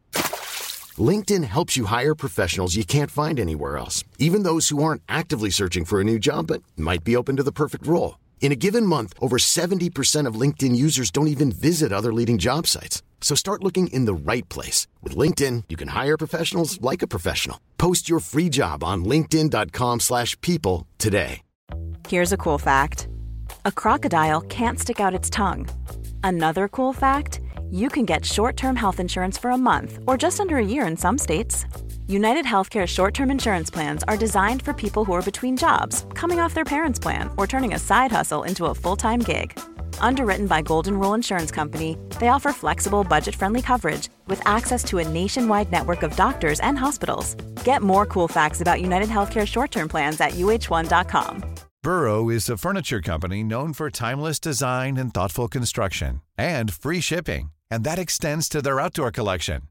LinkedIn 0.97 1.43
helps 1.43 1.75
you 1.75 1.85
hire 1.85 2.15
professionals 2.15 2.75
you 2.75 2.85
can't 2.85 3.11
find 3.11 3.39
anywhere 3.39 3.77
else, 3.77 4.03
even 4.19 4.43
those 4.43 4.69
who 4.69 4.83
aren't 4.83 5.01
actively 5.09 5.49
searching 5.49 5.85
for 5.85 5.99
a 5.99 6.03
new 6.03 6.19
job 6.19 6.47
but 6.47 6.61
might 6.77 7.03
be 7.03 7.15
open 7.15 7.35
to 7.37 7.43
the 7.43 7.51
perfect 7.51 7.87
role. 7.87 8.17
In 8.41 8.51
a 8.51 8.55
given 8.55 8.85
month, 8.85 9.13
over 9.19 9.37
70% 9.37 10.27
of 10.27 10.39
LinkedIn 10.39 10.75
users 10.75 11.09
don't 11.09 11.27
even 11.29 11.51
visit 11.51 11.91
other 11.91 12.13
leading 12.13 12.37
job 12.37 12.67
sites. 12.67 13.01
So 13.19 13.33
start 13.33 13.63
looking 13.63 13.87
in 13.87 14.05
the 14.05 14.13
right 14.13 14.47
place. 14.49 14.85
With 15.01 15.17
LinkedIn, 15.17 15.63
you 15.67 15.75
can 15.75 15.87
hire 15.89 16.15
professionals 16.15 16.79
like 16.79 17.01
a 17.01 17.07
professional. 17.07 17.59
Post 17.79 18.07
your 18.07 18.19
free 18.19 18.49
job 18.49 18.83
on 18.83 19.03
linkedin.com 19.03 19.99
slash 19.99 20.39
people 20.41 20.85
today. 20.99 21.41
Here's 22.07 22.31
a 22.31 22.37
cool 22.37 22.59
fact. 22.59 23.07
A 23.65 23.71
crocodile 23.71 24.41
can't 24.41 24.79
stick 24.79 24.99
out 24.99 25.15
its 25.15 25.27
tongue. 25.27 25.67
Another 26.23 26.67
cool 26.67 26.93
fact 26.93 27.41
you 27.71 27.89
can 27.89 28.05
get 28.05 28.23
short 28.23 28.57
term 28.57 28.75
health 28.75 28.99
insurance 28.99 29.39
for 29.39 29.49
a 29.49 29.57
month 29.57 29.97
or 30.05 30.17
just 30.17 30.39
under 30.39 30.57
a 30.57 30.65
year 30.65 30.85
in 30.85 30.95
some 30.97 31.17
states. 31.17 31.65
United 32.07 32.45
Healthcare 32.45 32.87
short 32.87 33.13
term 33.13 33.31
insurance 33.31 33.69
plans 33.69 34.03
are 34.07 34.17
designed 34.17 34.61
for 34.61 34.73
people 34.73 35.03
who 35.03 35.13
are 35.13 35.21
between 35.21 35.57
jobs, 35.57 36.05
coming 36.13 36.39
off 36.39 36.53
their 36.53 36.63
parents' 36.63 36.99
plan, 36.99 37.29
or 37.35 37.47
turning 37.47 37.73
a 37.73 37.79
side 37.79 38.11
hustle 38.11 38.43
into 38.43 38.65
a 38.65 38.75
full 38.75 38.95
time 38.95 39.19
gig. 39.19 39.59
Underwritten 39.99 40.47
by 40.47 40.61
Golden 40.61 40.97
Rule 40.97 41.13
Insurance 41.13 41.51
Company, 41.51 41.97
they 42.19 42.29
offer 42.29 42.53
flexible, 42.53 43.03
budget 43.03 43.35
friendly 43.35 43.61
coverage 43.61 44.07
with 44.27 44.41
access 44.47 44.83
to 44.85 44.99
a 44.99 45.07
nationwide 45.07 45.71
network 45.71 46.03
of 46.03 46.15
doctors 46.15 46.59
and 46.61 46.77
hospitals. 46.77 47.35
Get 47.63 47.81
more 47.81 48.05
cool 48.05 48.27
facts 48.27 48.61
about 48.61 48.81
United 48.81 49.09
Healthcare 49.09 49.47
short 49.47 49.71
term 49.71 49.89
plans 49.89 50.21
at 50.21 50.33
uh1.com. 50.33 51.43
Burrow 51.83 52.29
is 52.29 52.49
a 52.49 52.57
furniture 52.57 53.01
company 53.01 53.43
known 53.43 53.73
for 53.73 53.89
timeless 53.89 54.39
design 54.39 54.97
and 54.97 55.13
thoughtful 55.13 55.47
construction 55.47 56.21
and 56.37 56.71
free 56.71 57.01
shipping 57.01 57.49
and 57.71 57.83
that 57.83 57.99
extends 57.99 58.47
to 58.49 58.61
their 58.61 58.79
outdoor 58.79 59.11
collection. 59.11 59.63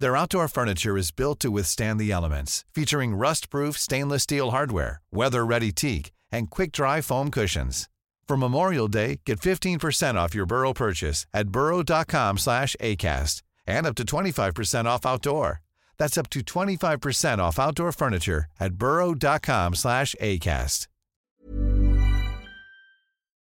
Their 0.00 0.16
outdoor 0.16 0.48
furniture 0.48 0.96
is 0.96 1.12
built 1.12 1.40
to 1.40 1.50
withstand 1.50 2.00
the 2.00 2.12
elements, 2.12 2.64
featuring 2.74 3.14
rust-proof 3.14 3.78
stainless 3.78 4.22
steel 4.24 4.50
hardware, 4.50 5.00
weather-ready 5.12 5.72
teak, 5.72 6.10
and 6.32 6.50
quick-dry 6.50 7.00
foam 7.00 7.30
cushions. 7.30 7.88
For 8.28 8.36
Memorial 8.36 8.88
Day, 8.88 9.20
get 9.24 9.40
15% 9.40 10.14
off 10.16 10.34
your 10.34 10.46
Burrow 10.46 10.72
purchase 10.72 11.26
at 11.32 11.48
burrow.com 11.48 12.38
slash 12.38 12.74
ACAST 12.80 13.42
and 13.66 13.86
up 13.86 13.94
to 13.96 14.04
25% 14.04 14.84
off 14.86 15.06
outdoor. 15.06 15.62
That's 15.98 16.18
up 16.18 16.28
to 16.30 16.40
25% 16.40 17.38
off 17.38 17.58
outdoor 17.58 17.92
furniture 17.92 18.46
at 18.58 18.74
burrow.com 18.74 19.74
slash 19.74 20.14
ACAST. 20.20 20.88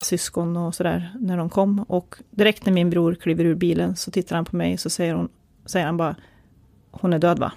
syskon 0.03 0.57
och 0.57 0.75
sådär 0.75 1.13
när 1.19 1.37
de 1.37 1.49
kom. 1.49 1.79
Och 1.79 2.15
direkt 2.31 2.65
när 2.65 2.73
min 2.73 2.89
bror 2.89 3.15
kliver 3.15 3.45
ur 3.45 3.55
bilen 3.55 3.95
så 3.95 4.11
tittar 4.11 4.35
han 4.35 4.45
på 4.45 4.55
mig 4.55 4.77
så 4.77 4.89
säger, 4.89 5.13
hon, 5.13 5.29
säger 5.65 5.85
han 5.85 5.97
bara 5.97 6.15
Hon 7.01 7.13
är 7.13 7.19
död 7.19 7.39
va? 7.39 7.51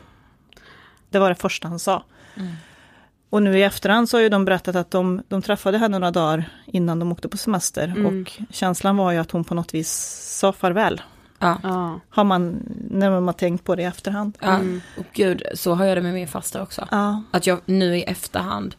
Det 1.10 1.18
var 1.18 1.28
det 1.28 1.34
första 1.34 1.68
han 1.68 1.78
sa. 1.78 2.04
Mm. 2.34 2.52
Och 3.30 3.42
nu 3.42 3.58
i 3.58 3.62
efterhand 3.62 4.08
så 4.08 4.16
har 4.16 4.22
ju 4.22 4.28
de 4.28 4.44
berättat 4.44 4.76
att 4.76 4.90
de, 4.90 5.22
de 5.28 5.42
träffade 5.42 5.78
henne 5.78 5.98
några 5.98 6.10
dagar 6.10 6.50
innan 6.66 6.98
de 6.98 7.12
åkte 7.12 7.28
på 7.28 7.36
semester. 7.36 7.88
Mm. 7.96 8.06
Och 8.06 8.32
känslan 8.50 8.96
var 8.96 9.12
ju 9.12 9.18
att 9.18 9.30
hon 9.30 9.44
på 9.44 9.54
något 9.54 9.74
vis 9.74 9.90
sa 10.38 10.52
farväl. 10.52 11.02
Ja. 11.38 12.00
Har 12.10 12.24
man, 12.24 12.62
när 12.90 13.10
man 13.10 13.26
har 13.26 13.32
tänkt 13.32 13.64
på 13.64 13.74
det 13.74 13.82
i 13.82 13.84
efterhand. 13.84 14.38
Ja, 14.40 14.54
mm. 14.54 14.80
och 14.98 15.06
gud, 15.12 15.42
så 15.54 15.74
har 15.74 15.84
jag 15.84 15.96
det 15.96 16.00
med 16.00 16.14
min 16.14 16.28
fasta 16.28 16.62
också. 16.62 16.88
Ja. 16.90 17.22
Att 17.30 17.46
jag 17.46 17.60
nu 17.64 17.96
i 17.96 18.02
efterhand 18.02 18.74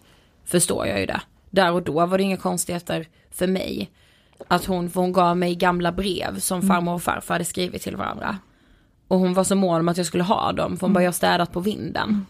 förstår 0.46 0.88
jag 0.88 1.00
ju 1.00 1.06
det. 1.06 1.22
Där 1.50 1.72
och 1.72 1.84
då 1.84 2.06
var 2.06 2.18
det 2.18 2.24
inga 2.24 2.38
konstigheter 2.38 3.08
för 3.32 3.48
mig. 3.48 3.92
Att 4.48 4.66
hon, 4.66 4.90
för 4.90 5.02
hon 5.02 5.14
gav 5.14 5.38
mig 5.38 5.56
gamla 5.56 5.92
brev 5.92 6.40
som 6.40 6.60
mm. 6.60 6.68
farmor 6.68 6.94
och 6.94 7.02
farfar 7.02 7.34
hade 7.34 7.46
skrivit 7.46 7.82
till 7.82 7.96
varandra. 7.96 8.38
Och 9.10 9.20
hon 9.20 9.34
var 9.34 9.44
så 9.44 9.56
mån 9.56 9.80
om 9.80 9.90
att 9.90 9.98
jag 9.98 10.06
skulle 10.06 10.24
ha 10.24 10.52
dem, 10.52 10.78
för 10.78 10.88
hon 10.88 10.94
bara, 10.94 11.00
mm. 11.00 11.06
jag 11.06 11.16
städat 11.16 11.52
på 11.52 11.60
vinden. 11.60 12.10
Mm. 12.10 12.26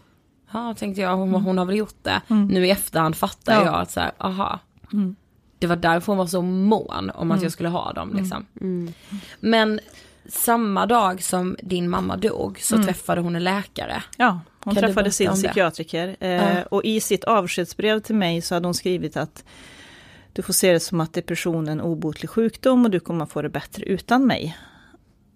Ja, 0.52 0.74
tänkte 0.78 1.00
jag, 1.00 1.16
hon, 1.16 1.34
hon 1.34 1.58
har 1.58 1.64
väl 1.64 1.76
gjort 1.76 1.98
det. 2.02 2.20
Mm. 2.28 2.46
Nu 2.46 2.66
i 2.66 2.70
efterhand 2.70 3.16
fattar 3.16 3.52
ja. 3.52 3.64
jag 3.64 3.74
att 3.74 3.90
så 3.90 4.00
här, 4.00 4.12
aha. 4.18 4.58
Mm. 4.92 5.16
Det 5.58 5.66
var 5.66 5.76
därför 5.76 6.06
hon 6.06 6.18
var 6.18 6.26
så 6.26 6.42
mån 6.42 7.10
om 7.14 7.30
att 7.30 7.36
mm. 7.36 7.42
jag 7.42 7.52
skulle 7.52 7.68
ha 7.68 7.92
dem 7.92 8.12
liksom. 8.14 8.46
Men 9.40 9.80
samma 10.28 10.86
dag 10.86 11.22
som 11.22 11.56
din 11.62 11.90
mamma 11.90 12.16
dog 12.16 12.58
så 12.60 12.82
träffade 12.82 13.20
hon 13.20 13.36
en 13.36 13.44
läkare. 13.44 14.02
Ja, 14.16 14.40
hon 14.64 14.74
kan 14.74 14.84
träffade 14.84 15.10
sin 15.10 15.32
psykiatriker. 15.32 16.16
Eh, 16.20 16.60
och 16.60 16.84
i 16.84 17.00
sitt 17.00 17.24
avskedsbrev 17.24 18.00
till 18.00 18.14
mig 18.14 18.42
så 18.42 18.54
hade 18.54 18.66
hon 18.66 18.74
skrivit 18.74 19.16
att 19.16 19.44
du 20.32 20.42
får 20.42 20.52
se 20.52 20.72
det 20.72 20.80
som 20.80 21.00
att 21.00 21.12
depression 21.12 21.68
är 21.68 21.72
en 21.72 21.80
obotlig 21.80 22.30
sjukdom 22.30 22.84
och 22.84 22.90
du 22.90 23.00
kommer 23.00 23.26
få 23.26 23.42
det 23.42 23.48
bättre 23.48 23.84
utan 23.84 24.26
mig. 24.26 24.56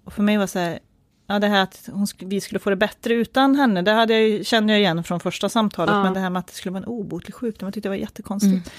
Och 0.05 0.12
för 0.12 0.22
mig 0.22 0.36
var 0.36 0.45
det 0.45 0.49
så 0.49 0.59
här, 0.59 0.78
ja 1.27 1.39
det 1.39 1.47
här 1.47 1.62
att 1.62 1.89
hon, 1.93 2.07
vi 2.18 2.41
skulle 2.41 2.59
få 2.59 2.70
det 2.70 2.77
bättre 2.77 3.14
utan 3.14 3.55
henne, 3.55 3.83
det 3.83 3.93
hade 3.93 4.20
jag, 4.20 4.47
kände 4.47 4.72
jag 4.72 4.81
igen 4.81 5.05
från 5.05 5.20
första 5.20 5.49
samtalet, 5.49 5.95
ja. 5.95 6.03
men 6.03 6.14
det 6.14 6.20
här 6.20 6.31
med 6.31 6.41
att 6.41 6.47
det 6.47 6.53
skulle 6.53 6.72
vara 6.72 6.83
en 6.83 6.89
obotlig 6.89 7.35
sjukdom, 7.35 7.66
jag 7.66 7.75
tyckte 7.75 7.89
det 7.89 7.91
var 7.91 7.97
jättekonstigt. 7.97 8.53
Mm. 8.53 8.79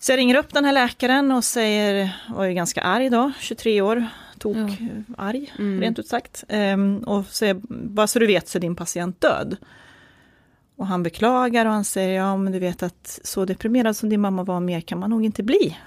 Så 0.00 0.12
jag 0.12 0.18
ringer 0.18 0.34
upp 0.34 0.54
den 0.54 0.64
här 0.64 0.72
läkaren 0.72 1.32
och 1.32 1.44
säger, 1.44 2.16
var 2.28 2.44
ju 2.44 2.54
ganska 2.54 2.82
arg 2.82 3.10
då, 3.10 3.32
23 3.40 3.80
år, 3.82 4.06
tok 4.38 4.56
ja. 4.56 5.14
arg, 5.16 5.52
mm. 5.58 5.80
rent 5.80 5.98
ut 5.98 6.08
sagt. 6.08 6.44
Um, 6.48 6.98
och 6.98 7.26
säger, 7.26 7.60
bara 7.68 8.06
så 8.06 8.18
du 8.18 8.26
vet 8.26 8.48
så 8.48 8.58
är 8.58 8.60
din 8.60 8.76
patient 8.76 9.20
död. 9.20 9.56
Och 10.76 10.86
han 10.86 11.02
beklagar 11.02 11.66
och 11.66 11.72
han 11.72 11.84
säger, 11.84 12.18
ja 12.18 12.36
men 12.36 12.52
du 12.52 12.58
vet 12.58 12.82
att 12.82 13.20
så 13.24 13.44
deprimerad 13.44 13.96
som 13.96 14.08
din 14.08 14.20
mamma 14.20 14.44
var 14.44 14.60
mer 14.60 14.80
kan 14.80 14.98
man 14.98 15.10
nog 15.10 15.24
inte 15.24 15.42
bli. 15.42 15.78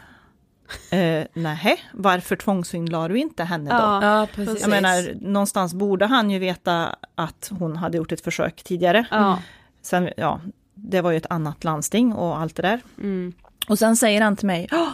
Eh, 0.92 1.24
nej, 1.34 1.80
varför 1.94 2.36
tvångsinlade 2.36 3.14
du 3.14 3.20
inte 3.20 3.44
henne 3.44 3.70
då? 3.70 3.76
Ja, 3.76 4.06
Ja, 4.20 4.28
precis. 4.36 4.62
Jag 4.62 4.70
menar, 4.70 5.14
någonstans 5.22 5.74
borde 5.74 6.06
han 6.06 6.30
ju 6.30 6.40
veta 6.40 6.96
att 7.16 7.52
hon 7.60 7.76
hade 7.76 7.98
gjort 7.98 8.12
ett 8.12 8.22
försök 8.22 8.64
tidigare. 8.64 9.06
Ja. 9.12 9.40
Sen, 9.82 10.10
ja, 10.18 10.40
det 10.74 11.02
var 11.02 11.12
ju 11.12 11.18
ett 11.18 11.26
annat 11.30 11.64
landsting 11.64 12.14
och 12.14 12.40
allt 12.40 12.56
det 12.56 12.62
där. 12.62 12.82
Mm. 12.98 13.34
Och 13.68 13.80
sen 13.80 13.96
säger 13.96 14.22
han 14.22 14.36
till 14.36 14.48
mig, 14.48 14.68
"Ja, 14.72 14.94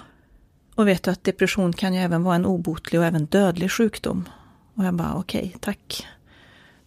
och 0.76 0.88
vet 0.88 1.04
du 1.04 1.12
att 1.12 1.24
depression 1.24 1.74
kan 1.74 1.94
ju 1.94 2.00
även 2.00 2.24
vara 2.24 2.36
en 2.36 2.46
obotlig 2.46 3.00
och 3.00 3.06
även 3.06 3.26
dödlig 3.26 3.72
sjukdom. 3.72 4.30
Och 4.76 4.86
jag 4.86 4.94
bara, 4.94 5.14
okej, 5.16 5.56
tack. 5.60 6.08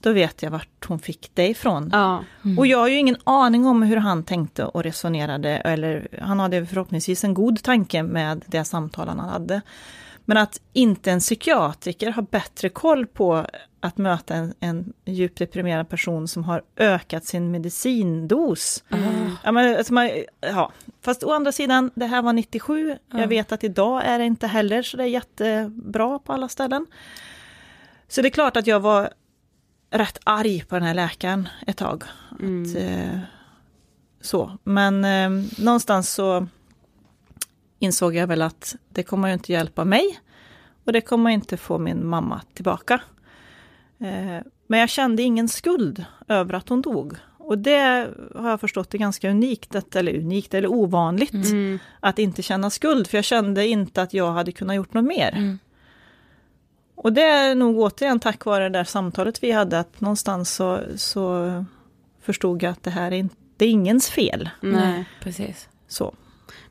Då 0.05 0.12
vet 0.12 0.42
jag 0.42 0.50
vart 0.50 0.86
hon 0.86 0.98
fick 0.98 1.30
det 1.34 1.48
ifrån. 1.48 1.90
Ja. 1.92 2.24
Och 2.59 2.66
jag 2.66 2.78
har 2.78 2.88
ju 2.88 2.96
ingen 2.96 3.16
aning 3.24 3.66
om 3.66 3.82
hur 3.82 3.96
han 3.96 4.24
tänkte 4.24 4.64
och 4.64 4.82
resonerade, 4.82 5.50
eller 5.50 6.09
han 6.20 6.40
hade 6.40 6.66
förhoppningsvis 6.66 7.24
en 7.24 7.34
god 7.34 7.62
tanke 7.62 8.02
med 8.02 8.44
det 8.46 8.64
samtal 8.64 9.09
han 9.09 9.18
hade. 9.18 9.61
Men 10.24 10.36
att 10.36 10.61
inte 10.72 11.11
en 11.11 11.20
psykiatriker 11.20 12.11
har 12.11 12.22
bättre 12.22 12.68
koll 12.68 13.07
på 13.07 13.46
att 13.80 13.98
möta 13.98 14.34
en, 14.34 14.55
en 14.61 14.92
djupt 15.05 15.38
deprimerad 15.38 15.88
person 15.88 16.28
som 16.28 16.44
har 16.44 16.62
ökat 16.76 17.24
sin 17.24 17.50
medicindos. 17.50 18.84
Ja, 19.44 19.52
men, 19.52 19.76
alltså 19.76 19.92
man, 19.92 20.11
ja. 20.40 20.72
Fast 21.02 21.24
å 21.24 21.32
andra 21.32 21.52
sidan, 21.52 21.90
det 21.94 22.07
här 22.07 22.22
var 22.22 22.32
97. 22.32 22.98
Jag 23.11 23.26
vet 23.28 23.52
att 23.52 23.64
idag 23.64 24.02
är 24.05 24.18
det 24.18 24.24
inte 24.24 24.46
heller 24.46 24.82
så 24.82 24.96
det 24.96 25.02
är 25.02 25.09
jättebra 25.09 26.18
på 26.18 26.32
alla 26.32 26.48
ställen. 26.48 26.86
Så 28.09 28.22
det 28.22 28.28
är 28.28 28.30
klart 28.30 28.57
att 28.57 28.66
jag 28.66 28.80
var 28.80 29.11
rätt 29.95 30.18
arg 30.24 30.64
på 30.68 30.74
den 30.74 30.84
här 30.84 30.95
läkaren 30.95 31.49
ett 31.66 31.76
tag. 31.76 32.03
Att, 32.30 32.76
eh, 32.76 33.18
så. 34.20 34.59
Men 34.64 35.05
eh, 35.05 35.45
någonstans 35.59 36.14
så 36.14 36.47
insåg 37.78 38.14
jag 38.14 38.26
väl 38.26 38.42
att 38.42 38.76
det 38.88 39.03
kommer 39.03 39.28
ju 39.28 39.34
inte 39.34 39.53
hjälpa 39.53 39.84
mig 39.84 40.18
och 40.86 40.92
det 40.92 41.01
kommer 41.01 41.30
inte 41.30 41.57
få 41.57 41.78
min 41.78 42.07
mamma 42.07 42.40
tillbaka. 42.55 42.95
Eh, 43.99 44.42
men 44.66 44.80
jag 44.80 44.88
kände 44.88 45.22
ingen 45.22 45.49
skuld 45.49 46.05
över 46.28 46.55
att 46.55 46.68
hon 46.68 46.82
dog. 46.82 47.14
Och 47.38 47.59
det 47.59 48.09
har 48.34 48.51
jag 48.51 48.61
förstått 48.61 48.95
är 48.95 48.99
ganska 48.99 49.30
unikt, 49.30 49.74
att- 49.74 49.97
eller 49.97 50.18
unikt 50.18 50.55
eller 50.55 50.68
ovanligt, 50.72 51.32
Mm. 51.34 51.78
att 52.01 52.18
inte 52.18 52.42
känna 52.42 52.70
skuld, 52.70 53.07
för 53.07 53.18
jag 53.18 53.24
kände 53.24 53.66
inte 53.66 54.03
att 54.03 54.14
jag 54.14 54.32
hade 54.32 54.53
kunnat 54.53 54.76
gjort 54.76 54.95
något 54.95 55.05
mer. 55.05 55.59
Och 56.95 57.12
det 57.12 57.22
är 57.22 57.55
nog 57.55 57.78
återigen 57.78 58.20
tack 58.20 58.45
vare 58.45 58.64
det 58.64 58.78
där 58.78 58.84
samtalet 58.84 59.42
vi 59.42 59.51
hade, 59.53 59.78
att 59.78 60.01
någonstans 60.01 60.55
så, 60.55 60.80
så 60.97 61.64
förstod 62.22 62.62
jag 62.62 62.70
att 62.72 62.82
det 62.82 62.90
här 62.90 63.07
är, 63.12 63.16
inte, 63.16 63.34
det 63.57 63.64
är 63.64 63.70
ingens 63.70 64.11
fel. 64.11 64.51
Nej. 64.61 65.05
precis. 65.20 65.68
Så. 65.88 66.14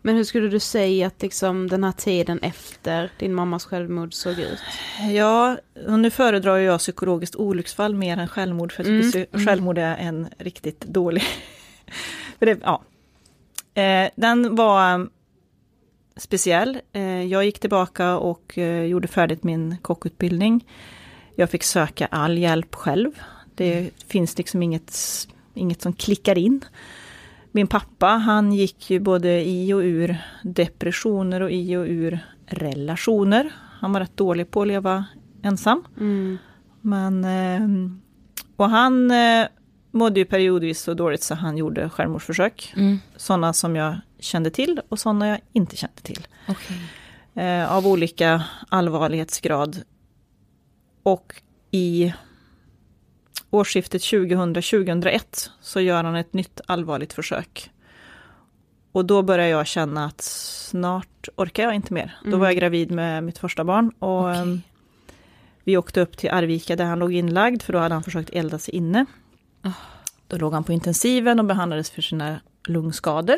Men 0.02 0.16
hur 0.16 0.24
skulle 0.24 0.48
du 0.48 0.60
säga 0.60 1.08
att 1.08 1.22
liksom 1.22 1.68
den 1.70 1.84
här 1.84 1.92
tiden 1.92 2.40
efter 2.40 3.12
din 3.20 3.34
mammas 3.34 3.66
självmord 3.66 4.14
såg 4.14 4.40
ut? 4.40 4.60
Ja, 5.12 5.58
och 5.88 6.00
nu 6.00 6.10
föredrar 6.10 6.58
jag 6.58 6.80
psykologiskt 6.80 7.36
olycksfall 7.36 7.96
mer 7.96 8.18
än 8.18 8.28
självmord, 8.28 8.72
för 8.72 8.84
Mm. 8.84 9.12
sy- 9.12 9.26
självmord 9.46 9.78
är 9.78 9.98
en 9.98 10.28
riktigt 10.38 10.82
dålig... 10.82 11.24
för 12.40 12.46
det, 12.46 12.60
ja. 12.64 12.82
eh, 13.82 14.10
den 14.16 14.56
var 14.56 15.08
speciell. 16.16 16.80
Eh, 16.94 17.24
jag 17.24 17.46
gick 17.46 17.60
tillbaka 17.60 18.18
och 18.18 18.58
eh, 18.58 18.84
gjorde 18.84 19.08
färdigt 19.08 19.44
min 19.44 19.78
kockutbildning. 19.82 20.66
Jag 21.36 21.50
fick 21.50 21.64
söka 21.64 22.06
all 22.06 22.38
hjälp 22.38 22.76
själv. 22.76 23.12
Det 23.56 23.90
finns 24.08 24.38
liksom 24.38 24.64
inget, 24.64 24.98
inget 25.54 25.82
som 25.82 25.94
klickar 25.94 26.38
in. 26.38 26.66
Min 27.52 27.68
pappa, 27.68 28.08
han 28.08 28.54
gick 28.54 28.90
ju 28.90 29.00
både 29.00 29.46
i 29.46 29.74
och 29.74 29.80
ur 29.80 30.18
depressioner 30.44 31.42
och 31.42 31.52
i 31.52 31.76
och 31.76 31.86
ur 31.88 32.20
relationer. 32.46 33.52
Han 33.80 33.94
var 33.94 34.00
rätt 34.00 34.18
dålig 34.18 34.52
på 34.52 34.62
att 34.62 34.68
leva 34.68 35.06
ensam. 35.44 35.84
Mm. 36.00 36.38
Men, 36.82 37.26
eh, 37.26 37.92
och 38.56 38.70
han 38.70 39.12
eh, 39.12 39.48
mådde 39.94 40.20
ju 40.20 40.26
periodvis 40.26 40.82
så 40.82 40.94
dåligt 40.94 41.24
så 41.24 41.36
han 41.36 41.58
gjorde 41.58 41.90
självmordsförsök. 41.90 42.74
Mm. 42.76 43.00
Sådana 43.16 43.54
som 43.54 43.76
jag 43.76 43.98
kände 44.20 44.50
till 44.50 44.82
och 44.90 45.00
sådana 45.00 45.28
jag 45.28 45.40
inte 45.54 45.76
kände 45.76 46.02
till. 46.02 46.28
Okej. 46.48 46.78
Eh, 47.46 47.74
av 47.74 47.88
olika 47.88 48.44
allvarlighetsgrad. 48.70 49.82
Och 51.04 51.42
i 51.72 52.14
årsskiftet 53.50 54.02
2000-2001 54.02 55.50
så 55.62 55.82
gör 55.82 56.04
han 56.04 56.16
ett 56.16 56.34
nytt 56.34 56.62
allvarligt 56.66 57.14
försök. 57.14 57.72
Och 58.92 59.06
då 59.06 59.22
börjar 59.22 59.48
jag 59.48 59.68
känna 59.68 60.06
att 60.06 60.22
snart 60.22 61.28
orkar 61.36 61.64
jag 61.64 61.76
inte 61.76 61.94
mer. 61.94 62.18
Då 62.26 62.38
var 62.38 62.46
jag 62.48 62.56
gravid 62.56 62.92
med 62.92 63.24
mitt 63.24 63.38
första 63.38 63.64
barn 63.64 63.92
och 64.00 64.30
Okej. 64.30 64.42
ehm, 64.42 64.62
vi 65.64 65.78
åkte 65.78 66.02
upp 66.02 66.18
till 66.18 66.30
Arvika 66.30 66.76
där 66.76 66.86
han 66.86 67.00
låg 67.00 67.14
inlagd 67.14 67.62
för 67.62 67.74
då 67.74 67.80
hade 67.80 67.96
han 67.96 68.04
försökt 68.04 68.30
elda 68.30 68.60
sig 68.60 68.76
inne. 68.76 69.06
Då 70.28 70.38
låg 70.38 70.54
han 70.54 70.64
på 70.64 70.74
intensiven 70.74 71.40
och 71.40 71.46
behandlades 71.46 71.90
för 71.90 72.02
sina 72.02 72.40
lungskador. 72.68 73.38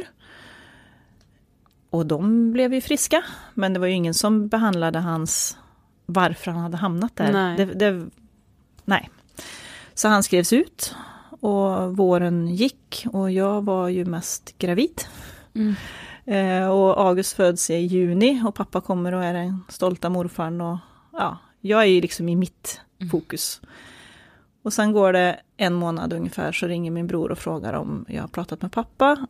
Och 1.90 2.06
de 2.06 2.52
blev 2.52 2.74
ju 2.74 2.82
friska, 2.82 3.24
men 3.54 3.74
det 3.74 3.80
var 3.80 3.88
ju 3.88 3.94
ingen 3.94 4.14
som 4.14 4.48
behandlade 4.48 5.00
hans 5.00 5.58
varför 6.06 6.52
han 6.52 6.62
hade 6.62 6.78
hamnat 6.78 7.16
där. 7.16 7.34
Nej. 7.34 7.58
Det, 7.58 7.66
det, 7.66 8.10
nej. 8.86 9.10
Så 9.94 10.08
han 10.08 10.24
skrevs 10.24 10.54
ut 10.54 10.96
och 11.40 11.98
våren 11.98 12.48
gick 12.48 13.06
och 13.14 13.32
jag 13.32 13.66
var 13.66 13.90
ju 13.90 14.06
mest 14.06 14.58
gravid. 14.58 15.02
Mm. 15.54 15.76
Eh, 16.26 16.70
och 16.70 17.02
August 17.08 17.34
föds 17.34 17.70
i 17.70 17.76
juni 17.76 18.44
och 18.46 18.56
pappa 18.56 18.82
kommer 18.82 19.14
och 19.14 19.24
är 19.24 19.34
den 19.34 19.64
stolta 19.70 20.10
morfarn 20.10 20.62
och 20.62 20.78
ja, 21.12 21.38
jag 21.62 21.82
är 21.82 21.86
ju 21.86 22.02
liksom 22.02 22.30
i 22.30 22.36
mitt 22.36 22.82
fokus. 23.12 23.62
Och 24.64 24.74
sen 24.74 24.92
går 24.92 25.14
det 25.14 25.40
en 25.58 25.74
månad 25.74 26.14
ungefär 26.14 26.52
så 26.52 26.68
ringer 26.68 26.92
min 26.92 27.08
bror 27.08 27.32
och 27.32 27.38
frågar 27.38 27.74
om 27.74 28.06
jag 28.10 28.22
har 28.22 28.28
pratat 28.28 28.62
med 28.62 28.72
pappa. 28.72 29.28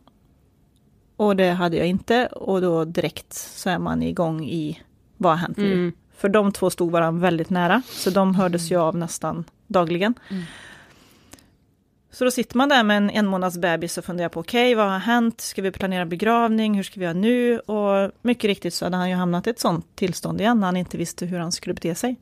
Och 1.16 1.36
det 1.36 1.50
hade 1.50 1.76
jag 1.76 1.86
inte 1.86 2.26
och 2.26 2.60
då 2.60 2.84
direkt 2.84 3.32
så 3.32 3.70
är 3.70 3.78
man 3.78 4.02
igång 4.02 4.44
i 4.44 4.82
vad 5.16 5.32
har 5.32 5.38
hänt 5.38 5.56
nu? 5.56 5.72
Mm. 5.72 5.92
För 6.16 6.28
de 6.28 6.52
två 6.52 6.70
stod 6.70 6.90
varandra 6.90 7.22
väldigt 7.22 7.50
nära 7.50 7.82
så 7.86 8.10
de 8.10 8.34
hördes 8.34 8.70
ju 8.70 8.76
av 8.76 8.96
nästan 8.96 9.44
dagligen. 9.66 10.14
Så 12.10 12.24
då 12.24 12.30
sitter 12.30 12.56
man 12.56 12.68
där 12.68 12.84
med 12.84 12.96
en 12.96 13.10
en 13.10 13.26
månads 13.26 13.58
bebis 13.58 13.98
och 13.98 14.04
funderar 14.04 14.28
på 14.28 14.40
okej, 14.40 14.74
vad 14.74 14.90
har 14.90 14.98
hänt? 14.98 15.40
Ska 15.40 15.62
vi 15.62 15.72
planera 15.72 16.06
begravning? 16.06 16.74
Hur 16.74 16.82
ska 16.82 17.00
vi 17.00 17.04
göra 17.04 17.14
nu? 17.14 17.58
Och 17.58 18.12
mycket 18.22 18.44
riktigt 18.44 18.74
så 18.74 18.84
hade 18.84 18.96
han 18.96 19.10
ju 19.10 19.16
hamnat 19.16 19.46
i 19.46 19.50
ett 19.50 19.60
sånt 19.60 19.96
tillstånd 19.96 20.40
igen 20.40 20.60
när 20.60 20.66
han 20.66 20.76
inte 20.76 20.98
visste 20.98 21.26
hur 21.26 21.38
han 21.38 21.52
skulle 21.52 21.74
bete 21.74 21.94
sig. 21.94 22.16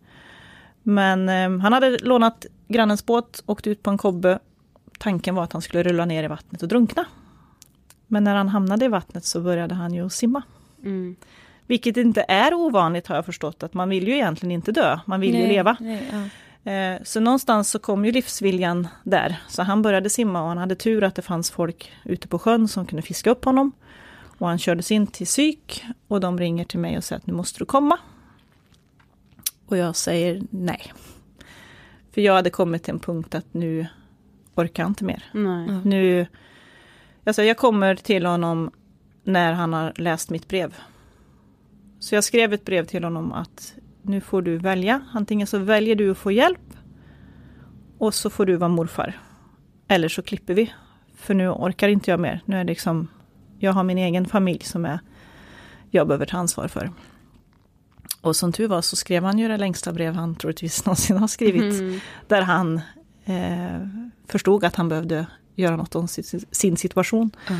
Men 0.87 1.29
eh, 1.29 1.61
han 1.63 1.73
hade 1.73 1.99
lånat 1.99 2.47
grannens 2.69 3.07
båt, 3.07 3.43
åkt 3.47 3.67
ut 3.67 3.83
på 3.83 3.91
en 3.91 3.99
kobbe. 3.99 4.39
Tanken 4.99 5.35
var 5.35 5.45
att 5.45 5.53
han 5.53 5.63
skulle 5.63 5.83
rulla 5.83 6.05
ner 6.05 6.25
i 6.25 6.27
vattnet 6.29 6.63
och 6.63 6.69
drunkna. 6.69 7.05
Men 8.07 8.25
när 8.25 8.35
han 8.35 8.49
hamnade 8.49 8.85
i 8.85 8.89
vattnet 8.89 9.25
så 9.25 9.41
började 9.41 9.75
han 9.75 9.95
ju 9.95 10.11
simma. 10.11 10.43
Mm. 10.83 11.17
Vilket 11.67 11.97
inte 11.97 12.25
är 12.29 12.55
ovanligt 12.55 13.07
har 13.07 13.17
jag 13.17 13.25
förstått, 13.27 13.63
att 13.63 13.75
man 13.75 13.89
vill 13.89 14.09
ju 14.09 14.15
egentligen 14.15 14.51
inte 14.53 14.73
dö, 14.73 14.99
man 15.07 15.21
vill 15.21 15.35
ju 15.35 15.41
Nej, 15.41 15.49
leva. 15.49 15.77
nej, 15.81 16.03
ja. 16.13 16.29
Eh, 16.73 17.01
Så 17.05 17.21
någonstans 17.21 17.71
så 17.71 17.79
kom 17.79 18.05
ju 18.05 18.13
livsviljan 18.13 18.89
där. 19.03 19.43
Så 19.49 19.63
han 19.63 19.83
började 19.83 20.11
simma 20.11 20.43
och 20.43 20.49
han 20.49 20.59
hade 20.59 20.75
tur 20.75 21.05
att 21.05 21.15
det 21.15 21.23
fanns 21.23 21.51
folk 21.51 21.93
ute 22.05 22.29
på 22.29 22.39
sjön 22.39 22.69
som 22.69 22.87
kunde 22.87 23.03
fiska 23.03 23.31
upp 23.31 23.45
honom. 23.45 23.73
Och 24.39 24.49
han 24.49 24.59
kördes 24.59 24.91
in 24.91 25.07
till 25.07 25.27
psyk 25.27 25.85
och 26.09 26.21
de 26.21 26.39
ringer 26.39 26.65
till 26.65 26.79
mig 26.79 26.97
och 26.97 27.05
säger 27.05 27.21
att 27.21 27.27
nu 27.27 27.33
måste 27.33 27.59
du 27.59 27.65
komma. 27.65 27.99
Och 29.67 29.77
jag 29.77 29.97
säger 29.97 30.43
nej. 30.51 30.93
För 32.11 32.21
jag 32.21 32.35
hade 32.35 32.51
kommit 32.51 32.83
till 32.83 32.95
en 32.95 33.01
punkt 33.01 33.35
att 33.35 33.55
nu 33.55 33.87
orkar 34.55 34.83
jag 34.83 34.91
inte 34.91 35.05
mer. 35.05 35.25
Nej. 35.33 35.81
Nu, 35.85 36.27
alltså 37.25 37.43
jag 37.43 37.57
kommer 37.57 37.97
till 37.97 38.27
honom 38.27 38.71
när 39.25 39.53
han 39.53 39.73
har 39.73 39.93
läst 39.97 40.31
mitt 40.31 40.49
brev. 40.49 40.75
Så 41.99 42.15
jag 42.15 42.25
skrev 42.25 42.53
ett 42.53 42.65
brev 42.65 42.85
till 42.85 43.05
honom 43.05 43.33
att 43.33 43.75
nu 44.03 44.21
får 44.21 44.43
du 44.43 44.59
välja. 44.59 45.01
Antingen 45.13 45.47
så 45.47 45.59
väljer 45.59 45.97
du 45.97 46.11
att 46.11 46.19
få 46.19 46.33
hjälp 46.33 46.77
och 47.99 48.15
så 48.15 48.31
får 48.31 48.47
du 48.47 48.57
vara 48.57 48.69
morfar. 48.69 49.21
Eller 49.89 50.09
så 50.09 50.23
klipper 50.23 50.55
vi. 50.55 50.73
För 51.15 51.35
nu 51.35 51.49
orkar 51.49 51.89
inte 51.89 52.11
jag 52.11 52.21
mer. 52.21 52.41
Nu 52.45 52.57
är 52.57 52.65
det 52.65 52.71
liksom, 52.71 53.09
jag 53.59 53.73
har 53.73 53.85
min 53.85 53.99
egen 53.99 54.27
familj 54.27 54.61
som 54.61 54.85
är, 54.85 54.99
jag 55.91 56.09
behöver 56.09 56.27
ta 56.27 56.37
ansvar 56.37 56.69
för. 56.69 56.91
Och 58.25 58.37
som 58.37 58.53
tur 58.53 58.69
var 58.69 58.83
så 58.83 58.97
skrev 58.97 59.25
han 59.25 59.39
ju 59.39 59.49
det 59.49 59.57
längsta 59.57 59.93
brev 59.93 60.15
han 60.15 60.35
troligtvis 60.35 60.85
någonsin 60.87 61.17
har 61.17 61.29
skrivit. 61.29 61.81
Mm. 61.81 62.01
Där 62.29 62.43
han 62.43 62.81
eh, 63.25 63.87
förstod 64.29 64.65
att 64.65 64.77
han 64.77 64.89
behövde 64.89 65.27
göra 65.55 65.77
något 65.77 65.95
om 65.95 66.09
sin, 66.09 66.45
sin 66.51 66.77
situation. 66.77 67.31
Ja. 67.49 67.55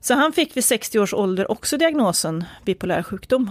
Så 0.00 0.14
han 0.14 0.32
fick 0.32 0.56
vid 0.56 0.64
60 0.64 0.98
års 0.98 1.14
ålder 1.14 1.50
också 1.50 1.76
diagnosen 1.76 2.44
bipolär 2.64 3.02
sjukdom. 3.02 3.50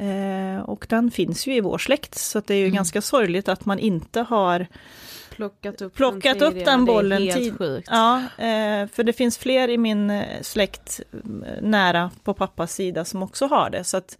Eh, 0.00 0.62
och 0.62 0.86
den 0.88 1.10
finns 1.10 1.46
ju 1.46 1.54
i 1.54 1.60
vår 1.60 1.78
släkt, 1.78 2.14
så 2.18 2.42
det 2.46 2.54
är 2.54 2.58
ju 2.58 2.70
ganska 2.70 3.02
sorgligt 3.02 3.48
att 3.48 3.64
man 3.64 3.78
inte 3.78 4.20
har 4.20 4.66
plockat 5.30 5.82
upp 5.82 5.94
plockat 5.94 6.38
den 6.38 6.48
upp 6.48 6.54
tidigare, 6.54 6.70
den 6.70 6.84
bollen 6.84 7.22
helt 7.22 7.36
tid- 7.36 7.58
sjukt. 7.58 7.88
Ja, 7.90 8.16
eh, 8.18 8.88
för 8.88 9.02
det 9.02 9.12
finns 9.12 9.38
fler 9.38 9.68
i 9.68 9.78
min 9.78 10.10
eh, 10.10 10.42
släkt 10.42 11.00
eh, 11.12 11.62
nära 11.62 12.10
på 12.24 12.34
pappas 12.34 12.74
sida 12.74 13.04
som 13.04 13.22
också 13.22 13.46
har 13.46 13.70
det. 13.70 13.84
Så 13.84 13.96
att 13.96 14.18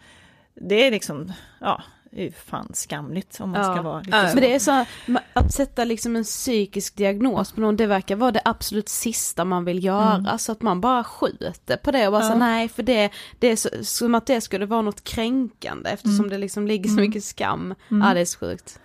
det 0.61 0.87
är 0.87 0.91
liksom, 0.91 1.33
ja, 1.61 1.83
det 2.11 2.21
är 2.21 2.25
ju 2.25 2.33
fan 2.33 2.71
skamligt 2.75 3.41
om 3.41 3.51
man 3.51 3.61
Ja. 3.61 3.73
ska 3.75 3.83
vara 3.83 3.99
lite 4.01 4.11
Men 4.11 4.31
så. 4.31 4.41
det 4.41 4.55
är 4.55 4.59
så, 4.59 4.85
att 5.33 5.53
sätta 5.53 5.85
liksom 5.85 6.17
en 6.17 6.25
psykisk 6.25 6.97
diagnos 6.97 7.53
på 7.53 7.61
någon, 7.61 7.77
det 7.77 7.87
verkar 7.87 8.17
vara 8.17 8.33
det 8.33 8.41
absolut 8.45 8.89
sista 8.89 9.45
man 9.45 9.65
vill 9.65 9.85
göra, 9.85 10.15
Mm. 10.15 10.39
så 10.39 10.53
att 10.53 10.63
man 10.63 10.81
bara 10.81 11.05
skjuter 11.05 11.77
på 11.77 11.91
det 11.91 12.07
och 12.07 12.13
bara 12.13 12.23
Ja. 12.25 12.31
så 12.33 12.39
nej, 12.39 12.69
för 12.69 12.83
det, 12.83 13.11
det 13.39 13.47
är 13.47 13.57
så, 13.57 13.69
som 13.83 14.15
att 14.15 14.27
det 14.27 14.41
skulle 14.41 14.67
vara 14.67 14.83
något 14.83 15.05
kränkande 15.05 15.91
eftersom 15.91 16.19
Mm. 16.19 16.31
det 16.31 16.39
liksom 16.39 16.67
ligger 16.67 16.89
så 16.89 16.93
Mm. 16.97 17.05
mycket 17.07 17.25
skam. 17.25 17.75
Mm. 17.91 18.09
Ja, 18.09 18.15
det 18.15 18.21
är 18.21 18.25
så 18.25 18.39
sjukt. 18.39 18.81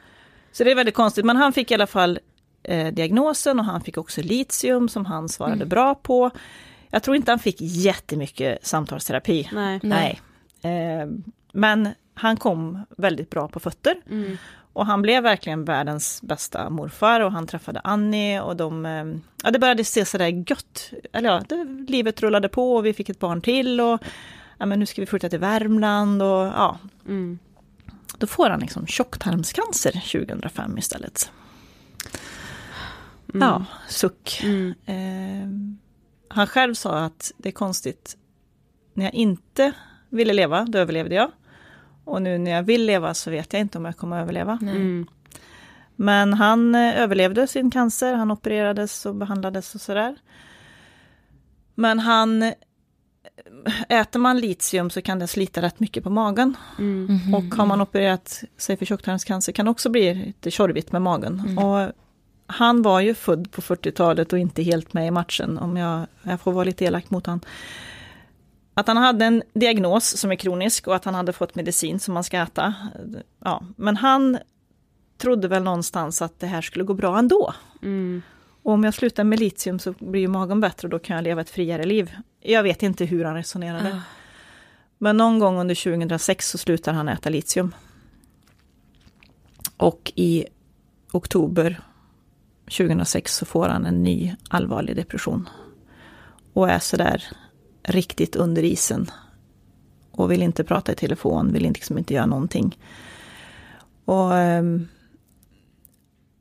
Så 0.51 0.63
det 0.63 0.71
är 0.71 0.75
väldigt 0.75 0.95
konstigt, 0.95 1.25
men 1.25 1.37
han 1.37 1.53
fick 1.53 1.71
i 1.71 1.73
alla 1.73 1.87
fall 1.87 2.19
eh, 2.63 2.87
diagnosen 2.93 3.59
och 3.59 3.65
han 3.65 3.81
fick 3.81 3.97
också 3.97 4.21
litium 4.21 4.89
som 4.89 5.05
han 5.05 5.29
svarade 5.29 5.55
Mm. 5.55 5.69
bra 5.69 5.95
på. 5.95 6.31
Jag 6.89 7.03
tror 7.03 7.15
inte 7.15 7.31
han 7.31 7.39
fick 7.39 7.55
jättemycket 7.59 8.67
samtalsterapi. 8.67 9.49
Nej. 9.51 9.79
Nej. 9.83 10.21
Eh, 10.63 11.07
men 11.51 11.89
han 12.13 12.37
kom 12.37 12.85
väldigt 12.97 13.29
bra 13.29 13.47
på 13.47 13.59
fötter. 13.59 13.95
Mm. 14.09 14.37
Och 14.73 14.85
han 14.85 15.01
blev 15.01 15.23
verkligen 15.23 15.65
världens 15.65 16.21
bästa 16.21 16.69
morfar 16.69 17.21
och 17.21 17.31
han 17.31 17.47
träffade 17.47 17.79
Annie 17.79 18.39
och 18.39 18.55
de, 18.55 18.85
eh, 18.85 19.05
ja 19.43 19.51
det 19.51 19.59
började 19.59 19.83
se 19.83 20.05
sådär 20.05 20.49
gött. 20.49 20.91
Eller 21.13 21.29
ja, 21.29 21.43
det, 21.49 21.63
livet 21.87 22.21
rullade 22.21 22.49
på 22.49 22.75
och 22.75 22.85
vi 22.85 22.93
fick 22.93 23.09
ett 23.09 23.19
barn 23.19 23.41
till 23.41 23.81
och 23.81 24.03
ja 24.57 24.65
men 24.65 24.79
nu 24.79 24.85
ska 24.85 25.01
vi 25.01 25.05
flytta 25.05 25.29
till 25.29 25.39
Värmland 25.39 26.21
och 26.21 26.45
ja. 26.45 26.77
Mm. 27.07 27.39
Då 28.17 28.27
får 28.27 28.49
han 28.49 28.59
liksom 28.59 28.87
tjocktarmscancer 28.87 29.91
2005 29.91 30.77
istället. 30.77 31.31
Mm. 33.33 33.47
Ja, 33.47 33.65
suck. 33.87 34.41
Mm. 34.43 34.73
Eh, 34.85 35.81
han 36.35 36.47
själv 36.47 36.73
sa 36.73 36.99
att 36.99 37.31
det 37.37 37.49
är 37.49 37.53
konstigt, 37.53 38.17
när 38.93 39.05
jag 39.05 39.13
inte 39.13 39.71
ville 40.09 40.33
leva, 40.33 40.65
då 40.65 40.79
överlevde 40.79 41.15
jag. 41.15 41.31
Och 42.11 42.21
nu 42.21 42.37
när 42.37 42.51
jag 42.51 42.63
vill 42.63 42.85
leva 42.85 43.13
så 43.13 43.31
vet 43.31 43.53
jag 43.53 43.59
inte 43.59 43.77
om 43.77 43.85
jag 43.85 43.97
kommer 43.97 44.17
att 44.17 44.23
överleva. 44.23 44.59
Mm. 44.61 45.07
Men 45.95 46.33
han 46.33 46.75
eh, 46.75 47.01
överlevde 47.01 47.47
sin 47.47 47.71
cancer, 47.71 48.13
han 48.13 48.31
opererades 48.31 49.05
och 49.05 49.15
behandlades 49.15 49.75
och 49.75 49.81
sådär. 49.81 50.15
Men 51.75 51.99
han, 51.99 52.43
eh, 52.43 52.53
äter 53.89 54.19
man 54.19 54.39
litium 54.39 54.89
så 54.89 55.01
kan 55.01 55.19
det 55.19 55.27
slita 55.27 55.61
rätt 55.61 55.79
mycket 55.79 56.03
på 56.03 56.09
magen. 56.09 56.57
Mm. 56.79 57.35
Och 57.35 57.55
har 57.55 57.65
man 57.65 57.81
opererat 57.81 58.43
sig 58.57 58.77
för 58.77 58.85
tjocktarmscancer 58.85 59.51
kan 59.51 59.65
det 59.65 59.71
också 59.71 59.89
bli 59.89 60.13
lite 60.13 60.51
tjorvigt 60.51 60.91
med 60.91 61.01
magen. 61.01 61.57
Och 61.57 61.91
han 62.47 62.81
var 62.81 62.99
ju 62.99 63.13
född 63.13 63.51
på 63.51 63.61
40-talet 63.61 64.33
och 64.33 64.39
inte 64.39 64.63
helt 64.63 64.93
med 64.93 65.07
i 65.07 65.11
matchen, 65.11 65.57
om 65.57 65.77
jag, 65.77 66.07
jag 66.23 66.41
får 66.41 66.51
vara 66.51 66.63
lite 66.63 66.85
elak 66.85 67.09
mot 67.09 67.27
han. 67.27 67.39
Att 68.73 68.87
han 68.87 68.97
hade 68.97 69.25
en 69.25 69.43
diagnos 69.53 70.17
som 70.17 70.31
är 70.31 70.35
kronisk 70.35 70.87
och 70.87 70.95
att 70.95 71.05
han 71.05 71.15
hade 71.15 71.33
fått 71.33 71.55
medicin 71.55 71.99
som 71.99 72.13
man 72.13 72.23
ska 72.23 72.37
äta. 72.37 72.73
Ja, 73.39 73.63
men 73.75 73.97
han 73.97 74.37
trodde 75.17 75.47
väl 75.47 75.63
någonstans 75.63 76.21
att 76.21 76.39
det 76.39 76.47
här 76.47 76.61
skulle 76.61 76.85
gå 76.85 76.93
bra 76.93 77.19
ändå. 77.19 77.53
Mm. 77.81 78.21
Och 78.63 78.73
om 78.73 78.83
jag 78.83 78.93
slutar 78.93 79.23
med 79.23 79.39
litium 79.39 79.79
så 79.79 79.93
blir 79.99 80.21
ju 80.21 80.27
magen 80.27 80.61
bättre 80.61 80.85
och 80.85 80.89
då 80.89 80.99
kan 80.99 81.15
jag 81.15 81.23
leva 81.23 81.41
ett 81.41 81.49
friare 81.49 81.83
liv. 81.83 82.11
Jag 82.39 82.63
vet 82.63 82.83
inte 82.83 83.05
hur 83.05 83.25
han 83.25 83.35
resonerade. 83.35 84.01
Men 84.97 85.17
någon 85.17 85.39
gång 85.39 85.59
under 85.59 85.75
2006 85.75 86.49
så 86.49 86.57
slutar 86.57 86.93
han 86.93 87.09
äta 87.09 87.29
litium. 87.29 87.75
Och 89.77 90.11
i 90.15 90.45
oktober 91.11 91.81
2006 92.65 93.35
så 93.35 93.45
får 93.45 93.69
han 93.69 93.85
en 93.85 94.03
ny 94.03 94.35
allvarlig 94.49 94.95
depression. 94.95 95.49
Och 96.53 96.69
är 96.69 96.79
sådär 96.79 97.23
riktigt 97.83 98.35
under 98.35 98.63
isen. 98.63 99.11
Och 100.11 100.31
vill 100.31 100.41
inte 100.41 100.63
prata 100.63 100.91
i 100.91 100.95
telefon, 100.95 101.53
vill 101.53 101.63
liksom 101.63 101.97
inte 101.97 102.13
göra 102.13 102.25
någonting. 102.25 102.77
Och 104.05 104.37
ehm, 104.37 104.87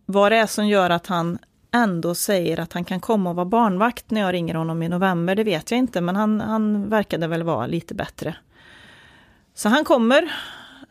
vad 0.07 0.33
det 0.33 0.37
är 0.37 0.47
som 0.47 0.69
gör 0.69 0.91
att 0.91 1.07
han 1.07 1.39
ändå 1.73 2.15
säger 2.15 2.61
att 2.61 2.73
han 2.73 2.85
kan 2.85 3.01
komma 3.01 3.31
och 3.31 3.37
vara 3.37 3.47
barnvakt 3.47 4.11
när 4.11 4.21
jag 4.21 4.33
ringer 4.33 4.55
honom 4.55 4.83
i 4.83 4.89
november, 4.89 5.35
det 5.35 5.45
vet 5.45 5.71
jag 5.71 5.79
inte, 5.79 6.01
men 6.01 6.17
han, 6.17 6.41
han 6.41 6.89
verkade 6.89 7.27
väl 7.27 7.43
vara 7.43 7.67
lite 7.67 7.95
bättre. 7.95 8.37
Så 9.55 9.69
han 9.69 9.85
kommer 9.85 10.33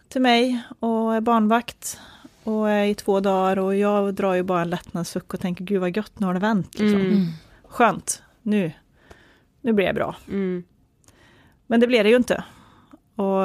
till 0.08 0.22
mig 0.22 0.62
och 0.80 1.16
är 1.16 1.22
barnvakt 1.22 2.00
och 2.44 2.70
är 2.70 2.86
i 2.86 2.96
två 2.96 3.20
dagar 3.20 3.60
och 3.60 3.76
jag 3.76 4.14
drar 4.14 4.34
ju 4.34 4.44
bara 4.44 4.62
en 4.62 4.70
lättnadssuck 4.70 5.34
och 5.34 5.40
tänker 5.40 5.64
gud 5.64 5.82
vad 5.82 5.98
gött, 5.98 6.20
nu 6.20 6.26
har 6.26 6.34
det 6.34 6.40
vänt. 6.40 6.80
Liksom. 6.80 7.02
Mm. 7.02 7.26
Skönt, 7.68 8.24
nu, 8.42 8.72
nu 9.62 9.74
blir 9.74 9.86
jag 9.86 9.96
bra. 9.96 10.16
Mm. 10.28 10.64
Men 11.68 11.80
det 11.80 11.88
blev 11.88 12.04
det 12.04 12.10
ju 12.10 12.16
inte. 12.16 12.44
Och 13.16 13.44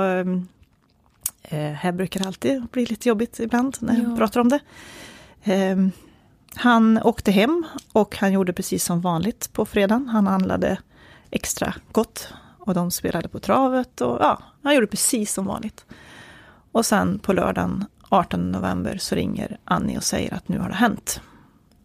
eh, 1.42 1.72
här 1.72 1.92
brukar 1.92 2.20
det 2.20 2.26
alltid 2.26 2.66
bli 2.66 2.86
lite 2.86 3.08
jobbigt 3.08 3.40
ibland 3.40 3.76
när 3.80 3.94
jag 3.94 4.12
Ja. 4.12 4.16
pratar 4.16 4.40
om 4.40 4.48
det. 4.48 4.60
Eh, 5.42 5.76
han 6.56 7.02
åkte 7.02 7.32
hem 7.32 7.64
och 7.92 8.16
han 8.16 8.32
gjorde 8.32 8.52
precis 8.52 8.84
som 8.84 9.00
vanligt 9.00 9.52
på 9.52 9.64
fredagen. 9.66 10.08
Han 10.08 10.26
handlade 10.26 10.78
extra 11.30 11.74
gott 11.92 12.32
och 12.58 12.74
de 12.74 12.90
spelade 12.90 13.28
på 13.28 13.38
travet 13.40 14.00
och 14.00 14.18
ja, 14.20 14.42
han 14.62 14.74
gjorde 14.74 14.86
precis 14.86 15.32
som 15.32 15.46
vanligt. 15.46 15.84
Och 16.72 16.86
sen 16.86 17.18
på 17.18 17.32
lördagen 17.32 17.84
18 18.08 18.52
november 18.52 18.96
så 18.98 19.14
ringer 19.14 19.58
Annie 19.64 19.96
och 19.98 20.02
säger 20.04 20.34
att 20.34 20.48
nu 20.48 20.58
har 20.58 20.68
det 20.68 20.74
hänt. 20.74 21.20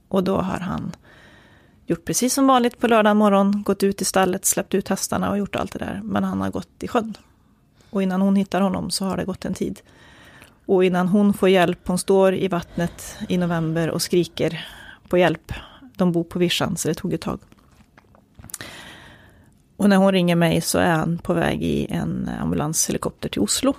Och 0.07 0.23
då 0.23 0.37
har 0.37 0.59
han 0.59 0.95
gjort 1.89 2.05
precis 2.05 2.33
som 2.33 2.47
vanligt 2.47 2.79
på 2.79 2.87
lördag 2.87 3.17
morgon, 3.17 3.63
gått 3.63 3.83
ut 3.83 4.01
i 4.01 4.05
stallet, 4.05 4.45
släppt 4.45 4.73
ut 4.73 4.87
hästarna 4.87 5.29
och 5.29 5.37
gjort 5.37 5.55
allt 5.55 5.71
det 5.71 5.79
där. 5.79 6.01
Men 6.03 6.23
han 6.23 6.41
har 6.41 6.49
gått 6.49 6.83
i 6.83 6.87
sjön. 6.87 7.17
Och 7.89 8.03
innan 8.03 8.21
hon 8.21 8.35
hittar 8.35 8.61
honom 8.61 8.91
så 8.91 9.05
har 9.05 9.17
det 9.17 9.25
gått 9.25 9.45
en 9.45 9.53
tid. 9.53 9.81
Och 10.65 10.83
innan 10.85 11.07
hon 11.07 11.33
får 11.33 11.49
hjälp, 11.49 11.79
hon 11.87 11.97
står 11.97 12.33
i 12.33 12.47
vattnet 12.47 13.17
i 13.29 13.37
november 13.37 13.89
och 13.89 14.01
skriker 14.01 14.65
på 15.07 15.17
hjälp. 15.17 15.53
De 15.95 16.11
bor 16.11 16.23
på 16.23 16.39
vischan 16.39 16.77
så 16.77 16.87
det 16.87 16.93
tog 16.93 17.13
ett 17.13 17.21
tag. 17.21 17.39
Och 19.75 19.89
när 19.89 19.97
hon 19.97 20.11
ringer 20.11 20.35
mig 20.35 20.61
så 20.61 20.77
är 20.77 20.91
han 20.91 21.17
på 21.17 21.33
väg 21.33 21.63
i 21.63 21.87
en 21.89 22.29
ambulanshelikopter 22.39 23.29
till 23.29 23.41
Oslo. 23.41 23.73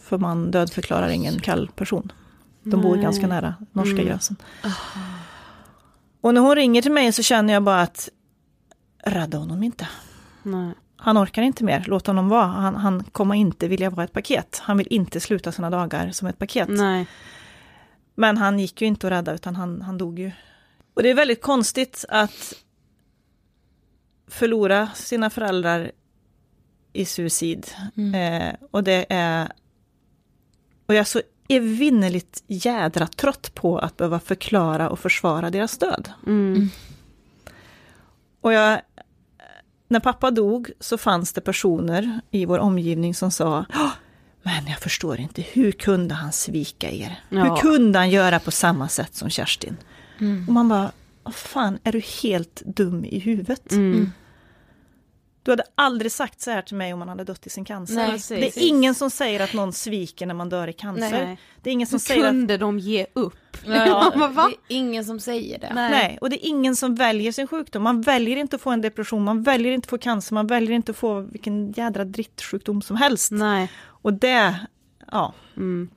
För 0.00 0.18
man 0.18 0.50
dödförklarar 0.50 1.08
ingen 1.08 1.40
kall 1.40 1.70
person. 1.74 2.12
De 2.62 2.80
bor 2.80 2.94
Nej. 2.94 3.02
ganska 3.02 3.26
nära 3.26 3.54
norska 3.72 4.02
Mm. 4.02 4.08
Och 6.22 6.34
när 6.34 6.40
hon 6.40 6.56
ringer 6.56 6.82
till 6.82 6.92
mig 6.92 7.12
så 7.12 7.22
känner 7.22 7.52
jag 7.52 7.62
bara 7.62 7.80
att 7.80 8.08
rädda 9.04 9.38
honom 9.38 9.62
inte. 9.62 9.88
Nej. 10.42 10.74
Han 10.96 11.18
orkar 11.18 11.42
inte 11.42 11.64
mer, 11.64 11.84
låt 11.86 12.06
honom 12.06 12.28
vara. 12.28 12.46
Han, 12.46 12.76
han 12.76 13.04
kommer 13.04 13.34
inte 13.34 13.68
vilja 13.68 13.90
vara 13.90 14.04
ett 14.04 14.12
paket. 14.12 14.58
Han 14.62 14.76
vill 14.76 14.86
inte 14.90 15.20
sluta 15.20 15.52
sina 15.52 15.70
dagar 15.70 16.10
som 16.10 16.28
ett 16.28 16.38
paket. 16.38 16.68
Nej. 16.68 17.06
Men 18.14 18.36
han 18.36 18.58
gick 18.58 18.82
ju 18.82 18.88
inte 18.88 19.06
att 19.06 19.12
rädda 19.12 19.34
utan 19.34 19.56
han, 19.56 19.82
han 19.82 19.98
dog 19.98 20.18
ju. 20.18 20.30
Och 20.94 21.02
det 21.02 21.10
är 21.10 21.14
väldigt 21.14 21.42
konstigt 21.42 22.04
att 22.08 22.54
förlora 24.28 24.88
sina 24.94 25.30
föräldrar 25.30 25.92
i 26.92 27.04
suicid. 27.04 27.70
Eh, 28.14 28.54
och 28.70 28.84
det 28.84 29.06
är... 29.08 29.52
Och 30.86 30.94
jag 30.94 31.00
är 31.00 31.04
så 31.04 31.22
evinnerligt 31.56 32.42
jädra 32.46 33.06
trött 33.06 33.54
på 33.54 33.78
att 33.78 33.96
behöva 33.96 34.20
förklara 34.20 34.90
och 34.90 34.98
försvara 34.98 35.50
deras 35.50 35.78
död. 35.78 36.10
Mm. 36.26 36.68
Och 38.40 38.52
jag, 38.52 38.80
när 39.88 40.00
pappa 40.00 40.30
dog 40.30 40.70
så 40.80 40.98
fanns 40.98 41.32
det 41.32 41.40
personer 41.40 42.20
i 42.30 42.44
vår 42.46 42.58
omgivning 42.58 43.14
som 43.14 43.30
sa 43.30 43.64
"Åh, 43.74 43.92
men 44.42 44.66
jag 44.66 44.78
förstår 44.78 45.20
inte, 45.20 45.42
hur 45.42 45.72
kunde 45.72 46.14
han 46.14 46.32
svika 46.32 46.90
er? 46.90 47.20
Ja. 47.28 47.44
Hur 47.44 47.56
kunde 47.56 47.98
han 47.98 48.10
göra 48.10 48.38
på 48.38 48.50
samma 48.50 48.88
sätt 48.88 49.14
som 49.14 49.30
Kerstin? 49.30 49.76
Mm. 50.20 50.44
Och 50.48 50.52
man 50.52 50.68
bara, 50.68 50.92
vad 51.22 51.34
fan, 51.34 51.78
är 51.84 51.92
du 51.92 52.02
helt 52.22 52.62
dum 52.66 53.04
i 53.04 53.18
huvudet? 53.18 53.72
Mm. 53.72 54.12
Du 55.42 55.50
hade 55.50 55.64
aldrig 55.74 56.12
sagt 56.12 56.40
så 56.40 56.50
här 56.50 56.62
till 56.62 56.76
mig 56.76 56.92
om 56.92 56.98
man 56.98 57.08
hade 57.08 57.24
dött 57.24 57.46
i 57.46 57.50
sin 57.50 57.64
cancer. 57.64 57.94
Nej, 57.94 58.06
det 58.06 58.12
precis. 58.12 58.56
är 58.56 58.66
ingen 58.66 58.94
som 58.94 59.10
säger 59.10 59.40
att 59.40 59.52
någon 59.52 59.72
sviker 59.72 60.26
när 60.26 60.34
man 60.34 60.48
dör 60.48 60.68
i 60.68 60.72
cancer. 60.72 61.24
Nej. 61.24 61.38
Det 61.62 61.70
är 61.70 61.72
ingen 61.72 61.86
som 61.86 61.94
Hur 61.94 61.98
säger 61.98 62.24
att 62.24 62.30
kunde 62.30 62.56
de 62.56 62.78
ge 62.78 63.06
upp? 63.12 63.56
Ja, 63.64 64.12
det 64.68 64.74
är 64.74 64.78
ingen 64.78 65.04
som 65.04 65.20
säger 65.20 65.58
det. 65.58 65.74
Nej. 65.74 66.18
och 66.20 66.30
det 66.30 66.46
är 66.46 66.48
ingen 66.48 66.76
som 66.76 66.94
väljer 66.94 67.32
sin 67.32 67.46
sjukdom. 67.46 67.82
Man 67.82 68.00
väljer 68.00 68.36
inte 68.36 68.56
att 68.56 68.62
få 68.62 68.70
en 68.70 68.80
depression, 68.80 69.24
man 69.24 69.42
väljer 69.42 69.72
inte 69.72 69.86
att 69.86 69.90
få 69.90 69.98
cancer, 69.98 70.34
man 70.34 70.46
väljer 70.46 70.72
inte 70.72 70.92
att 70.92 70.98
få 70.98 71.20
vilken 71.20 71.72
jädra 71.72 72.04
drittsjukdom 72.04 72.82
som 72.82 72.96
helst. 72.96 73.32
Nej. 73.32 73.70
Och 73.84 74.12
det, 74.12 74.56
ja. 75.12 75.34
Mm. 75.56 75.90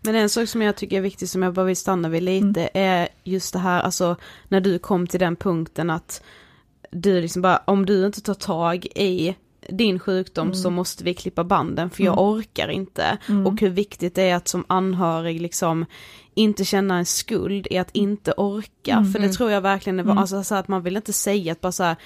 Men 0.00 0.14
en 0.14 0.28
sak 0.28 0.48
som 0.48 0.62
jag 0.62 0.76
tycker 0.76 0.96
är 0.96 1.00
viktig 1.00 1.28
som 1.28 1.42
jag 1.42 1.54
bara 1.54 1.66
vill 1.66 1.76
stanna 1.76 2.08
vid 2.08 2.22
lite 2.22 2.70
är 2.74 3.08
just 3.24 3.52
det 3.52 3.58
här, 3.58 3.82
alltså 3.82 4.16
när 4.48 4.60
du 4.60 4.78
kom 4.78 5.06
till 5.06 5.20
den 5.20 5.36
punkten 5.36 5.90
att 5.90 6.22
du 6.94 7.20
liksom 7.20 7.42
bara, 7.42 7.62
om 7.66 7.86
du 7.86 8.06
inte 8.06 8.20
tar 8.20 8.34
tag 8.34 8.86
i 8.86 9.36
din 9.68 9.98
sjukdom 9.98 10.54
så 10.54 10.70
måste 10.70 11.04
vi 11.04 11.14
klippa 11.14 11.44
banden 11.44 11.90
för 11.90 12.04
jag 12.04 12.18
orkar 12.18 12.68
inte. 12.68 13.18
Mm. 13.28 13.46
Och 13.46 13.60
hur 13.60 13.70
viktigt 13.70 14.14
det 14.14 14.22
är 14.22 14.34
att 14.34 14.48
som 14.48 14.64
anhörig 14.66 15.40
liksom 15.40 15.86
inte 16.34 16.64
känna 16.64 16.98
en 16.98 17.06
skuld 17.06 17.66
i 17.70 17.78
att 17.78 17.90
inte 17.92 18.32
orka. 18.32 19.06
För 19.12 19.18
det 19.18 19.28
tror 19.28 19.50
jag 19.50 19.60
verkligen 19.60 20.00
är, 20.00 20.18
alltså 20.18 20.42
så 20.42 20.54
att 20.54 20.68
man 20.68 20.82
vill 20.82 20.96
inte 20.96 21.12
säga 21.12 21.52
att 21.52 21.60
bara 21.60 21.72
så 21.72 21.82
här, 21.82 21.96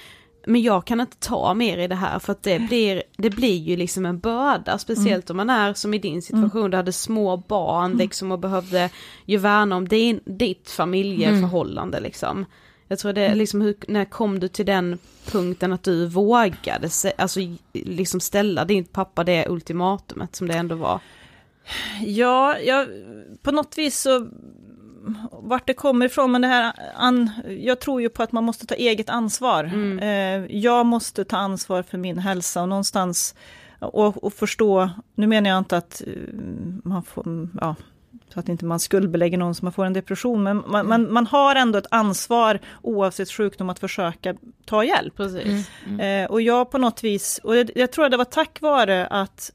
men 0.47 0.61
jag 0.61 0.85
kan 0.85 0.99
inte 0.99 1.17
ta 1.17 1.53
mer 1.53 1.77
i 1.77 1.87
det 1.87 1.95
här 1.95 2.19
för 2.19 2.31
att 2.31 2.43
det 2.43 2.59
blir, 2.59 3.03
det 3.17 3.29
blir 3.29 3.57
ju 3.57 3.75
liksom 3.75 4.05
en 4.05 4.19
börda, 4.19 4.77
speciellt 4.77 5.29
om 5.29 5.37
man 5.37 5.49
är 5.49 5.73
som 5.73 5.93
i 5.93 5.97
din 5.97 6.21
situation, 6.21 6.71
du 6.71 6.77
hade 6.77 6.91
små 6.91 7.37
barn 7.37 7.97
liksom 7.97 8.31
och 8.31 8.39
behövde 8.39 8.89
ju 9.25 9.37
värna 9.37 9.75
om 9.75 9.87
din, 9.87 10.19
ditt 10.25 10.69
familjeförhållande 10.69 11.99
liksom. 11.99 12.45
Jag 12.91 12.99
tror 12.99 13.13
det 13.13 13.21
är 13.21 13.35
liksom, 13.35 13.61
hur, 13.61 13.75
när 13.87 14.05
kom 14.05 14.39
du 14.39 14.47
till 14.47 14.65
den 14.65 14.97
punkten 15.31 15.73
att 15.73 15.83
du 15.83 16.07
vågade, 16.07 16.89
alltså 17.17 17.39
liksom 17.73 18.19
ställa 18.19 18.65
din 18.65 18.85
pappa 18.85 19.23
det 19.23 19.47
ultimatumet 19.49 20.35
som 20.35 20.47
det 20.47 20.53
ändå 20.53 20.75
var? 20.75 20.99
Ja, 22.05 22.59
jag, 22.59 22.87
på 23.41 23.51
något 23.51 23.77
vis 23.77 23.99
så 23.99 24.27
vart 25.31 25.67
det 25.67 25.73
kommer 25.73 26.05
ifrån, 26.05 26.31
men 26.31 26.41
det 26.41 26.47
här, 26.47 26.73
an, 26.95 27.31
jag 27.59 27.79
tror 27.79 28.01
ju 28.01 28.09
på 28.09 28.23
att 28.23 28.31
man 28.31 28.43
måste 28.43 28.65
ta 28.65 28.75
eget 28.75 29.09
ansvar. 29.09 29.63
Eh, 30.01 30.45
jag 30.55 30.85
måste 30.85 31.25
ta 31.25 31.37
ansvar 31.37 31.83
för 31.83 31.97
min 31.97 32.17
hälsa 32.17 32.61
och 32.61 32.69
någonstans 32.69 33.35
och, 33.79 34.23
och 34.23 34.33
förstå, 34.33 34.89
nu 35.15 35.27
menar 35.27 35.49
jag 35.49 35.57
inte 35.57 35.77
att 35.77 36.01
eh, 36.07 36.13
man 36.83 37.03
får, 37.03 37.49
ja, 37.61 37.75
så 38.33 38.39
att 38.39 38.49
inte 38.49 38.65
man 38.65 38.79
skuldbelägger 38.79 39.37
någon 39.37 39.55
som 39.55 39.71
får 39.71 39.85
en 39.85 39.93
depression, 39.93 40.43
men 40.43 40.63
man, 40.67 40.87
man, 40.87 41.13
man 41.13 41.27
har 41.27 41.55
ändå 41.55 41.77
ett 41.79 41.87
ansvar 41.91 42.59
oavsett 42.81 43.31
sjukdom 43.31 43.69
att 43.69 43.79
försöka 43.79 44.35
ta 44.65 44.83
hjälp. 44.83 45.15
Precis. 45.15 45.69
Eh, 45.99 46.31
och 46.31 46.41
jag 46.41 46.71
på 46.71 46.77
något 46.77 47.03
vis, 47.03 47.39
och 47.43 47.57
jag, 47.57 47.71
jag 47.75 47.91
tror 47.91 48.05
att 48.05 48.11
det 48.11 48.17
var 48.17 48.25
tack 48.25 48.61
vare 48.61 49.07
att 49.07 49.51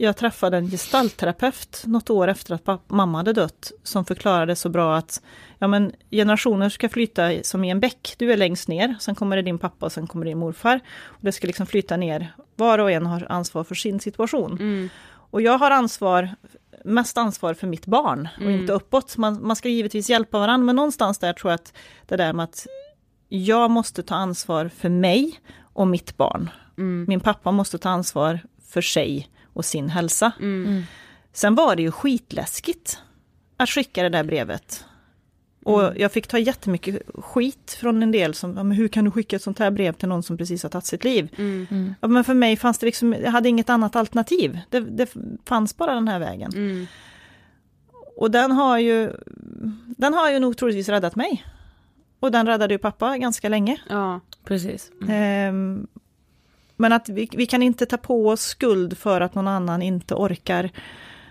jag 0.00 0.16
träffade 0.16 0.56
en 0.56 0.70
gestaltterapeut 0.70 1.82
något 1.86 2.10
år 2.10 2.28
efter 2.28 2.54
att 2.54 2.64
papp- 2.64 2.90
mamma 2.90 3.18
hade 3.18 3.32
dött, 3.32 3.72
som 3.82 4.04
förklarade 4.04 4.56
så 4.56 4.68
bra 4.68 4.96
att 4.96 5.22
ja, 5.58 5.66
men 5.68 5.92
generationer 6.10 6.68
ska 6.68 6.88
flyta 6.88 7.42
som 7.42 7.64
i 7.64 7.70
en 7.70 7.80
bäck. 7.80 8.14
Du 8.18 8.32
är 8.32 8.36
längst 8.36 8.68
ner, 8.68 8.96
sen 9.00 9.14
kommer 9.14 9.36
det 9.36 9.42
din 9.42 9.58
pappa 9.58 9.86
och 9.86 9.92
sen 9.92 10.06
kommer 10.06 10.26
din 10.26 10.38
morfar. 10.38 10.80
Och 11.04 11.20
det 11.20 11.32
ska 11.32 11.46
liksom 11.46 11.66
flyta 11.66 11.96
ner. 11.96 12.32
Var 12.56 12.78
och 12.78 12.90
en 12.90 13.06
har 13.06 13.26
ansvar 13.28 13.64
för 13.64 13.74
sin 13.74 14.00
situation. 14.00 14.52
Mm. 14.52 14.88
Och 15.30 15.42
jag 15.42 15.58
har 15.58 15.70
ansvar, 15.70 16.30
mest 16.84 17.18
ansvar 17.18 17.54
för 17.54 17.66
mitt 17.66 17.86
barn 17.86 18.28
och 18.36 18.42
Mm. 18.42 18.60
inte 18.60 18.72
uppåt. 18.72 19.16
Man, 19.16 19.46
man 19.46 19.56
ska 19.56 19.68
givetvis 19.68 20.10
hjälpa 20.10 20.38
varandra, 20.38 20.66
men 20.66 20.76
någonstans 20.76 21.18
där 21.18 21.32
tror 21.32 21.50
jag 21.50 21.54
att 21.54 21.72
det 22.06 22.16
där 22.16 22.32
med 22.32 22.44
att 22.44 22.66
jag 23.28 23.70
måste 23.70 24.02
ta 24.02 24.14
ansvar 24.14 24.68
för 24.76 24.88
mig 24.88 25.40
och 25.72 25.86
mitt 25.88 26.16
barn. 26.16 26.50
Mm. 26.78 27.04
Min 27.08 27.20
pappa 27.20 27.50
måste 27.50 27.78
ta 27.78 27.88
ansvar 27.88 28.40
för 28.68 28.80
sig 28.80 29.28
och 29.52 29.64
sin 29.64 29.88
hälsa. 29.88 30.32
Mm. 30.40 30.82
Sen 31.32 31.54
var 31.54 31.76
det 31.76 31.82
ju 31.82 31.90
skitläskigt 31.90 32.98
att 33.56 33.68
skicka 33.68 34.02
det 34.02 34.08
där 34.08 34.24
brevet. 34.24 34.84
Och 35.68 35.82
Mm. 35.84 35.94
jag 35.98 36.12
fick 36.12 36.26
ta 36.26 36.38
jättemycket 36.38 37.02
skit 37.14 37.76
från 37.80 38.02
en 38.02 38.12
del 38.12 38.34
som, 38.34 38.70
hur 38.70 38.88
kan 38.88 39.04
du 39.04 39.10
skicka 39.10 39.36
ett 39.36 39.42
sånt 39.42 39.58
här 39.58 39.70
brev 39.70 39.92
till 39.92 40.08
någon 40.08 40.22
som 40.22 40.36
precis 40.38 40.62
har 40.62 40.70
tagit 40.70 40.86
sitt 40.86 41.04
liv? 41.04 41.28
Mm. 41.38 41.94
Ja, 42.00 42.08
men 42.08 42.24
för 42.24 42.34
mig 42.34 42.56
fanns 42.56 42.78
det 42.78 42.86
liksom, 42.86 43.12
jag 43.12 43.30
hade 43.30 43.48
inget 43.48 43.70
annat 43.70 43.96
alternativ. 43.96 44.58
Det, 44.70 44.80
det 44.80 45.14
fanns 45.44 45.76
bara 45.76 45.94
den 45.94 46.08
här 46.08 46.18
vägen. 46.18 46.52
Mm. 46.54 46.86
Och 48.16 48.30
den 48.30 48.52
har 48.52 48.78
ju, 48.78 49.12
den 49.96 50.14
har 50.14 50.30
ju 50.30 50.38
nog 50.38 50.56
troligtvis 50.56 50.88
räddat 50.88 51.16
mig. 51.16 51.44
Och 52.20 52.32
den 52.32 52.46
räddade 52.46 52.74
ju 52.74 52.78
pappa 52.78 53.18
ganska 53.18 53.48
länge. 53.48 53.76
Ja. 53.88 54.20
Precis. 54.44 54.90
Ehm, 55.08 55.86
men 56.76 56.92
att 56.92 57.08
vi, 57.08 57.28
vi 57.32 57.46
kan 57.46 57.62
inte 57.62 57.86
ta 57.86 57.96
på 57.96 58.28
oss 58.28 58.40
skuld 58.42 58.98
för 58.98 59.20
att 59.20 59.34
någon 59.34 59.48
annan 59.48 59.82
inte 59.82 60.14
orkar 60.14 60.70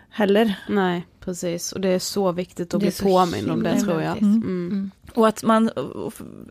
heller. 0.09 0.55
Nej, 0.69 1.05
precis. 1.27 1.71
Och 1.71 1.81
det 1.81 1.89
är 1.89 1.99
så 1.99 2.31
viktigt 2.31 2.73
att 2.73 2.79
Det 2.81 2.99
bli 2.99 3.11
påmind 3.11 3.51
om 3.51 3.63
det 3.63 3.79
tror 3.79 4.01
jag. 4.01 4.13
viktigt. 4.13 4.43
Mm. 4.43 4.91
Och 5.13 5.27
att 5.27 5.43
man, 5.43 5.69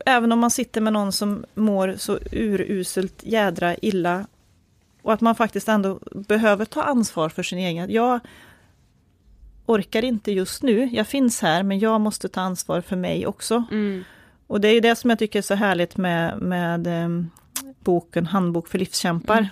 även 0.05 0.31
om 0.31 0.39
man 0.39 0.51
sitter 0.51 0.81
med 0.81 0.93
någon 0.93 1.11
som 1.11 1.45
mår 1.55 1.95
så 1.97 2.19
uruselt 2.31 3.23
jädra 3.23 3.75
illa, 3.75 4.27
och 5.01 5.13
att 5.13 5.21
man 5.21 5.35
faktiskt 5.35 5.67
ändå 5.67 5.99
behöver 6.11 6.65
ta 6.65 6.81
ansvar 6.83 7.29
för 7.29 7.43
sin 7.43 7.59
egen... 7.59 7.91
Jag 7.91 8.19
orkar 9.65 10.03
inte 10.03 10.31
just 10.31 10.63
nu, 10.63 10.89
jag 10.93 11.07
finns 11.07 11.41
här, 11.41 11.63
men 11.63 11.79
jag 11.79 12.01
måste 12.01 12.29
ta 12.29 12.41
ansvar 12.41 12.81
för 12.81 12.95
mig 12.95 13.27
också. 13.27 13.63
Mm. 13.71 14.03
Och 14.47 14.61
det 14.61 14.67
är 14.67 14.81
det 14.81 14.95
som 14.95 15.09
jag 15.09 15.19
tycker 15.19 15.39
är 15.39 15.43
så 15.43 15.55
härligt 15.55 15.97
med, 15.97 16.41
med 16.41 16.87
em, 16.87 17.29
boken 17.79 18.25
Handbok 18.25 18.67
för 18.67 18.79
livskämpar. 18.79 19.49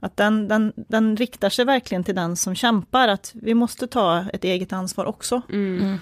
Att 0.00 0.16
den, 0.16 0.48
den, 0.48 0.72
den 0.76 1.16
riktar 1.16 1.50
sig 1.50 1.64
verkligen 1.64 2.04
till 2.04 2.14
den 2.14 2.36
som 2.36 2.54
kämpar, 2.54 3.08
att 3.08 3.30
vi 3.34 3.54
måste 3.54 3.86
ta 3.86 4.24
ett 4.32 4.44
eget 4.44 4.72
ansvar 4.72 5.04
också. 5.04 5.42
Mm. 5.52 5.98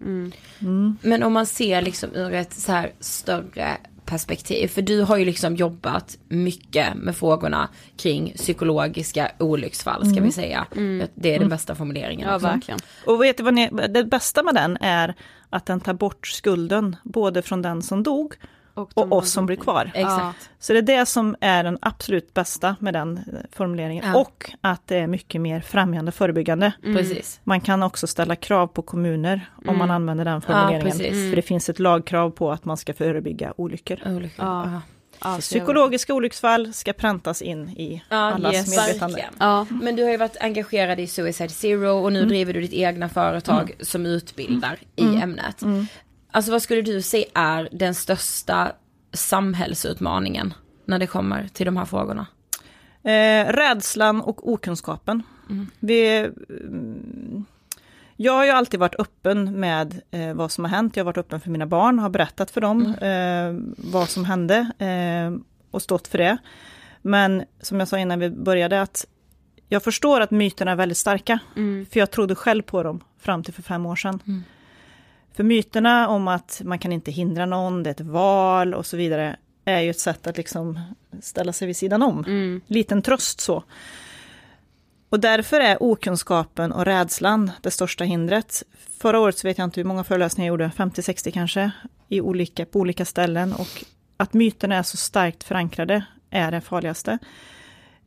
Mm. 0.00 0.96
Men 1.02 1.22
om 1.22 1.32
man 1.32 1.46
ser 1.46 1.82
liksom 1.82 2.14
ur 2.14 2.32
ett 2.32 2.52
så 2.52 2.72
här 2.72 2.92
större 3.00 3.76
perspektiv, 4.04 4.68
för 4.68 4.82
du 4.82 5.02
har 5.02 5.16
ju 5.16 5.24
liksom 5.24 5.56
jobbat 5.56 6.18
mycket 6.28 6.94
med 6.94 7.16
frågorna 7.16 7.68
kring 7.96 8.32
psykologiska 8.36 9.30
olycksfall 9.38 10.12
ska 10.12 10.22
vi 10.22 10.32
säga. 10.32 10.66
Det 11.14 11.34
är 11.34 11.38
den 11.38 11.48
bästa 11.48 11.74
formuleringen. 11.74 12.28
Ja, 12.28 12.34
också. 12.34 12.46
verkligen. 12.46 12.80
Och 13.06 13.22
vet 13.22 13.36
du 13.36 13.42
vad 13.42 13.54
ni, 13.54 13.70
det 13.88 14.04
bästa 14.04 14.42
med 14.42 14.54
den 14.54 14.78
är 14.80 15.14
att 15.50 15.66
den 15.66 15.80
tar 15.80 15.94
bort 15.94 16.26
skulden, 16.26 16.96
både 17.02 17.42
från 17.42 17.62
den 17.62 17.82
som 17.82 18.02
dog 18.02 18.34
och 18.74 18.90
de 18.94 19.12
oss 19.12 19.30
som 19.32 19.46
blir 19.46 19.56
kvar. 19.56 19.90
Exakt. 19.94 20.50
Så 20.58 20.72
det 20.72 20.78
är 20.78 20.82
det 20.82 21.06
som 21.06 21.36
är 21.40 21.64
den 21.64 21.78
absolut 21.82 22.34
bästa 22.34 22.76
med 22.80 22.94
den 22.94 23.16
eh, 23.16 23.22
formuleringen. 23.52 24.04
Ja. 24.06 24.20
Och 24.20 24.50
att 24.60 24.86
det 24.86 24.96
är 24.96 25.06
mycket 25.06 25.40
mer 25.40 25.60
främjande 25.60 26.12
förebyggande. 26.12 26.72
Precis. 26.82 27.40
Man 27.44 27.60
kan 27.60 27.82
också 27.82 28.06
ställa 28.06 28.36
krav 28.36 28.66
på 28.66 28.82
kommuner 28.82 29.50
om 29.66 29.78
man 29.78 29.90
använder 29.90 30.24
den 30.24 30.40
formuleringen. 30.40 30.82
precis. 30.82 31.30
För 31.30 31.36
det 31.36 31.42
finns 31.42 31.68
ett 31.68 31.78
lagkrav 31.78 32.30
på 32.30 32.52
att 32.52 32.64
man 32.64 32.76
ska 32.76 32.94
förebygga 32.94 33.54
olyckor. 33.56 33.98
Olyckor. 34.06 34.46
Ja. 34.46 34.70
Ja. 34.72 34.80
Ja, 35.24 35.38
Psykologiska 35.40 36.14
olycksfall 36.14 36.72
ska 36.72 36.92
präntas 36.92 37.42
in 37.42 37.68
i 37.68 38.02
Ja, 38.08 38.16
allas 38.16 38.54
yes, 38.54 38.76
medvetande. 38.76 39.24
Ja. 39.38 39.66
Men 39.70 39.96
du 39.96 40.02
har 40.02 40.10
ju 40.10 40.16
varit 40.16 40.36
engagerad 40.40 41.00
i 41.00 41.06
Suicide 41.06 41.48
Zero 41.48 42.04
och 42.04 42.12
nu 42.12 42.24
driver 42.24 42.52
du 42.52 42.60
ditt 42.60 42.72
egna 42.72 43.08
företag 43.08 43.72
som 43.80 44.06
utbildar 44.06 44.78
i 44.96 45.04
ämnet. 45.16 45.62
Alltså 46.32 46.52
vad 46.52 46.62
skulle 46.62 46.82
du 46.82 47.02
säga 47.02 47.24
är 47.34 47.68
den 47.72 47.94
största 47.94 48.72
samhällsutmaningen 49.12 50.54
när 50.84 50.98
det 50.98 51.06
kommer 51.06 51.48
till 51.48 51.66
de 51.66 51.76
här 51.76 51.84
frågorna? 51.84 52.26
Eh, 53.02 53.52
rädslan 53.52 54.20
och 54.20 54.52
okunskapen. 54.52 55.22
Vi, 55.80 56.18
mm, 56.18 57.44
jag 58.16 58.32
har 58.32 58.44
ju 58.44 58.50
alltid 58.50 58.80
varit 58.80 59.00
öppen 59.00 59.60
med 59.60 60.00
eh, 60.10 60.34
vad 60.34 60.50
som 60.50 60.64
har 60.64 60.70
hänt. 60.70 60.96
Jag 60.96 61.04
har 61.04 61.06
varit 61.06 61.18
öppen 61.18 61.40
för 61.40 61.50
mina 61.50 61.66
barn, 61.66 61.98
har 61.98 62.10
berättat 62.10 62.50
för 62.50 62.60
dem 62.60 62.94
eh, 62.94 63.74
vad 63.92 64.08
som 64.08 64.24
hände 64.24 64.56
eh, 64.78 65.42
och 65.70 65.82
stått 65.82 66.08
för 66.08 66.18
det. 66.18 66.36
Men 67.02 67.44
som 67.60 67.78
jag 67.78 67.88
sa 67.88 67.98
innan 67.98 68.18
vi 68.18 68.30
började, 68.30 68.82
att 68.82 69.06
jag 69.68 69.82
förstår 69.82 70.20
att 70.20 70.30
myterna 70.30 70.70
är 70.70 70.76
väldigt 70.76 70.98
starka. 70.98 71.38
För 71.90 72.00
jag 72.00 72.10
trodde 72.10 72.34
själv 72.34 72.62
på 72.62 72.82
dem 72.82 73.00
fram 73.18 73.42
till 73.42 73.54
för 73.54 73.62
fem 73.62 73.86
år 73.86 73.96
sedan. 73.96 74.44
För 75.34 75.44
myterna 75.44 76.08
om 76.08 76.28
att 76.28 76.60
man 76.64 76.78
kan 76.78 76.92
inte 76.92 77.10
hindra 77.10 77.46
någon, 77.46 77.82
det 77.82 77.90
är 77.90 77.94
ett 77.94 78.00
val 78.00 78.74
och 78.74 78.86
så 78.86 78.96
vidare, 78.96 79.36
är 79.64 79.80
ju 79.80 79.90
ett 79.90 80.00
sätt 80.00 80.26
att 80.26 80.36
liksom 80.36 80.80
ställa 81.20 81.52
sig 81.52 81.66
vid 81.66 81.76
sidan 81.76 82.02
om. 82.02 82.24
Liten 82.66 83.02
tröst 83.02 83.40
så. 83.40 83.64
Och 85.08 85.20
därför 85.20 85.60
är 85.60 85.82
okunskapen 85.82 86.72
och 86.72 86.84
rädslan 86.84 87.50
det 87.60 87.70
största 87.70 88.04
hindret. 88.04 88.62
Förra 88.98 89.20
året 89.20 89.38
så 89.38 89.48
vet 89.48 89.58
jag 89.58 89.64
inte 89.64 89.80
hur 89.80 89.84
många 89.84 90.04
föreläsningar 90.04 90.46
jag 90.46 90.52
gjorde, 90.52 90.70
50-60 90.76 91.30
kanske, 91.30 91.70
i 92.08 92.20
olika, 92.20 92.66
på 92.66 92.78
olika 92.78 93.04
ställen. 93.04 93.52
Och 93.52 93.84
att 94.16 94.32
myterna 94.32 94.74
är 94.76 94.82
så 94.82 94.96
starkt 94.96 95.44
förankrade 95.44 96.04
är 96.30 96.50
det 96.50 96.60
farligaste. 96.60 97.18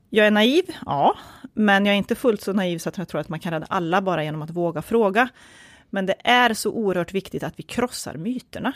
Jag 0.10 0.28
är 0.28 0.32
naiv, 0.32 0.64
ja, 0.86 1.16
men 1.54 1.86
jag 1.86 1.94
är 1.94 1.98
inte 1.98 2.16
fullt 2.16 2.42
så 2.42 2.54
naiv 2.54 2.78
så 2.78 2.90
att 2.90 2.98
jag 2.98 3.08
tror 3.08 3.22
att 3.22 3.30
man 3.30 3.40
kan 3.40 3.52
rädda 3.52 3.66
alla 3.70 4.02
bara 4.02 4.24
genom 4.24 4.42
att 4.42 4.50
våga 4.50 4.82
fråga. 4.82 5.30
Men 5.96 6.06
det 6.06 6.16
är 6.24 6.54
så 6.54 6.72
oerhört 6.72 7.14
viktigt 7.14 7.44
att 7.44 7.54
vi 7.60 7.64
krossar 7.64 8.14
myterna. 8.14 8.74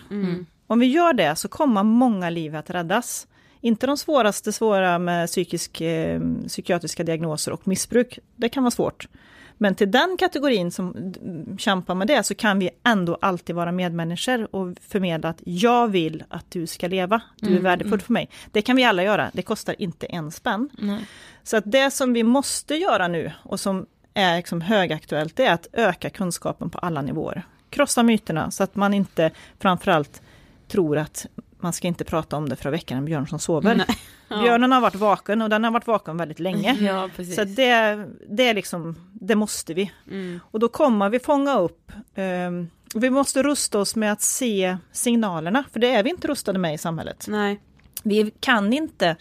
Om 0.68 0.80
vi 0.80 0.86
gör 0.86 1.14
det 1.14 1.36
så 1.36 1.48
kommer 1.48 1.84
många 1.84 2.30
liv 2.30 2.56
att 2.56 2.70
räddas. 2.70 3.28
Inte 3.62 3.88
de 3.88 3.98
svåraste 3.98 4.52
svåra 4.52 5.00
med 5.00 5.28
psykisk, 5.28 5.82
eh, 5.82 6.22
psykiatriska 6.48 7.04
diagnoser 7.04 7.52
och 7.52 7.68
missbruk. 7.68 8.20
Det 8.36 8.50
kan 8.50 8.64
vara 8.64 8.72
svårt. 8.72 9.08
Men 9.58 9.76
till 9.76 9.92
den 9.92 10.18
kategorin 10.20 10.72
som 10.72 10.96
mm, 10.96 11.58
kämpar 11.58 11.96
med 11.96 12.08
det 12.08 12.24
så 12.24 12.36
kan 12.36 12.60
vi 12.60 12.70
ändå 12.84 13.18
alltid 13.22 13.56
vara 13.56 13.72
medmänniskor 13.72 14.56
och 14.56 14.76
förmedla 14.82 15.30
att 15.30 15.42
jag 15.46 15.88
vill 15.88 16.24
att 16.30 16.52
du 16.52 16.68
ska 16.68 16.88
leva. 16.88 17.22
Du 17.36 17.56
är 17.56 17.62
värdefull 17.62 18.02
för 18.02 18.14
mig. 18.14 18.30
Det 18.52 18.62
kan 18.62 18.76
vi 18.76 18.84
alla 18.84 19.04
göra. 19.04 19.32
Det 19.34 19.42
kostar 19.42 19.76
inte 19.82 20.06
en 20.06 20.32
spänn. 20.32 20.70
Så 21.44 21.58
att 21.58 21.72
det 21.72 21.92
som 21.92 22.14
vi 22.14 22.24
måste 22.24 22.76
göra 22.76 23.08
nu 23.08 23.32
och 23.44 23.60
som 23.60 23.86
är 24.20 24.38
liksom 24.38 24.62
högaktuellt, 24.62 25.36
det 25.36 25.46
är 25.46 25.54
att 25.54 25.68
öka 25.74 26.10
kunskapen 26.10 26.70
på 26.70 26.80
alla 26.80 27.02
nivåer. 27.02 27.44
Krossa 27.70 28.04
myterna 28.04 28.52
så 28.52 28.64
att 28.64 28.76
man 28.76 28.94
inte 28.94 29.32
framförallt 29.60 30.22
tror 30.68 30.98
att 30.98 31.26
man 31.60 31.74
ska 31.74 31.88
inte 31.88 32.04
prata 32.04 32.38
om 32.38 32.50
det 32.50 32.56
för 32.56 32.70
att 32.70 32.74
väcka 32.74 32.96
en 32.96 33.06
björn 33.06 33.28
som 33.28 33.40
sover. 33.40 33.86
Ja. 34.28 34.42
Björnen 34.42 34.72
har 34.72 34.82
varit 34.82 34.96
vaken 34.96 35.42
och 35.42 35.50
den 35.50 35.64
har 35.64 35.72
varit 35.72 35.88
vaken 35.88 36.18
väldigt 36.18 36.40
länge. 36.40 36.74
Ja. 36.74 37.10
Så 37.36 37.44
det, 37.44 38.06
det 38.30 38.48
är 38.48 38.54
liksom, 38.54 38.96
det 39.14 39.36
måste 39.36 39.74
vi. 39.74 39.92
Mm. 40.08 40.40
Och 40.44 40.60
då 40.60 40.68
kommer 40.68 41.10
vi 41.10 41.20
fånga 41.20 41.60
upp, 41.60 41.92
ehm, 42.16 42.70
vi 42.96 43.10
måste 43.10 43.44
rusta 43.44 43.80
oss 43.80 43.96
med 43.96 44.12
att 44.12 44.22
se 44.22 44.78
signalerna, 44.92 45.64
för 45.72 45.80
det 45.80 45.96
är 45.96 46.04
vi 46.04 46.10
inte 46.10 46.28
rustade 46.28 46.60
med 46.60 46.74
i 46.74 46.78
samhället. 46.78 47.26
Nej. 47.28 47.60
Vi 48.04 48.32
kan 48.40 48.74
inte 48.74 49.16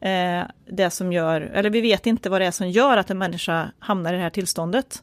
eh, 0.00 0.42
det 0.66 0.90
som 0.90 1.12
gör, 1.12 1.40
eller 1.40 1.70
vi 1.70 1.80
vet 1.80 2.06
inte 2.06 2.30
vad 2.30 2.40
det 2.40 2.46
är 2.46 2.50
som 2.50 2.70
gör 2.70 2.96
att 2.96 3.10
en 3.10 3.18
människa 3.18 3.70
hamnar 3.78 4.12
i 4.12 4.16
det 4.16 4.22
här 4.22 4.30
tillståndet. 4.30 5.02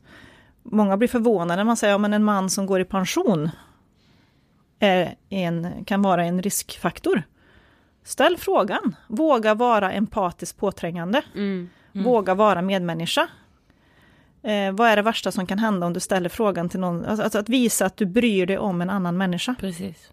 Många 0.63 0.97
blir 0.97 1.07
förvånade 1.07 1.55
när 1.55 1.63
man 1.63 1.77
säger 1.77 1.95
att 1.95 2.01
ja, 2.01 2.15
en 2.15 2.23
man 2.23 2.49
som 2.49 2.65
går 2.65 2.81
i 2.81 2.85
pension 2.85 3.49
är 4.79 5.15
en, 5.29 5.85
kan 5.85 6.01
vara 6.01 6.25
en 6.25 6.41
riskfaktor. 6.41 7.23
Ställ 8.03 8.37
frågan, 8.37 8.95
våga 9.07 9.53
vara 9.53 9.91
empatiskt 9.91 10.57
påträngande, 10.57 11.21
Mm. 11.35 11.69
våga 11.91 12.33
vara 12.33 12.61
medmänniska. 12.61 13.27
Eh, 14.43 14.71
vad 14.71 14.89
är 14.89 14.95
det 14.95 15.01
värsta 15.01 15.31
som 15.31 15.47
kan 15.47 15.59
hända 15.59 15.87
om 15.87 15.93
du 15.93 15.99
ställer 15.99 16.29
frågan 16.29 16.69
till 16.69 16.79
någon, 16.79 17.05
alltså, 17.05 17.23
alltså 17.23 17.39
att 17.39 17.49
visa 17.49 17.85
att 17.85 17.97
du 17.97 18.05
bryr 18.05 18.45
dig 18.45 18.57
om 18.57 18.81
en 18.81 18.89
annan 18.89 19.17
människa. 19.17 19.55
Precis. 19.59 20.11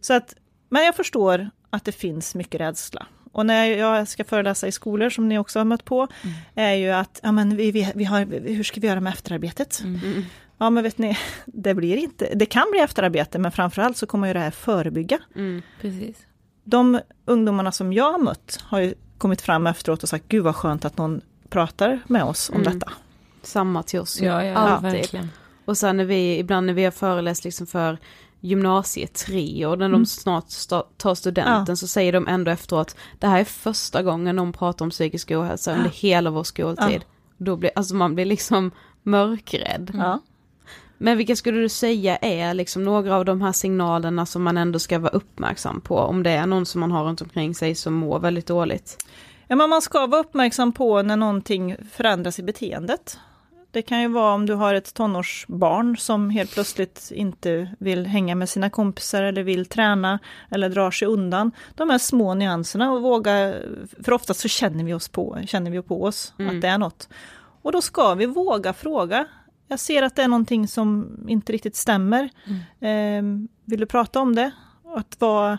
Så 0.00 0.14
att, 0.14 0.34
men 0.68 0.84
jag 0.84 0.96
förstår 0.96 1.50
att 1.70 1.84
det 1.84 1.92
finns 1.92 2.34
mycket 2.34 2.60
rädsla. 2.60 3.06
Och 3.32 3.46
när 3.46 3.64
jag 3.66 4.08
ska 4.08 4.24
föreläsa 4.24 4.66
i 4.68 4.72
skolor, 4.72 5.10
som 5.10 5.28
ni 5.28 5.38
också 5.38 5.58
har 5.58 5.64
mött 5.64 5.84
på, 5.84 6.08
är 6.54 6.74
ju 6.74 6.90
att, 6.90 7.20
ja 7.22 7.32
men 7.32 7.56
vi, 7.56 7.70
vi, 7.70 7.92
vi 7.94 8.04
har, 8.04 8.48
hur 8.48 8.62
ska 8.62 8.80
vi 8.80 8.86
göra 8.86 9.00
med 9.00 9.12
efterarbetet? 9.12 9.80
Mm. 9.84 10.22
Ja 10.58 10.70
men 10.70 10.82
vet 10.84 10.98
ni, 10.98 11.18
det 11.46 11.74
blir 11.74 11.96
inte, 11.96 12.30
det 12.34 12.46
kan 12.46 12.66
bli 12.70 12.80
efterarbete, 12.80 13.38
men 13.38 13.52
framförallt 13.52 13.96
så 13.96 14.06
kommer 14.06 14.26
ju 14.28 14.32
det 14.34 14.40
här 14.40 14.50
förebygga. 14.50 15.18
Mm. 15.36 15.62
Precis. 15.80 16.16
De 16.64 17.00
ungdomarna 17.24 17.72
som 17.72 17.92
jag 17.92 18.12
har 18.12 18.18
mött 18.18 18.58
har 18.64 18.80
ju 18.80 18.94
kommit 19.18 19.40
fram 19.40 19.66
efteråt 19.66 20.02
och 20.02 20.08
sagt, 20.08 20.24
gud 20.28 20.44
vad 20.44 20.56
skönt 20.56 20.84
att 20.84 20.98
någon 20.98 21.20
pratar 21.48 22.00
med 22.06 22.24
oss 22.24 22.50
om 22.50 22.60
Mm. 22.60 22.72
detta. 22.78 22.92
Samma 23.42 23.82
till 23.82 24.00
oss. 24.00 24.20
Ja, 24.20 24.44
ja, 24.44 24.54
Alltid. 24.54 24.92
verkligen. 24.92 25.28
Och 25.64 25.78
sen 25.78 25.96
när 25.96 26.04
vi, 26.04 26.38
ibland 26.38 26.66
när 26.66 26.74
vi 26.74 26.84
har 26.84 26.90
föreläst 26.90 27.44
liksom 27.44 27.66
för 27.66 27.98
gymnasiet 28.40 29.14
tre 29.14 29.66
och 29.66 29.78
när 29.78 29.88
de 29.88 30.06
snart 30.06 30.44
sta- 30.48 30.84
tar 30.96 31.14
studenten 31.14 31.64
Ja. 31.68 31.76
så 31.76 31.86
säger 31.86 32.12
de 32.12 32.28
ändå 32.28 32.50
efteråt 32.50 32.96
det 33.18 33.26
här 33.26 33.40
är 33.40 33.44
första 33.44 34.02
gången 34.02 34.36
de 34.36 34.52
pratar 34.52 34.84
om 34.84 34.90
psykisk 34.90 35.30
ohälsa 35.30 35.76
under 35.76 35.90
hela 35.90 36.30
vår 36.30 36.44
skoltid. 36.44 37.04
Då 37.36 37.56
blir, 37.56 37.70
alltså 37.76 37.94
man 37.94 38.14
blir 38.14 38.24
liksom 38.24 38.70
mörkrädd. 39.02 39.90
Ja. 39.94 40.20
Men 40.98 41.18
vilka 41.18 41.36
skulle 41.36 41.60
du 41.60 41.68
säga 41.68 42.16
är 42.16 42.54
liksom 42.54 42.84
några 42.84 43.16
av 43.16 43.24
de 43.24 43.42
här 43.42 43.52
signalerna 43.52 44.26
som 44.26 44.42
man 44.42 44.56
ändå 44.56 44.78
ska 44.78 44.98
vara 44.98 45.12
uppmärksam 45.12 45.80
på 45.80 45.96
om 45.98 46.22
det 46.22 46.30
är 46.30 46.46
någon 46.46 46.66
som 46.66 46.80
man 46.80 46.90
har 46.92 47.04
runt 47.04 47.22
omkring 47.22 47.54
sig 47.54 47.74
som 47.74 47.94
mår 47.94 48.18
väldigt 48.18 48.46
dåligt? 48.46 49.04
Ja, 49.48 49.56
men 49.56 49.70
man 49.70 49.82
ska 49.82 50.06
vara 50.06 50.20
uppmärksam 50.20 50.72
på 50.72 51.02
när 51.02 51.16
någonting 51.16 51.76
förändras 51.92 52.38
i 52.38 52.42
beteendet. 52.42 53.18
Det 53.72 53.82
kan 53.82 54.00
ju 54.00 54.08
vara 54.08 54.34
om 54.34 54.46
du 54.46 54.54
har 54.54 54.74
ett 54.74 54.94
tonårsbarn 54.94 55.96
som 55.96 56.30
helt 56.30 56.54
plötsligt 56.54 57.10
inte 57.14 57.70
vill 57.78 58.06
hänga 58.06 58.34
med 58.34 58.48
sina 58.48 58.70
kompisar 58.70 59.22
eller 59.22 59.42
vill 59.42 59.66
träna 59.66 60.18
eller 60.50 60.68
drar 60.68 60.90
sig 60.90 61.08
undan. 61.08 61.52
De 61.74 61.90
här 61.90 61.98
små 61.98 62.34
nyanserna 62.34 62.92
och 62.92 63.02
våga, 63.02 63.54
för 64.04 64.12
ofta 64.12 64.34
så 64.34 64.48
känner 64.48 64.84
vi 64.84 64.94
oss 64.94 65.08
på, 65.08 65.38
känner 65.46 65.70
vi 65.70 65.82
på 65.82 66.04
oss 66.04 66.34
att 66.38 66.60
det 66.60 66.68
är 66.68 66.78
något. 66.78 67.08
Och 67.62 67.72
då 67.72 67.80
ska 67.80 68.14
vi 68.14 68.26
våga 68.26 68.72
fråga. 68.72 69.26
Jag 69.68 69.80
ser 69.80 70.02
att 70.02 70.16
det 70.16 70.22
är 70.22 70.28
någonting 70.28 70.68
som 70.68 71.18
inte 71.28 71.52
riktigt 71.52 71.76
stämmer. 71.76 72.30
Eh, 72.80 73.22
vill 73.64 73.80
du 73.80 73.86
prata 73.86 74.20
om 74.20 74.34
det? 74.34 74.50
Att 74.96 75.16
vara, 75.20 75.58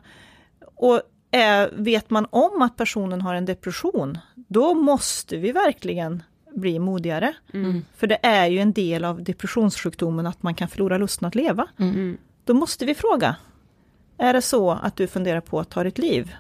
och 0.76 1.02
är, 1.32 1.70
vet 1.74 2.10
man 2.10 2.28
om 2.30 2.62
att 2.62 2.78
personen 2.78 3.22
har 3.22 3.36
en 3.36 3.46
depression, 3.46 4.18
då 4.36 4.74
måste 4.74 5.38
vi 5.38 5.52
verkligen 5.52 6.24
bli 6.56 6.80
modigare. 6.80 7.34
För 7.96 8.08
det 8.08 8.20
är 8.24 8.48
ju 8.48 8.60
en 8.60 8.74
del 8.74 9.06
av 9.06 9.24
depressionssjukdomen 9.24 10.28
att 10.28 10.44
man 10.44 10.56
kan 10.56 10.68
förlora 10.68 10.98
lusten 10.98 11.28
att 11.28 11.36
leva. 11.36 11.68
Då 12.46 12.54
måste 12.54 12.86
vi 12.86 12.96
fråga. 12.96 13.36
Är 14.18 14.34
det 14.34 14.42
så 14.42 14.72
att 14.72 14.96
du 14.96 15.08
funderar 15.08 15.42
på 15.42 15.60
att 15.60 15.70
ta 15.70 15.84
ditt 15.84 15.98
liv? 15.98 16.36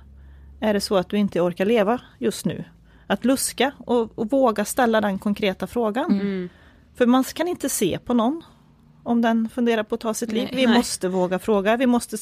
Är 0.59 0.74
det 0.74 0.82
så 0.82 0.97
att 0.97 1.09
du 1.09 1.18
inte 1.18 1.41
orkar 1.41 1.66
leva 1.66 2.01
just 2.18 2.45
nu? 2.45 2.64
Att 3.07 3.26
luska 3.26 3.72
och, 3.78 4.20
och 4.20 4.30
våga 4.32 4.66
ställa 4.66 5.01
den 5.01 5.20
konkreta 5.20 5.68
frågan. 5.68 6.49
För 6.95 7.05
man 7.05 7.24
kan 7.24 7.47
inte 7.47 7.70
se 7.70 7.99
på 8.05 8.14
någon 8.14 8.43
om 9.03 9.22
den 9.22 9.49
funderar 9.49 9.84
på 9.84 9.95
att 9.95 10.01
ta 10.01 10.14
sitt 10.14 10.32
liv. 10.32 10.49
Vi 10.53 10.68
måste 10.68 11.07
våga 11.07 11.39
fråga. 11.39 11.78
Vi 11.78 11.88
måste, 11.88 12.18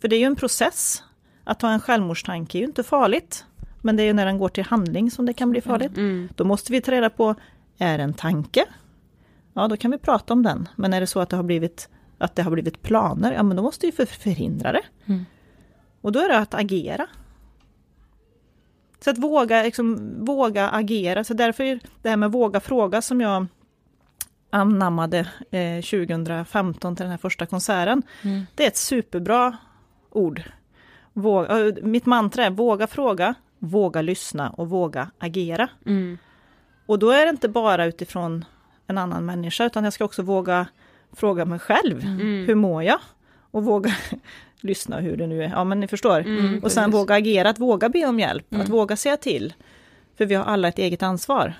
för 0.00 0.08
det 0.08 0.16
är 0.16 0.20
ju 0.20 0.26
en 0.26 0.36
process. 0.36 1.02
Att 1.44 1.62
ha 1.62 1.70
en 1.70 1.80
självmordstanke 1.80 2.58
är 2.58 2.60
ju 2.60 2.66
inte 2.66 2.82
farligt. 2.82 3.44
Men 3.86 3.96
det 3.96 4.02
är 4.02 4.04
ju 4.04 4.12
när 4.12 4.26
den 4.26 4.38
går 4.38 4.48
till 4.48 4.64
handling 4.64 5.10
som 5.10 5.26
det 5.26 5.32
kan 5.32 5.50
bli 5.50 5.60
farligt. 5.60 5.92
Då 6.34 6.44
måste 6.44 6.72
vi 6.72 6.80
ta 6.80 6.92
reda 6.92 7.10
på, 7.10 7.34
är 7.78 7.98
det 7.98 8.04
en 8.04 8.14
tanke? 8.14 8.64
Ja, 9.52 9.68
då 9.68 9.76
kan 9.76 9.90
vi 9.90 9.98
prata 9.98 10.32
om 10.32 10.42
den. 10.42 10.68
Men 10.76 10.92
är 10.94 11.00
det 11.00 11.06
så 11.06 11.20
att 11.20 11.28
det 11.28 11.36
har 11.36 11.42
blivit, 11.42 11.88
att 12.18 12.36
det 12.36 12.42
har 12.42 12.50
blivit 12.50 12.82
planer, 12.82 13.32
ja 13.32 13.42
men 13.42 13.56
då 13.56 13.62
måste 13.62 13.86
vi 13.86 13.92
för, 13.92 14.06
förhindra 14.06 14.72
det. 14.72 14.82
Och 16.00 16.12
då 16.12 16.20
är 16.20 16.28
det 16.28 16.38
att 16.38 16.54
agera. 16.54 17.06
Så 19.04 19.10
att 19.10 19.18
våga, 19.18 19.62
liksom, 19.62 20.14
våga 20.24 20.68
agera. 20.68 21.24
Så 21.24 21.34
därför 21.34 21.64
är 21.64 21.80
det 22.02 22.08
här 22.08 22.16
med 22.16 22.32
våga 22.32 22.60
fråga 22.60 23.02
som 23.02 23.20
jag 23.20 23.46
anammade 24.50 25.18
eh, 25.50 25.82
2015 25.82 26.96
till 26.96 27.02
den 27.02 27.10
här 27.10 27.18
första 27.18 27.46
konserten. 27.46 28.02
Det 28.54 28.64
är 28.64 28.68
ett 28.68 28.76
superbra 28.76 29.56
ord. 30.10 30.42
Våga, 31.12 31.72
mitt 31.82 32.06
mantra 32.06 32.44
är 32.44 32.50
våga 32.50 32.86
fråga, 32.86 33.34
våga 33.68 34.02
lyssna 34.02 34.50
och 34.50 34.68
våga 34.68 35.10
agera. 35.18 35.68
Och 36.86 36.98
då 36.98 37.10
är 37.10 37.24
det 37.26 37.30
inte 37.30 37.48
bara 37.48 37.84
utifrån 37.86 38.44
en 38.86 38.98
annan 38.98 39.26
människa, 39.26 39.64
utan 39.66 39.84
jag 39.84 39.92
ska 39.92 40.04
också 40.04 40.22
våga 40.22 40.66
fråga 41.12 41.44
mig 41.44 41.58
själv. 41.58 42.00
Hur 42.46 42.54
mår 42.54 42.82
jag? 42.82 42.98
Och 43.50 43.64
våga 43.64 43.90
lyssna 44.60 44.98
hur 45.00 45.16
det 45.16 45.26
nu 45.26 45.42
är. 45.44 45.48
Ja, 45.48 45.64
men 45.64 45.80
ni 45.80 45.88
förstår. 45.88 46.20
och 46.64 46.72
sen 46.72 46.90
våga 46.90 47.14
agera, 47.14 47.48
att 47.50 47.58
våga 47.58 47.88
be 47.88 48.06
om 48.06 48.20
hjälp, 48.20 48.54
att 48.54 48.68
våga 48.68 48.96
säga 48.96 49.16
till. 49.16 49.54
För 50.18 50.26
vi 50.26 50.34
har 50.34 50.44
alla 50.44 50.68
ett 50.68 50.78
eget 50.78 51.02
ansvar. 51.02 51.54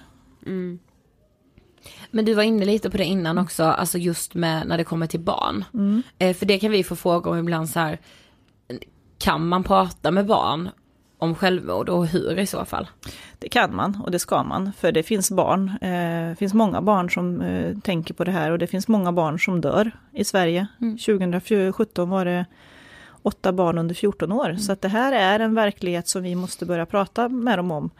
Men 2.10 2.24
du 2.24 2.34
var 2.34 2.42
inne 2.42 2.64
lite 2.64 2.90
på 2.90 2.96
det 2.96 3.04
innan 3.04 3.38
också, 3.38 3.64
alltså 3.64 3.98
just 3.98 4.34
med 4.34 4.66
när 4.66 4.78
det 4.78 4.84
kommer 4.84 5.06
till 5.06 5.20
barn. 5.20 5.64
Eh, 6.18 6.34
för 6.36 6.46
det 6.46 6.58
kan 6.58 6.70
vi 6.70 6.84
få 6.84 6.96
fråga 6.96 7.30
om 7.30 7.38
ibland 7.38 7.68
så 7.70 7.80
här, 7.80 7.98
kan 9.18 9.48
man 9.48 9.64
prata 9.64 10.10
med 10.10 10.26
barn 10.26 10.68
om 11.18 11.34
självmord 11.34 11.88
och 11.88 12.06
hur 12.06 12.38
i 12.38 12.46
så 12.46 12.64
fall? 12.64 12.88
Det 13.38 13.48
kan 13.48 13.76
man 13.76 14.02
och 14.04 14.10
det 14.10 14.18
ska 14.18 14.42
man, 14.42 14.72
för 14.72 14.92
det 14.92 15.02
finns 15.02 15.30
barn. 15.30 15.68
Eh, 15.80 16.28
det 16.28 16.36
finns 16.38 16.54
många 16.54 16.82
barn 16.82 17.10
som 17.10 17.40
eh, 17.40 17.78
tänker 17.78 18.14
på 18.14 18.24
det 18.24 18.32
här 18.32 18.50
och 18.50 18.58
det 18.58 18.66
finns 18.66 18.88
många 18.88 19.12
barn 19.12 19.40
som 19.40 19.60
dör 19.60 19.90
i 20.12 20.24
Sverige. 20.24 20.66
2017 21.06 22.10
var 22.10 22.24
det 22.24 22.46
åtta 23.22 23.52
barn 23.52 23.78
under 23.78 23.94
14 23.94 24.32
år, 24.32 24.56
så 24.58 24.72
att 24.72 24.82
det 24.82 24.88
här 24.88 25.12
är 25.12 25.40
en 25.40 25.54
verklighet 25.54 26.08
som 26.08 26.22
vi 26.22 26.34
måste 26.34 26.66
börja 26.66 26.86
prata 26.86 27.28
med 27.28 27.58
dem 27.58 27.70
om. 27.70 27.90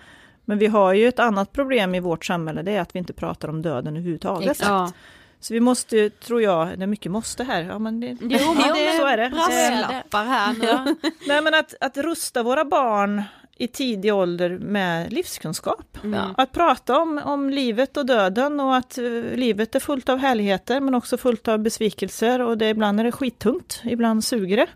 Men 0.45 0.59
vi 0.59 0.67
har 0.67 0.93
ju 0.93 1.09
ett 1.09 1.19
annat 1.19 1.53
problem 1.53 1.95
i 1.95 2.01
vårt 2.01 2.25
samhälle, 2.25 2.62
det 2.62 2.73
är 2.73 2.81
att 2.81 2.95
vi 2.95 2.99
inte 2.99 3.12
pratar 3.12 3.49
om 3.49 3.62
döden 3.62 3.97
överhuvudtaget. 3.97 4.61
Ja. 4.62 4.93
Så 5.41 5.55
vi 5.55 5.61
måste, 5.61 6.11
tror 6.11 6.43
jag, 6.43 6.78
det 6.78 6.84
är 6.84 6.87
mycket 6.87 7.12
måste 7.12 7.45
här. 7.45 7.62
Ja, 7.62 7.78
men 7.78 8.01
det, 8.01 8.07
Jo 8.07 8.18
men 8.55 8.74
det 8.74 8.97
så 8.99 9.07
är 9.07 9.16
det. 9.16 9.30
brasklappar 9.30 10.24
här 10.24 10.53
nu. 10.53 10.97
Nej 11.26 11.43
men 11.43 11.55
att, 11.55 11.74
att 11.80 11.97
rusta 11.97 12.43
våra 12.43 12.64
barn 12.64 13.22
i 13.59 13.68
tidig 13.68 14.14
ålder 14.14 14.59
med 14.59 15.12
livskunskap. 15.12 15.99
Att 16.37 16.53
prata 16.53 16.99
om, 16.99 17.20
om 17.24 17.51
livet 17.51 17.97
och 17.97 18.07
döden 18.07 18.61
och 18.61 18.76
att 18.76 18.99
eh, 18.99 19.05
livet 19.34 19.74
är 19.74 19.80
fullt 19.80 20.09
av 20.09 20.18
härligheter 20.18 20.80
men 20.80 20.95
också 20.95 21.16
fullt 21.16 21.49
av 21.49 21.59
besvikelser 21.59 22.41
och 22.41 22.59
det, 22.59 22.68
ibland 22.68 23.01
är 23.01 23.05
det 23.05 23.12
skittungt, 23.12 23.82
ibland 23.84 24.24
suger 24.24 24.57
det. 24.57 24.66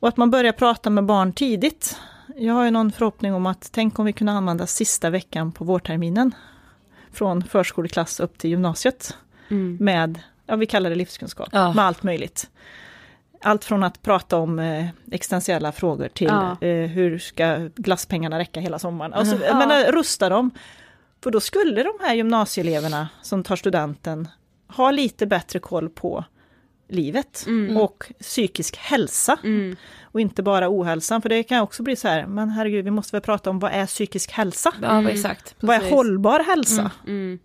Och 0.00 0.08
att 0.08 0.16
man 0.16 0.30
börjar 0.30 0.52
prata 0.52 0.90
med 0.90 1.04
barn 1.04 1.32
tidigt. 1.32 1.98
Jag 2.36 2.54
har 2.54 2.64
ju 2.64 2.70
någon 2.70 2.92
förhoppning 2.92 3.34
om 3.34 3.46
att 3.46 3.68
tänk 3.72 3.98
om 3.98 4.06
vi 4.06 4.12
kunde 4.12 4.32
använda 4.32 4.66
sista 4.66 5.10
veckan 5.10 5.52
på 5.52 5.64
vårterminen 5.64 6.34
från 7.12 7.42
förskoleklass 7.42 8.20
upp 8.20 8.38
till 8.38 8.50
gymnasiet 8.50 9.16
med, 9.78 10.20
ja 10.46 10.56
vi 10.56 10.66
kallar 10.66 10.90
det 10.90 10.96
livskunskap, 10.96 11.48
Ja. 11.52 11.72
med 11.72 11.84
allt 11.84 12.02
möjligt. 12.02 12.50
Allt 13.42 13.64
från 13.64 13.82
att 13.82 14.02
prata 14.02 14.36
om 14.36 14.58
eh, 14.58 14.86
existentiella 15.12 15.72
frågor 15.72 16.08
till 16.08 16.26
Ja. 16.26 16.66
eh, 16.66 16.86
hur 16.90 17.18
ska 17.18 17.56
glasspengarna 17.76 18.38
räcka 18.38 18.60
hela 18.60 18.78
sommaren. 18.78 19.12
Alltså, 19.14 19.34
Ja. 19.36 19.44
jag 19.46 19.56
menar, 19.56 19.92
rusta 19.92 20.28
dem. 20.28 20.50
För 21.22 21.30
då 21.30 21.40
skulle 21.40 21.82
de 21.82 21.92
här 22.00 22.14
gymnasieeleverna 22.14 23.08
som 23.22 23.42
tar 23.42 23.56
studenten 23.56 24.28
ha 24.68 24.90
lite 24.90 25.26
bättre 25.26 25.58
koll 25.58 25.88
på 25.88 26.24
livet 26.88 27.46
och 27.80 28.12
psykisk 28.20 28.76
hälsa. 28.76 29.36
Och 30.02 30.20
inte 30.20 30.42
bara 30.42 30.68
ohälsan, 30.70 31.22
för 31.22 31.28
det 31.28 31.42
kan 31.42 31.60
också 31.62 31.82
bli 31.82 31.96
så 31.96 32.08
här, 32.08 32.26
men 32.26 32.50
herregud, 32.50 32.84
vi 32.84 32.90
måste 32.90 33.16
väl 33.16 33.22
prata 33.22 33.50
om 33.50 33.58
vad 33.58 33.72
är 33.72 33.86
psykisk 33.86 34.32
hälsa? 34.32 34.72
Ja, 34.82 35.08
exakt. 35.10 35.54
Vad 35.60 35.76
är 35.76 35.90
hållbar 35.90 36.40
hälsa? 36.40 36.90
Mm. 37.06 37.38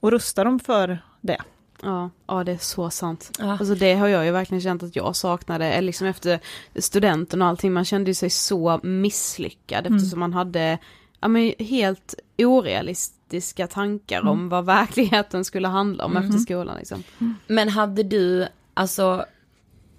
Och 0.00 0.10
rusta 0.10 0.44
dem 0.44 0.58
för 0.60 0.98
det. 1.22 1.38
Ja, 1.82 2.10
ja 2.26 2.44
det 2.44 2.52
är 2.52 2.58
så 2.58 2.90
sant. 2.90 3.30
Ja. 3.38 3.52
Alltså 3.52 3.74
det 3.74 3.94
har 3.94 4.08
jag 4.08 4.24
ju 4.24 4.30
verkligen 4.30 4.60
känt 4.60 4.82
att 4.82 4.96
jag 4.96 5.16
saknade, 5.16 5.80
liksom 5.80 6.06
efter 6.06 6.40
studenten 6.76 7.42
och 7.42 7.48
allting, 7.48 7.72
man 7.72 7.84
kände 7.84 8.14
sig 8.14 8.30
så 8.30 8.80
misslyckad 8.82 9.86
mm. 9.86 9.96
eftersom 9.96 10.20
man 10.20 10.32
hade, 10.32 10.78
ja 11.20 11.28
men 11.28 11.52
helt 11.58 12.14
orealistiska 12.38 13.66
tankar 13.66 14.20
mm. 14.20 14.28
om 14.28 14.48
vad 14.48 14.64
verkligheten 14.66 15.44
skulle 15.44 15.68
handla 15.68 16.04
om 16.04 16.16
mm. 16.16 16.28
efter 16.28 16.38
skolan 16.38 16.76
liksom. 16.78 17.02
Mm. 17.20 17.34
Men 17.46 17.68
hade 17.68 18.02
du, 18.02 18.46
alltså, 18.74 19.24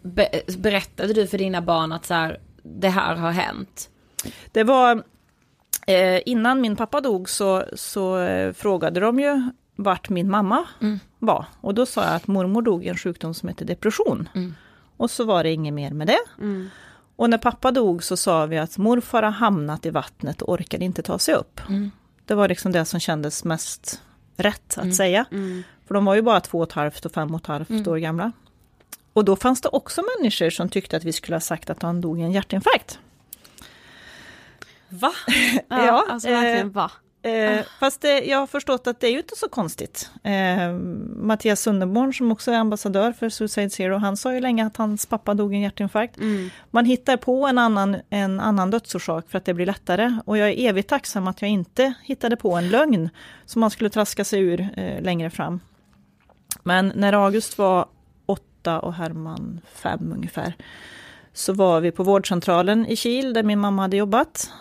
be 0.02 0.42
berättade 0.58 1.14
du 1.14 1.28
för 1.28 1.38
dina 1.38 1.62
barn 1.62 1.92
att 1.92 2.06
så 2.06 2.14
här, 2.14 2.40
det 2.64 2.90
här 2.90 3.16
har 3.16 3.32
hänt? 3.32 3.90
Det 4.52 4.64
var, 4.64 5.04
eh, 5.88 6.22
innan 6.26 6.62
min 6.62 6.76
pappa 6.76 7.02
dog 7.02 7.30
så, 7.30 7.64
så 7.74 8.20
eh, 8.20 8.54
frågade 8.54 9.00
de 9.00 9.20
ju 9.20 9.52
vart 9.76 10.10
min 10.10 10.30
mamma 10.30 10.66
mm. 10.82 11.00
Var. 11.26 11.46
Och 11.62 11.74
då 11.74 11.86
sa 11.86 12.04
jag 12.04 12.16
att 12.16 12.28
mormor 12.28 12.62
dog 12.62 12.86
i 12.86 12.88
en 12.88 12.98
sjukdom 12.98 13.34
som 13.34 13.50
heter 13.50 13.66
depression. 13.66 14.30
Mm. 14.36 14.56
Och 14.98 15.12
så 15.12 15.24
var 15.24 15.44
det 15.44 15.52
inget 15.52 15.74
mer 15.74 15.92
med 15.92 16.08
det. 16.08 16.20
Mm. 16.38 16.70
Och 17.16 17.30
när 17.30 17.38
pappa 17.38 17.72
dog 17.72 18.04
så 18.04 18.18
sa 18.18 18.46
vi 18.46 18.58
att 18.58 18.78
morfar 18.78 19.24
har 19.24 19.32
hamnat 19.32 19.86
i 19.86 19.90
vattnet 19.90 20.42
och 20.42 20.54
orkade 20.54 20.86
inte 20.86 21.02
ta 21.02 21.20
sig 21.20 21.36
upp. 21.36 21.62
Mm. 21.70 21.92
Det 22.26 22.36
var 22.36 22.48
liksom 22.48 22.72
det 22.72 22.86
som 22.86 23.00
kändes 23.00 23.44
mest 23.44 24.02
rätt 24.38 24.78
att 24.78 24.84
mm. 24.84 24.94
säga. 24.94 25.26
Mm. 25.32 25.64
För 25.88 25.94
de 25.94 26.06
var 26.06 26.16
ju 26.16 26.22
bara 26.22 26.40
två 26.40 26.58
och 26.58 26.68
ett 26.68 26.72
halvt 26.72 27.06
och 27.06 27.12
fem 27.12 27.36
och 27.36 27.42
ett 27.42 27.48
halvt 27.48 27.88
år 27.88 27.98
gamla. 27.98 28.32
Och 29.14 29.26
då 29.26 29.36
fanns 29.36 29.62
det 29.62 29.70
också 29.70 30.04
människor 30.18 30.50
som 30.50 30.70
tyckte 30.70 30.98
att 30.98 31.04
vi 31.04 31.14
skulle 31.14 31.36
ha 31.36 31.42
sagt 31.42 31.70
att 31.70 31.82
han 31.82 32.02
dog 32.02 32.20
i 32.20 32.22
en 32.22 32.32
hjärtinfarkt. 32.32 33.00
Va? 34.90 35.14
ja, 35.68 35.86
ja 35.86 36.06
alltså 36.10 36.30
verkligen 36.30 36.72
va? 36.72 36.92
Eh, 37.24 37.60
ah. 37.60 37.64
Fast 37.80 38.02
det, 38.02 38.20
jag 38.26 38.38
har 38.38 38.48
förstått 38.48 38.88
att 38.88 39.00
det 39.00 39.08
är 39.08 39.12
ju 39.12 39.18
inte 39.18 39.36
så 39.36 39.50
konstigt. 39.50 40.12
Eh, 40.24 40.74
Mattias 41.16 41.62
Sunderborn 41.62 42.14
som 42.14 42.32
också 42.32 42.52
är 42.52 42.56
ambassadör 42.56 43.12
för 43.12 43.30
Suicide 43.30 43.70
Zero, 43.70 43.98
han 43.98 44.18
sa 44.18 44.34
ju 44.34 44.40
länge 44.40 44.66
att 44.66 44.78
hans 44.78 45.06
pappa 45.06 45.34
dog 45.34 45.54
i 45.54 45.56
en 45.56 45.62
hjärtinfarkt. 45.62 46.18
Mm. 46.18 46.50
Man 46.72 46.86
hittar 46.86 47.18
på 47.18 47.48
en 47.48 47.58
annan, 47.58 47.98
en 48.10 48.40
annan 48.40 48.72
dödsorsak 48.72 49.30
för 49.30 49.38
att 49.38 49.46
det 49.46 49.54
blir 49.54 49.66
lättare. 49.66 50.18
Och 50.26 50.38
jag 50.38 50.50
är 50.50 50.70
evigt 50.70 50.90
tacksam 50.90 51.28
att 51.28 51.42
jag 51.42 51.52
inte 51.52 51.94
hittade 52.04 52.36
på 52.36 52.56
en 52.56 52.70
lögn 52.70 53.10
som 53.46 53.60
man 53.60 53.72
skulle 53.72 53.90
traska 53.90 54.26
sig 54.26 54.40
ur 54.40 54.68
eh, 54.78 55.02
längre 55.02 55.30
fram. 55.30 55.60
Men 56.64 56.92
när 56.96 57.14
August 57.14 57.58
var 57.58 57.86
åtta 58.26 58.80
och 58.80 58.94
Herman 58.94 59.62
fem 59.74 60.12
ungefär, 60.16 60.54
så 61.34 61.54
var 61.54 61.82
vi 61.82 61.92
på 61.92 62.04
vårdcentralen 62.04 62.86
i 62.86 62.96
Kil 62.96 63.34
där 63.34 63.44
min 63.44 63.60
mamma 63.60 63.82
hade 63.82 63.98
jobbat. 63.98 64.52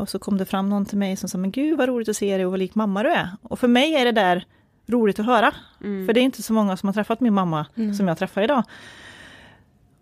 Och 0.00 0.08
så 0.08 0.18
kom 0.18 0.36
det 0.38 0.44
fram 0.44 0.68
någon 0.68 0.86
till 0.86 0.98
mig 0.98 1.16
som 1.16 1.28
sa, 1.28 1.38
men 1.38 1.50
gud 1.50 1.78
vad 1.78 1.88
roligt 1.88 2.08
att 2.08 2.16
se 2.16 2.36
dig 2.36 2.46
och 2.46 2.50
vad 2.50 2.58
lik 2.58 2.74
mamma 2.74 3.02
du 3.02 3.08
är. 3.08 3.30
Och 3.42 3.58
för 3.58 3.68
mig 3.68 3.94
är 3.94 4.04
det 4.04 4.12
där 4.12 4.46
roligt 4.86 5.18
att 5.18 5.26
höra. 5.26 5.52
Mm. 5.84 6.06
För 6.06 6.12
det 6.12 6.20
är 6.20 6.22
inte 6.22 6.42
så 6.42 6.52
många 6.52 6.76
som 6.76 6.86
har 6.86 6.94
träffat 6.94 7.20
min 7.20 7.34
mamma 7.34 7.66
mm. 7.74 7.94
som 7.94 8.08
jag 8.08 8.18
träffar 8.18 8.42
idag. 8.42 8.62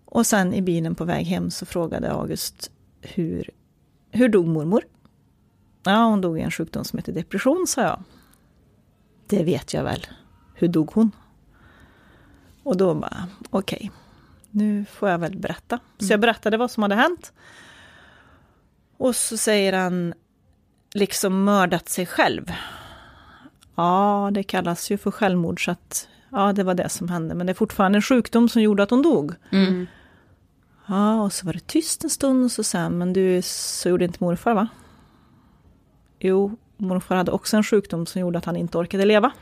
Och 0.05 0.27
sen 0.27 0.55
i 0.55 0.63
bilen 0.63 0.95
på 0.95 1.05
väg 1.05 1.27
hem 1.27 1.51
så 1.51 1.67
frågade 1.67 2.13
August, 2.13 2.71
hur, 3.01 3.51
hur 4.11 4.29
dog 4.29 4.47
mormor? 4.47 4.83
Ja, 5.85 6.05
hon 6.05 6.21
dog 6.21 6.39
i 6.39 6.43
en 6.43 6.51
sjukdom 6.51 6.85
som 6.85 6.99
heter 6.99 7.13
depression, 7.13 7.67
sa 7.69 7.83
jag. 7.83 8.03
Det 9.27 9.45
vet 9.45 9.75
jag 9.75 9.85
väl. 9.85 10.07
Hur 10.55 10.69
dog 10.69 10.91
hon? 10.93 11.11
Och 12.63 12.77
då 12.77 12.95
bara, 12.95 13.29
okej. 13.51 13.77
Okay 13.77 14.02
nu 14.53 14.85
får 14.85 15.09
jag 15.09 15.19
väl 15.19 15.37
berätta. 15.37 15.79
Så 15.99 16.13
jag 16.13 16.21
berättade 16.21 16.57
vad 16.57 16.71
som 16.71 16.83
hade 16.83 16.95
hänt. 16.95 17.33
Och 18.97 19.17
så 19.17 19.37
säger 19.37 19.73
han, 19.73 20.15
liksom 20.95 21.45
mördat 21.45 21.89
sig 21.89 22.07
själv. 22.07 22.53
Ja, 23.75 24.31
det 24.33 24.43
kallas 24.43 24.91
ju 24.91 24.99
för 24.99 25.11
självmord, 25.11 25.65
så 25.65 25.71
att 25.71 26.09
ja, 26.31 26.53
det 26.53 26.65
var 26.65 26.75
det 26.75 26.89
som 26.89 27.09
hände. 27.09 27.35
Men 27.35 27.47
det 27.47 27.53
är 27.53 27.55
fortfarande 27.55 27.99
en 27.99 28.03
sjukdom 28.03 28.49
som 28.49 28.63
gjorde 28.63 28.83
att 28.83 28.91
hon 28.91 29.03
dog. 29.03 29.35
Mm. 29.53 29.87
Ja, 30.87 31.23
och 31.23 31.33
så 31.33 31.47
var 31.47 31.53
det 31.53 31.67
tyst 31.67 32.05
en 32.05 32.11
stund 32.11 32.45
och 32.45 32.53
så 32.53 32.65
sa 32.65 32.89
men 32.91 33.13
du, 33.13 33.43
så 33.43 33.89
gjorde 33.89 34.05
inte 34.05 34.25
morfar 34.25 34.55
va? 34.55 34.69
Jo, 36.19 36.57
morfar 36.77 37.17
hade 37.17 37.33
också 37.33 37.57
en 37.57 37.65
sjukdom 37.65 38.07
som 38.07 38.21
gjorde 38.21 38.39
att 38.39 38.45
han 38.45 38.57
inte 38.57 38.79
orkade 38.79 39.05
leva. 39.05 39.33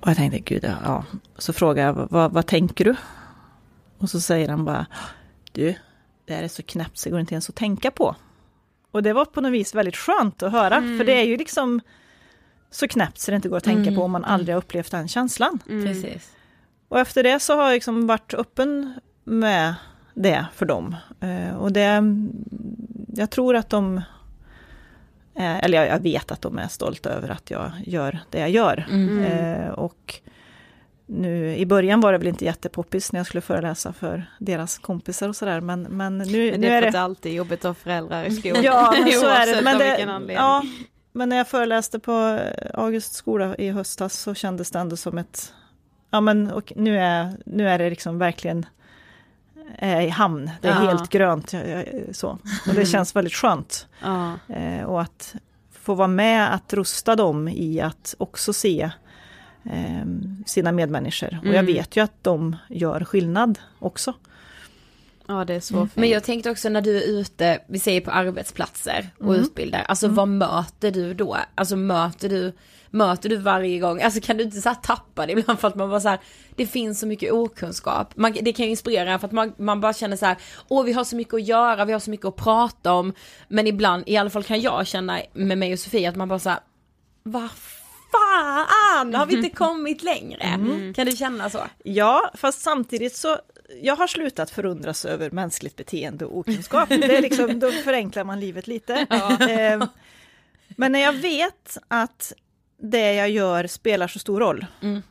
Och 0.00 0.08
jag 0.08 0.16
tänkte, 0.16 0.38
gud, 0.38 0.64
ja. 0.84 1.04
Så 1.38 1.52
frågade 1.52 1.86
jag, 1.86 2.08
vad, 2.10 2.32
vad 2.32 2.46
tänker 2.46 2.84
du? 2.84 2.96
Och 3.98 4.10
så 4.10 4.20
säger 4.20 4.48
han 4.48 4.64
bara, 4.64 4.86
du, 5.52 5.74
det 6.24 6.34
här 6.34 6.42
är 6.42 6.48
så 6.48 6.62
knäppt 6.62 6.98
så 6.98 7.08
det 7.08 7.10
går 7.10 7.20
inte 7.20 7.34
ens 7.34 7.48
att 7.48 7.54
tänka 7.54 7.90
på. 7.90 8.16
Och 8.90 9.02
det 9.02 9.12
var 9.12 9.24
på 9.24 9.40
något 9.40 9.52
vis 9.52 9.74
väldigt 9.74 9.96
skönt 9.96 10.42
att 10.42 10.52
höra, 10.52 10.76
mm. 10.76 10.98
för 10.98 11.04
det 11.04 11.12
är 11.12 11.24
ju 11.24 11.36
liksom 11.36 11.80
så 12.70 12.88
knäppt 12.88 13.18
så 13.18 13.30
det 13.30 13.36
inte 13.36 13.48
går 13.48 13.56
att 13.56 13.64
tänka 13.64 13.82
mm. 13.82 13.94
på 13.94 14.02
om 14.02 14.10
man 14.10 14.24
aldrig 14.24 14.54
har 14.54 14.58
upplevt 14.58 14.90
den 14.90 15.08
känslan. 15.08 15.58
Mm. 15.68 15.86
Precis. 15.86 16.32
Och 16.88 16.98
efter 16.98 17.22
det 17.22 17.40
så 17.40 17.56
har 17.56 17.62
jag 17.62 17.72
liksom 17.72 18.06
varit 18.06 18.34
öppen 18.34 19.00
med 19.24 19.74
det 20.14 20.46
för 20.54 20.66
dem. 20.66 20.96
Eh, 21.20 21.56
och 21.56 21.72
det, 21.72 22.02
jag 23.14 23.30
tror 23.30 23.56
att 23.56 23.70
de 23.70 24.02
eller 25.34 25.78
jag, 25.78 25.86
jag, 25.88 26.02
vet 26.02 26.32
att 26.32 26.42
de 26.42 26.58
är 26.58 26.68
stolta 26.68 27.10
över 27.10 27.28
att 27.28 27.50
jag 27.50 27.72
gör 27.86 28.18
det 28.30 28.38
jag 28.38 28.50
gör. 28.50 28.86
Mm. 28.90 29.24
Eh, 29.24 29.68
och 29.70 30.20
nu, 31.06 31.56
I 31.56 31.66
början 31.66 32.00
var 32.00 32.12
det 32.12 32.18
väl 32.18 32.28
inte 32.28 32.44
jättepoppis 32.44 33.12
när 33.12 33.20
jag 33.20 33.26
skulle 33.26 33.40
föreläsa 33.40 33.92
för 33.92 34.30
deras 34.38 34.78
kompisar 34.78 35.28
och 35.28 35.36
sådär, 35.36 35.60
men, 35.60 35.82
men 35.82 36.18
nu, 36.18 36.50
men 36.50 36.60
det 36.60 36.66
är 36.66 36.70
nu 36.70 36.76
är 36.76 36.82
det... 36.82 36.90
det 36.90 37.00
alltid 37.00 37.34
jobbigt 37.34 37.58
att 37.58 37.68
ha 37.68 37.74
föräldrar 37.74 38.24
i 38.24 38.30
skolan. 38.36 38.62
Ja, 38.62 38.94
men 38.98 39.12
så 39.12 39.26
är 39.26 39.46
det. 39.46 39.62
Men, 39.62 39.78
det, 40.26 40.32
ja, 40.32 40.62
men 41.12 41.28
när 41.28 41.36
jag 41.36 41.48
föreläste 41.48 41.98
på 41.98 42.40
August 42.74 43.12
skola 43.12 43.56
i 43.56 43.70
höstas 43.70 44.20
så 44.20 44.34
kändes 44.34 44.70
det 44.70 44.78
ändå 44.78 44.96
som 44.96 45.18
ett, 45.18 45.54
ja 46.10 46.20
men 46.20 46.50
och 46.50 46.72
nu, 46.76 46.98
är, 46.98 47.36
nu 47.46 47.68
är 47.68 47.78
det 47.78 47.90
liksom 47.90 48.18
verkligen 48.18 48.66
i 49.82 50.08
hamn. 50.08 50.50
Det 50.60 50.68
är 50.68 50.82
ja. 50.82 50.88
helt 50.88 51.10
grönt. 51.10 51.54
Så. 52.12 52.38
Och 52.68 52.74
det 52.74 52.86
känns 52.86 53.16
väldigt 53.16 53.34
skönt. 53.34 53.86
Ja. 54.02 54.38
Eh, 54.48 54.84
och 54.84 55.02
att 55.02 55.34
få 55.72 55.94
vara 55.94 56.08
med 56.08 56.54
att 56.54 56.72
rusta 56.72 57.16
dem 57.16 57.48
i 57.48 57.80
att 57.80 58.14
också 58.18 58.52
se 58.52 58.90
eh, 59.64 60.06
sina 60.46 60.72
medmänniskor. 60.72 61.32
Mm. 61.32 61.40
Och 61.40 61.46
jag 61.46 61.54
mm. 61.54 61.66
vet 61.66 61.96
ju 61.96 62.00
att 62.00 62.22
de 62.22 62.56
gör 62.68 63.04
skillnad 63.04 63.58
också. 63.78 64.14
Ja 65.26 65.44
det 65.44 65.54
är 65.54 65.60
så 65.60 65.76
mm. 65.76 65.88
Men 65.94 66.08
jag 66.08 66.24
tänkte 66.24 66.50
också 66.50 66.68
när 66.68 66.80
du 66.80 66.96
är 66.96 67.20
ute, 67.20 67.58
vi 67.66 67.78
säger 67.78 68.00
på 68.00 68.10
arbetsplatser 68.10 69.10
och 69.18 69.34
mm. 69.34 69.40
utbildar, 69.40 69.84
alltså 69.88 70.06
mm. 70.06 70.16
vad 70.16 70.28
möter 70.28 70.90
du 70.90 71.14
då? 71.14 71.36
Alltså 71.54 71.76
möter 71.76 72.28
du 72.28 72.52
möter 72.90 73.28
du 73.28 73.36
varje 73.36 73.78
gång, 73.78 74.02
alltså 74.02 74.20
kan 74.20 74.36
du 74.36 74.44
inte 74.44 74.60
så 74.60 74.74
tappa 74.82 75.26
det 75.26 75.32
ibland 75.32 75.58
för 75.60 75.68
att 75.68 75.74
man 75.74 75.90
bara 75.90 76.00
så 76.00 76.08
här, 76.08 76.18
det 76.56 76.66
finns 76.66 77.00
så 77.00 77.06
mycket 77.06 77.32
okunskap. 77.32 78.16
Man, 78.16 78.36
det 78.42 78.52
kan 78.52 78.64
ju 78.64 78.70
inspirera 78.70 79.18
för 79.18 79.26
att 79.26 79.32
man, 79.32 79.52
man 79.58 79.80
bara 79.80 79.92
känner 79.92 80.16
så 80.16 80.26
här, 80.26 80.36
åh 80.68 80.84
vi 80.84 80.92
har 80.92 81.04
så 81.04 81.16
mycket 81.16 81.34
att 81.34 81.46
göra, 81.46 81.84
vi 81.84 81.92
har 81.92 82.00
så 82.00 82.10
mycket 82.10 82.26
att 82.26 82.36
prata 82.36 82.92
om. 82.92 83.12
Men 83.48 83.66
ibland, 83.66 84.04
i 84.06 84.16
alla 84.16 84.30
fall 84.30 84.44
kan 84.44 84.60
jag 84.60 84.86
känna 84.86 85.20
med 85.32 85.58
mig 85.58 85.72
och 85.72 85.78
Sofie 85.78 86.08
att 86.08 86.16
man 86.16 86.28
bara 86.28 86.38
så 86.38 86.48
här, 86.48 86.60
vad 87.22 87.50
fan, 88.12 89.14
har 89.14 89.26
vi 89.26 89.36
inte 89.36 89.50
kommit 89.50 90.02
längre? 90.02 90.42
Mm. 90.42 90.94
Kan 90.94 91.06
du 91.06 91.16
känna 91.16 91.50
så? 91.50 91.60
Ja, 91.84 92.30
fast 92.34 92.60
samtidigt 92.60 93.16
så 93.16 93.38
jag 93.82 93.96
har 93.96 94.06
slutat 94.06 94.50
förundras 94.50 95.04
över 95.04 95.30
mänskligt 95.30 95.76
beteende 95.76 96.24
och 96.24 96.38
okunskap. 96.38 96.88
Det 96.88 97.16
är 97.16 97.22
liksom, 97.22 97.60
då 97.60 97.70
förenklar 97.70 98.24
man 98.24 98.40
livet 98.40 98.66
lite. 98.66 99.06
Ja. 99.10 99.48
Eh, 99.48 99.82
men 100.68 100.92
när 100.92 101.00
jag 101.00 101.12
vet 101.12 101.78
att 101.88 102.32
det 102.80 103.14
jag 103.14 103.30
gör 103.30 103.66
spelar 103.66 104.08
så 104.08 104.18
stor 104.18 104.40
roll. 104.40 104.66
Mm. 104.80 105.02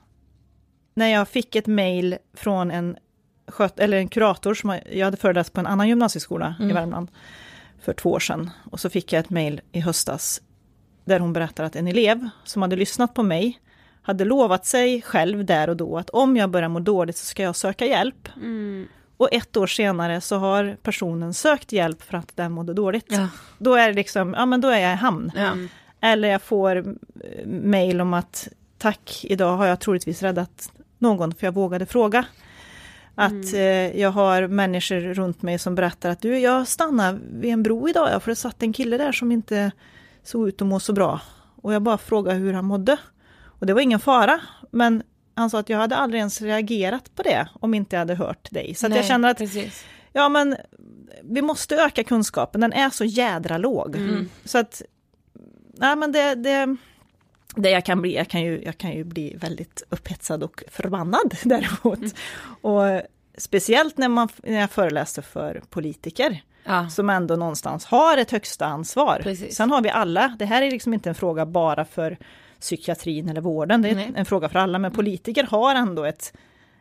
När 0.93 1.07
jag 1.07 1.28
fick 1.28 1.55
ett 1.55 1.67
mejl 1.67 2.17
från 2.34 2.72
en, 2.72 2.97
sköt, 3.47 3.80
eller 3.80 3.97
en 3.97 4.07
kurator, 4.07 4.53
som 4.53 4.80
jag 4.91 5.05
hade 5.05 5.17
föreläst 5.17 5.53
på 5.53 5.59
en 5.59 5.67
annan 5.67 5.88
gymnasieskola 5.88 6.55
mm. 6.59 6.72
i 6.72 6.74
Värmland 6.74 7.11
för 7.82 7.93
två 7.93 8.11
år 8.11 8.20
sedan. 8.20 8.49
Och 8.72 8.80
så 8.80 8.89
fick 8.89 9.13
jag 9.13 9.20
ett 9.20 9.30
mejl 9.30 9.61
i 9.72 9.80
höstas 9.80 10.41
där 11.05 11.20
hon 11.20 11.34
berättar 11.34 11.63
att 11.63 11.76
en 11.76 11.88
elev 11.88 12.30
som 12.43 12.61
hade 12.61 12.76
lyssnat 12.76 13.13
på 13.13 13.24
mig 13.24 13.59
hade 14.01 14.26
lovat 14.26 14.65
sig 14.65 15.01
själv 15.01 15.45
där 15.45 15.70
och 15.70 15.78
då 15.78 15.97
att 15.97 16.09
om 16.09 16.38
jag 16.38 16.49
börjar 16.49 16.70
må 16.70 16.80
dåligt 16.80 17.17
så 17.17 17.26
ska 17.26 17.43
jag 17.43 17.55
söka 17.55 17.86
hjälp. 17.86 18.30
Mm. 18.36 18.88
Och 19.17 19.30
ett 19.32 19.57
år 19.57 19.67
senare 19.67 20.22
så 20.22 20.38
har 20.38 20.78
personen 20.84 21.34
sökt 21.34 21.72
hjälp 21.72 22.01
för 22.01 22.17
att 22.17 22.36
den 22.36 22.51
mådde 22.51 22.74
dåligt. 22.74 23.05
Ja. 23.07 23.28
Då 23.57 23.76
är 23.76 23.88
det 23.88 23.93
liksom, 23.93 24.34
ja 24.34 24.45
men 24.45 24.61
då 24.61 24.67
är 24.67 24.80
jag 24.80 24.93
i 24.93 24.95
hamn. 24.95 25.32
Ja. 25.36 25.51
Eller 26.01 26.29
jag 26.29 26.41
får 26.41 26.75
eh, 26.77 27.45
mejl 27.45 28.01
om 28.01 28.13
att 28.13 28.47
tack, 28.77 29.25
idag 29.29 29.57
har 29.57 29.65
jag 29.65 29.79
troligtvis 29.79 30.21
räddat 30.21 30.71
någon 30.97 31.35
för 31.35 31.47
jag 31.47 31.53
vågade 31.53 31.85
fråga. 31.85 32.25
Att 33.15 33.31
mm. 33.31 33.55
eh, 33.55 34.01
jag 34.01 34.11
har 34.11 34.47
människor 34.47 34.99
runt 35.13 35.41
mig 35.41 35.59
som 35.59 35.75
berättar 35.75 36.09
att 36.09 36.21
du, 36.21 36.39
jag 36.39 36.67
stannade 36.67 37.19
vid 37.31 37.53
en 37.53 37.63
bro 37.63 37.89
idag, 37.89 38.23
för 38.23 38.31
det 38.31 38.35
satt 38.35 38.63
en 38.63 38.73
kille 38.73 38.97
där 38.97 39.11
som 39.11 39.31
inte 39.31 39.71
såg 40.23 40.47
ut 40.47 40.61
att 40.61 40.67
må 40.67 40.79
så 40.79 40.93
bra. 40.93 41.21
Och 41.61 41.73
jag 41.73 41.81
bara 41.81 41.97
frågade 41.97 42.37
hur 42.37 42.53
han 42.53 42.65
mådde. 42.65 42.97
Och 43.43 43.65
det 43.65 43.73
var 43.73 43.81
ingen 43.81 43.99
fara, 43.99 44.41
men 44.71 45.03
han 45.35 45.49
sa 45.49 45.59
att 45.59 45.69
jag 45.69 45.77
hade 45.77 45.95
aldrig 45.95 46.19
ens 46.19 46.41
reagerat 46.41 47.15
på 47.15 47.23
det 47.23 47.47
om 47.53 47.73
inte 47.73 47.95
jag 47.95 47.99
hade 47.99 48.15
hört 48.15 48.51
dig. 48.51 48.75
Så 48.75 48.87
Nej, 48.87 48.97
jag 48.97 49.05
känner 49.05 49.29
att 49.29 49.37
precis. 49.37 49.85
ja, 50.13 50.29
men 50.29 50.55
vi 51.23 51.41
måste 51.41 51.75
öka 51.75 52.03
kunskapen, 52.03 52.61
den 52.61 52.73
är 52.73 52.89
så 52.89 53.05
jädra 53.05 53.57
låg. 53.57 53.95
Mm. 53.95 54.29
Så 54.45 54.57
att 54.57 54.81
nej 55.80 55.95
men 55.95 56.11
det, 56.11 56.36
det, 56.36 56.75
det 57.55 57.69
jag 57.69 57.86
kan 57.86 58.01
bli, 58.01 58.15
jag 58.15 58.27
kan 58.27 58.41
ju, 58.41 58.61
jag 58.65 58.77
kan 58.77 58.91
ju 58.91 59.03
bli 59.03 59.36
väldigt 59.36 59.84
upphetsad 59.89 60.43
och 60.43 60.63
förbannad 60.71 61.38
däremot. 61.43 61.99
Mm. 61.99 62.11
Och 62.61 63.01
speciellt 63.38 63.97
när, 63.97 64.09
man, 64.09 64.30
när 64.43 64.59
jag 64.59 64.71
föreläser 64.71 65.21
för 65.21 65.61
politiker. 65.69 66.43
Ja. 66.63 66.89
Som 66.89 67.09
ändå 67.09 67.36
någonstans 67.36 67.86
har 67.86 68.17
ett 68.17 68.32
högsta 68.32 68.65
ansvar. 68.65 69.19
Precis. 69.23 69.55
Sen 69.55 69.71
har 69.71 69.82
vi 69.82 69.89
alla, 69.89 70.36
det 70.39 70.45
här 70.45 70.61
är 70.61 70.71
liksom 70.71 70.93
inte 70.93 71.09
en 71.09 71.15
fråga 71.15 71.45
bara 71.45 71.86
för 71.86 72.17
psykiatrin 72.59 73.30
eller 73.30 73.41
vården, 73.41 73.82
det 73.82 73.89
är 73.89 73.95
Nej. 73.95 74.11
en 74.15 74.25
fråga 74.25 74.49
för 74.49 74.59
alla, 74.59 74.80
men 74.80 74.91
politiker 74.91 75.43
har 75.43 75.75
ändå 75.75 76.05
ett 76.05 76.34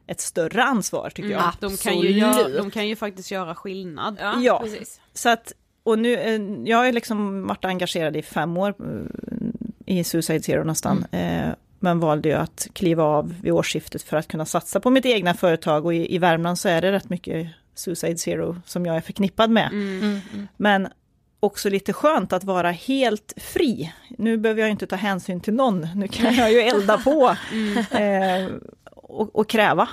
ett 0.09 0.20
större 0.20 0.62
ansvar 0.62 1.11
tycker 1.11 1.30
jag. 1.30 1.40
Mm, 1.40 1.55
de, 1.61 1.76
kan 1.76 1.99
ju 1.99 2.11
göra, 2.11 2.49
de 2.49 2.70
kan 2.70 2.88
ju 2.88 2.96
faktiskt 2.96 3.30
göra 3.30 3.55
skillnad. 3.55 4.16
Ja, 4.20 4.40
ja. 4.40 4.61
Precis. 4.61 5.01
så 5.12 5.28
att, 5.28 5.53
och 5.89 5.99
nu, 5.99 6.14
eh, 6.14 6.41
jag 6.64 6.76
har 6.76 6.93
liksom 6.93 7.47
varit 7.47 7.64
engagerad 7.64 8.16
i 8.16 8.22
fem 8.22 8.57
år 8.57 8.74
eh, 9.86 9.99
i 9.99 10.05
Suicide 10.05 10.43
Zero 10.43 10.64
nästan. 10.64 11.05
Mm. 11.11 11.49
Eh, 11.49 11.55
men 11.80 12.01
valde 12.01 12.28
ju 12.28 12.34
att 12.34 12.68
kliva 12.72 13.03
av 13.03 13.34
vid 13.43 13.53
årsskiftet 13.53 14.03
för 14.03 14.16
att 14.16 14.28
kunna 14.28 14.45
satsa 14.45 14.80
på 14.80 14.91
mitt 14.91 15.07
egna 15.07 15.34
företag 15.34 15.86
och 15.86 15.95
i, 15.95 16.14
i 16.14 16.18
Värmland 16.18 16.59
så 16.59 16.68
är 16.68 16.82
det 16.82 16.93
rätt 16.93 17.09
mycket 17.09 17.49
Suicide 17.74 18.18
Zero 18.18 18.57
som 18.64 18.86
jag 18.86 18.97
är 18.97 19.01
förknippad 19.01 19.51
med. 19.51 19.68
Mm, 19.72 19.99
mm, 19.99 20.20
mm. 20.34 20.49
Men 20.57 20.89
också 21.41 21.70
lite 21.70 21.93
skönt 21.93 22.32
att 22.32 22.45
vara 22.45 22.70
helt 22.70 23.34
fri. 23.36 23.93
Nu 24.18 24.36
behöver 24.36 24.61
jag 24.61 24.70
inte 24.70 24.86
ta 24.86 24.97
hänsyn 24.97 25.41
till 25.41 25.55
någon, 25.55 25.89
nu 25.95 26.09
kan 26.09 26.34
jag 26.34 26.53
ju 26.53 26.61
elda 26.61 26.99
på 26.99 27.36
mm. 27.53 28.47
eh, 28.47 28.53
och, 28.95 29.36
och, 29.36 29.49
kräva 29.49 29.89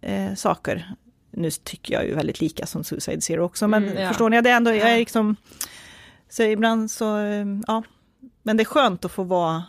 eh, 0.00 0.34
saker. 0.34 0.94
Nu 1.38 1.50
tycker 1.50 1.94
jag 1.94 2.06
ju 2.06 2.14
väldigt 2.14 2.40
lika 2.40 2.66
som 2.66 2.84
Suicide 2.84 3.20
Zero 3.20 3.44
också, 3.44 3.68
men 3.68 3.84
mm, 3.84 4.02
ja. 4.02 4.08
förstår 4.08 4.30
ni, 4.30 4.40
det 4.40 4.50
är 4.50 4.56
ändå, 4.56 4.70
jag 4.70 4.90
är 4.90 4.98
liksom... 4.98 5.36
Så 6.28 6.42
ibland 6.42 6.90
så, 6.90 7.18
eh, 7.18 7.46
ja. 7.66 7.82
Men 8.42 8.56
det 8.56 8.62
är 8.62 8.64
skönt 8.64 9.04
att 9.04 9.12
få 9.12 9.22
vara... 9.22 9.62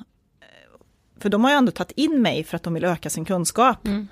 För 1.20 1.30
de 1.30 1.44
har 1.44 1.52
ju 1.52 1.58
ändå 1.58 1.72
tagit 1.72 1.92
in 1.92 2.22
mig 2.22 2.44
för 2.44 2.56
att 2.56 2.64
de 2.64 2.74
vill 2.74 2.86
öka 2.86 3.10
sin 3.10 3.26
kunskap. 3.26 3.88
Mm. 3.88 4.08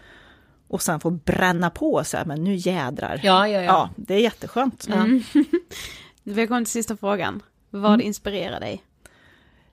Och 0.68 0.82
sen 0.82 1.00
få 1.00 1.10
bränna 1.10 1.70
på 1.70 2.04
så 2.04 2.18
här, 2.18 2.26
men 2.26 2.44
nu 2.44 2.56
jädrar. 2.56 3.22
Ja, 3.24 3.48
ja, 3.48 3.62
ja. 3.62 3.64
ja 3.64 3.90
det 3.96 4.14
är 4.14 4.20
jätteskönt. 4.20 4.88
Mm. 4.88 5.24
Vi 6.24 6.48
kommit 6.48 6.68
till 6.68 6.72
sista 6.72 6.98
frågan. 6.98 7.44
Vad 7.70 7.94
mm. 7.94 8.06
inspirerar 8.06 8.60
dig? 8.60 8.84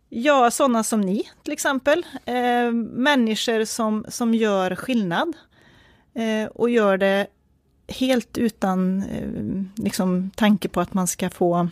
Ja, 0.08 0.50
sådana 0.50 0.84
som 0.84 1.00
ni 1.00 1.30
till 1.42 1.52
exempel. 1.52 2.06
Eh, 2.24 2.72
människor 2.92 3.64
som, 3.64 4.06
som 4.08 4.34
gör 4.34 4.74
skillnad. 4.74 5.36
Eh, 6.14 6.46
och 6.46 6.70
gör 6.70 6.98
det 6.98 7.26
helt 7.88 8.38
utan 8.38 9.02
eh, 9.02 9.82
liksom, 9.84 10.30
tanke 10.34 10.68
på 10.68 10.80
att 10.80 10.94
man 10.94 11.06
ska 11.06 11.30
få 11.30 11.68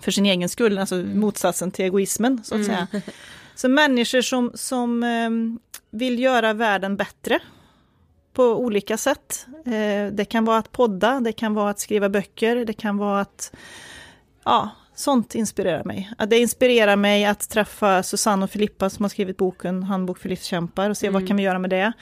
för 0.00 0.10
sin 0.10 0.26
egen 0.26 0.48
skull, 0.48 0.78
alltså 0.78 0.94
mm. 0.94 1.20
motsatsen 1.20 1.70
till 1.70 1.84
egoismen 1.84 2.40
så 2.44 2.54
att 2.54 2.66
mm. 2.66 2.86
säga. 2.86 3.02
Så 3.54 3.68
människor 3.68 4.20
som, 4.20 4.52
som 4.54 5.02
eh, 5.02 5.30
vill 5.90 6.18
göra 6.18 6.52
världen 6.52 6.96
bättre 6.96 7.40
på 8.32 8.44
olika 8.44 8.96
sätt. 8.96 9.46
Eh, 9.66 10.12
det 10.12 10.24
kan 10.28 10.44
vara 10.44 10.58
att 10.58 10.72
podda, 10.72 11.20
det 11.20 11.32
kan 11.32 11.54
vara 11.54 11.70
att 11.70 11.80
skriva 11.80 12.08
böcker, 12.08 12.56
det 12.56 12.72
kan 12.72 12.96
vara 12.96 13.20
att... 13.20 13.52
Ja, 14.44 14.70
sånt 14.94 15.34
inspirerar 15.34 15.84
mig. 15.84 16.12
Det 16.28 16.38
inspirerar 16.38 16.96
mig 16.96 17.24
att 17.24 17.48
träffa 17.48 18.02
Susanne 18.02 18.44
och 18.44 18.50
Filippa 18.50 18.90
som 18.90 19.04
har 19.04 19.08
skrivit 19.08 19.36
boken 19.36 19.82
Handbok 19.82 20.18
för 20.18 20.28
livskämpar 20.28 20.90
och 20.90 20.96
se 20.96 21.06
mm. 21.06 21.20
vad 21.20 21.28
kan 21.28 21.36
vi 21.36 21.42
göra 21.42 21.58
med 21.58 21.70
det. 21.70 21.92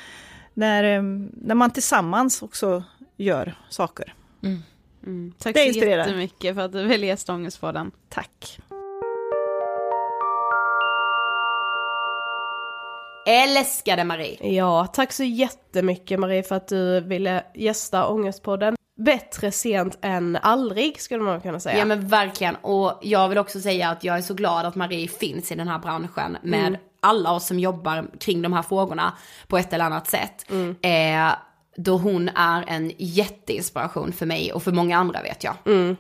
När, 0.55 1.03
när 1.47 1.55
man 1.55 1.71
tillsammans 1.71 2.43
också 2.43 2.85
gör 3.17 3.55
saker. 3.69 4.15
Mm. 4.43 4.63
Mm. 5.07 5.33
Tack 5.39 5.55
det 5.55 5.73
så 5.73 5.79
jättemycket 5.79 6.55
för 6.55 6.63
att 6.63 6.73
du 6.73 6.85
ville 6.85 7.07
gästa 7.07 7.35
Ångestpodden. 7.35 7.91
Tack. 8.09 8.59
Älskade 13.27 14.05
Marie! 14.05 14.55
Ja, 14.55 14.87
tack 14.87 15.13
så 15.13 15.25
jättemycket 15.25 16.21
Marie 16.21 16.43
för 16.43 16.55
att 16.55 16.69
du 16.69 17.01
ville 17.01 17.45
gästa 17.55 18.09
Ångestpodden. 18.09 18.77
Bättre 18.97 19.53
sent 19.53 19.99
än 20.01 20.37
aldrig 20.37 21.01
skulle 21.01 21.23
man 21.23 21.41
kunna 21.41 21.61
säga. 21.61 21.79
Ja 21.79 21.85
men 21.85 22.09
verkligen, 22.09 22.55
och 22.55 22.99
jag 23.03 23.29
vill 23.29 23.39
också 23.39 23.61
säga 23.61 23.91
att 23.91 24.05
jag 24.05 24.17
är 24.17 24.23
så 24.23 24.35
glad 24.35 24.67
att 24.67 24.75
Marie 24.75 25.09
finns 25.09 25.53
i 25.53 25.55
den 25.55 25.69
här 25.69 25.79
branschen 25.79 26.39
med 26.43 26.67
mm. 26.67 26.81
alla 27.01 27.33
oss 27.33 27.47
som 27.47 27.59
jobbar 27.59 28.07
kring 28.21 28.43
de 28.43 28.53
här 28.53 28.63
frågorna 28.63 29.13
på 29.49 29.59
ett 29.59 29.73
eller 29.73 29.85
annat 29.85 30.07
sätt. 30.07 30.51
Mm. 30.51 30.77
Eh, 30.83 31.35
då 31.77 31.97
hon 31.97 32.29
är 32.29 32.65
en 32.67 32.93
jätteinspiration 32.99 34.13
för 34.13 34.27
mig 34.27 34.53
och 34.53 34.63
för 34.63 34.73
många 34.73 34.99
andra 34.99 35.23
vet 35.23 35.45
jag. 35.45 35.55
Mm. 35.67 35.97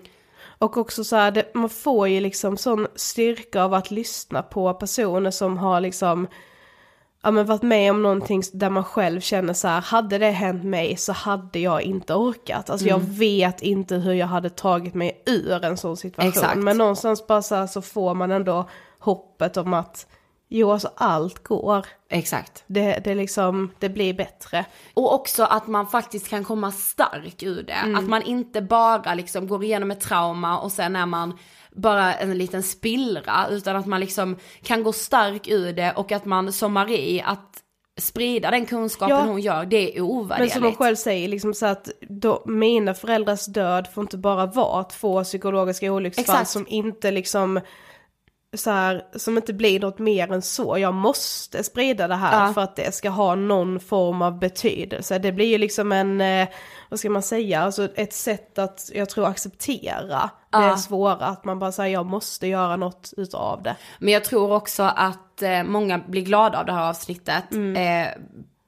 Och 0.59 0.77
också 0.77 1.05
så 1.05 1.16
här, 1.16 1.31
det, 1.31 1.55
man 1.55 1.68
får 1.68 2.09
ju 2.09 2.20
liksom 2.20 2.57
sån 2.57 2.87
styrka 2.95 3.62
av 3.62 3.75
att 3.75 3.91
lyssna 3.91 4.43
på 4.43 4.75
personer 4.75 5.31
som 5.31 5.59
har 5.59 5.81
liksom 5.81 6.27
ja, 7.22 7.31
men 7.31 7.47
varit 7.47 7.62
med 7.62 7.91
om 7.91 8.03
någonting 8.03 8.43
där 8.53 8.70
man 8.70 8.85
själv 8.85 9.20
känner 9.20 9.53
så 9.53 9.68
här, 9.68 9.81
hade 9.81 10.18
det 10.18 10.31
hänt 10.31 10.64
mig 10.64 10.97
så 10.97 11.12
hade 11.12 11.59
jag 11.59 11.83
inte 11.83 12.14
orkat. 12.14 12.70
Alltså 12.70 12.89
mm. 12.89 13.01
jag 13.01 13.09
vet 13.09 13.62
inte 13.62 13.97
hur 13.97 14.12
jag 14.12 14.27
hade 14.27 14.51
tagit 14.51 14.95
mig 14.95 15.22
ur 15.27 15.64
en 15.64 15.77
sån 15.77 15.97
situation. 15.97 16.29
Exakt. 16.29 16.57
Men 16.57 16.79
någonstans 16.79 17.27
bara 17.27 17.43
så, 17.43 17.55
här, 17.55 17.66
så 17.66 17.83
får 17.83 18.14
man 18.14 18.31
ändå 18.31 18.68
hoppet 18.99 19.57
om 19.57 19.75
att 19.75 20.07
Jo, 20.49 20.70
alltså 20.70 20.90
allt 20.97 21.42
går. 21.42 21.86
Exakt. 22.11 22.64
Det, 22.66 23.05
det, 23.05 23.14
liksom, 23.14 23.70
det 23.78 23.88
blir 23.88 24.14
bättre. 24.14 24.64
Och 24.95 25.14
också 25.14 25.45
att 25.45 25.66
man 25.66 25.86
faktiskt 25.86 26.28
kan 26.28 26.45
komma 26.45 26.72
stark 26.72 27.42
ur 27.42 27.62
det. 27.62 27.72
Mm. 27.72 27.97
Att 27.97 28.09
man 28.09 28.22
inte 28.22 28.62
bara 28.62 29.14
liksom 29.14 29.49
går 29.49 29.64
igenom 29.64 29.90
ett 29.90 30.01
trauma 30.01 30.59
och 30.59 30.72
sen 30.72 30.97
är 30.97 31.07
man 31.07 31.38
bara 31.72 32.14
en 32.14 32.38
liten 32.38 32.62
spillra, 32.62 33.47
utan 33.51 33.76
att 33.76 33.86
man 33.86 34.01
liksom 34.01 34.36
kan 34.62 34.82
gå 34.82 34.92
stark 34.92 35.49
ur 35.49 35.72
det 35.72 35.92
och 35.92 36.12
att 36.12 36.24
man 36.24 36.53
som 36.53 36.72
Marie, 36.72 37.24
att 37.24 37.61
sprida 38.01 38.51
den 38.51 38.66
kunskapen 38.66 39.16
ja. 39.16 39.22
hon 39.22 39.40
gör, 39.40 39.64
det 39.64 39.97
är 39.97 40.01
ovärderligt. 40.01 40.55
Men 40.55 40.62
som 40.62 40.68
hon 40.68 40.76
själv 40.76 40.97
säger, 40.97 41.28
liksom 41.28 41.55
så 41.55 41.66
att 41.66 41.88
då, 42.01 42.42
mina 42.47 42.95
föräldrars 42.95 43.47
död 43.47 43.88
får 43.95 44.03
inte 44.03 44.16
bara 44.16 44.47
vara 44.47 44.84
två 44.84 45.24
psykologiska 45.24 45.92
olycksfall 45.92 46.22
Exakt. 46.22 46.51
som 46.51 46.66
inte 46.68 47.11
liksom 47.11 47.61
så 48.55 48.70
här, 48.70 49.02
som 49.16 49.36
inte 49.36 49.52
blir 49.52 49.80
något 49.80 49.98
mer 49.98 50.32
än 50.32 50.42
så. 50.42 50.78
Jag 50.78 50.94
måste 50.94 51.64
sprida 51.64 52.09
det 52.09 52.14
här 52.14 52.46
ja. 52.46 52.55
för 52.55 52.61
att 52.61 52.76
det 52.76 52.94
ska 52.94 53.11
ha 53.11 53.34
någon 53.34 53.80
form 53.80 54.22
av 54.22 54.38
betydelse. 54.38 55.18
Det 55.18 55.32
blir 55.32 55.46
ju 55.46 55.59
liksom 55.59 55.92
en, 55.92 56.20
eh, 56.20 56.48
vad 56.90 56.98
ska 56.98 57.11
man 57.11 57.22
säga, 57.22 57.61
alltså 57.61 57.88
ett 57.94 58.12
sätt 58.12 58.59
att, 58.59 58.90
jag 58.94 59.09
tror, 59.09 59.26
acceptera 59.26 60.30
ja. 60.50 60.59
det 60.61 60.78
svåra. 60.78 61.26
Att 61.26 61.44
man 61.44 61.59
bara 61.59 61.72
säger 61.72 61.92
jag 61.92 62.07
måste 62.07 62.46
göra 62.46 62.76
något 62.76 63.14
utav 63.16 63.62
det. 63.62 63.76
Men 63.98 64.12
jag 64.12 64.24
tror 64.24 64.52
också 64.52 64.82
att 64.82 65.42
eh, 65.42 65.62
många 65.62 65.98
blir 65.98 66.22
glada 66.22 66.59
av 66.59 66.66
det 66.66 66.72
här 66.72 66.88
avsnittet. 66.88 67.52
Mm. 67.52 67.76
Eh, 67.76 68.12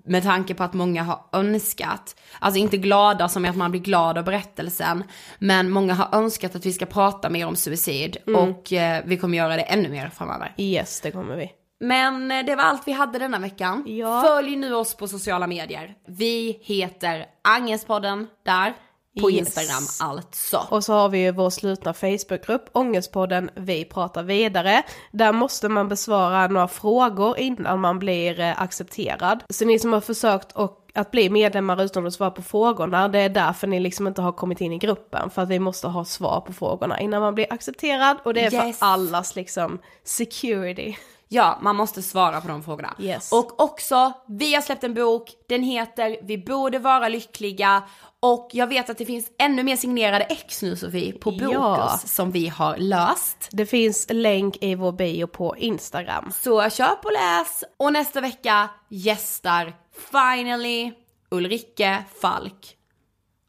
med 0.06 0.22
tanke 0.22 0.54
på 0.54 0.64
att 0.64 0.74
många 0.74 1.02
har 1.02 1.20
önskat, 1.32 2.16
alltså 2.38 2.60
inte 2.60 2.76
glada 2.76 3.28
som 3.28 3.44
att 3.44 3.56
man 3.56 3.70
blir 3.70 3.80
glad 3.80 4.18
av 4.18 4.24
berättelsen, 4.24 5.04
men 5.38 5.70
många 5.70 5.94
har 5.94 6.18
önskat 6.18 6.56
att 6.56 6.66
vi 6.66 6.72
ska 6.72 6.86
prata 6.86 7.30
mer 7.30 7.46
om 7.46 7.56
suicid 7.56 8.16
mm. 8.26 8.40
och 8.40 8.72
eh, 8.72 9.02
vi 9.06 9.16
kommer 9.16 9.38
göra 9.38 9.56
det 9.56 9.62
ännu 9.62 9.88
mer 9.88 10.08
framöver. 10.08 10.54
Yes, 10.56 11.00
det 11.00 11.10
kommer 11.10 11.36
vi. 11.36 11.50
Men 11.80 12.30
eh, 12.30 12.44
det 12.44 12.56
var 12.56 12.64
allt 12.64 12.88
vi 12.88 12.92
hade 12.92 13.18
denna 13.18 13.38
veckan. 13.38 13.84
Ja. 13.86 14.22
Följ 14.26 14.56
nu 14.56 14.74
oss 14.74 14.96
på 14.96 15.08
sociala 15.08 15.46
medier. 15.46 15.94
Vi 16.06 16.58
heter 16.62 17.26
Angespodden 17.44 18.26
där. 18.44 18.74
På 19.20 19.30
yes. 19.30 19.40
Instagram 19.40 19.82
alltså. 20.00 20.66
Och 20.70 20.84
så 20.84 20.92
har 20.92 21.08
vi 21.08 21.18
ju 21.18 21.32
vår 21.32 21.50
slutna 21.50 21.94
Facebookgrupp, 21.94 22.70
Ångestpodden 22.72 23.50
Vi 23.54 23.84
pratar 23.84 24.22
vidare. 24.22 24.82
Där 25.10 25.32
måste 25.32 25.68
man 25.68 25.88
besvara 25.88 26.48
några 26.48 26.68
frågor 26.68 27.38
innan 27.38 27.80
man 27.80 27.98
blir 27.98 28.40
eh, 28.40 28.62
accepterad. 28.62 29.44
Så 29.50 29.64
ni 29.64 29.78
som 29.78 29.92
har 29.92 30.00
försökt 30.00 30.52
och 30.52 30.82
att 30.94 31.10
bli 31.10 31.30
medlemmar 31.30 31.82
utan 31.82 32.06
att 32.06 32.12
svara 32.12 32.30
på 32.30 32.42
frågorna, 32.42 33.08
det 33.08 33.18
är 33.18 33.28
därför 33.28 33.66
ni 33.66 33.80
liksom 33.80 34.06
inte 34.06 34.22
har 34.22 34.32
kommit 34.32 34.60
in 34.60 34.72
i 34.72 34.78
gruppen. 34.78 35.30
För 35.30 35.42
att 35.42 35.48
vi 35.48 35.58
måste 35.58 35.88
ha 35.88 36.04
svar 36.04 36.40
på 36.40 36.52
frågorna 36.52 37.00
innan 37.00 37.20
man 37.22 37.34
blir 37.34 37.52
accepterad. 37.52 38.16
Och 38.24 38.34
det 38.34 38.44
är 38.44 38.66
yes. 38.66 38.78
för 38.78 38.86
allas 38.86 39.36
liksom 39.36 39.78
security. 40.04 40.96
Ja, 41.28 41.58
man 41.62 41.76
måste 41.76 42.02
svara 42.02 42.40
på 42.40 42.48
de 42.48 42.62
frågorna. 42.62 42.94
Yes. 42.98 43.32
Och 43.32 43.60
också, 43.60 44.12
vi 44.28 44.54
har 44.54 44.62
släppt 44.62 44.84
en 44.84 44.94
bok, 44.94 45.30
den 45.48 45.62
heter 45.62 46.16
Vi 46.22 46.38
borde 46.38 46.78
vara 46.78 47.08
lyckliga 47.08 47.82
och 48.20 48.48
jag 48.52 48.66
vet 48.66 48.90
att 48.90 48.98
det 48.98 49.06
finns 49.06 49.30
ännu 49.38 49.62
mer 49.62 49.76
signerade 49.76 50.24
ex 50.24 50.62
nu 50.62 50.76
Sofie 50.76 51.12
på 51.12 51.30
Bokus 51.30 51.50
ja. 51.52 52.00
som 52.04 52.30
vi 52.30 52.48
har 52.48 52.76
löst. 52.76 53.48
Det 53.50 53.66
finns 53.66 54.06
länk 54.10 54.56
i 54.60 54.74
vår 54.74 54.92
bio 54.92 55.26
på 55.26 55.56
Instagram. 55.56 56.32
Så 56.42 56.70
köp 56.70 57.04
och 57.04 57.12
läs 57.12 57.64
och 57.76 57.92
nästa 57.92 58.20
vecka 58.20 58.68
gästar 58.88 59.72
finally 60.10 60.92
Ulrike 61.30 62.04
Falk, 62.20 62.76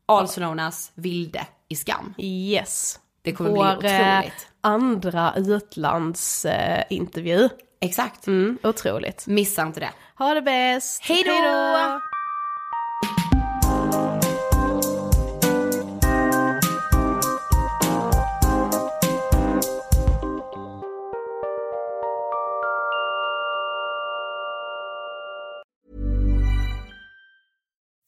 also 0.05 0.41
known 0.41 0.59
as 0.59 0.91
Vilde 0.95 1.47
i 1.69 1.75
Skam. 1.75 2.13
Yes. 2.17 2.99
Det 3.21 3.33
kommer 3.33 3.49
Vår, 3.49 3.77
bli 3.79 3.89
eh, 3.89 4.19
otroligt. 4.19 4.47
andra 4.61 5.33
utlandsintervju. 5.35 7.43
Eh, 7.43 7.49
Exakt. 7.79 8.27
Mm, 8.27 8.57
otroligt. 8.63 9.27
Missa 9.27 9.61
inte 9.61 9.79
det. 9.79 9.91
Ha 10.15 10.33
det 10.33 10.41
bäst. 10.41 11.01
Hej 11.03 11.23
då! 11.23 12.01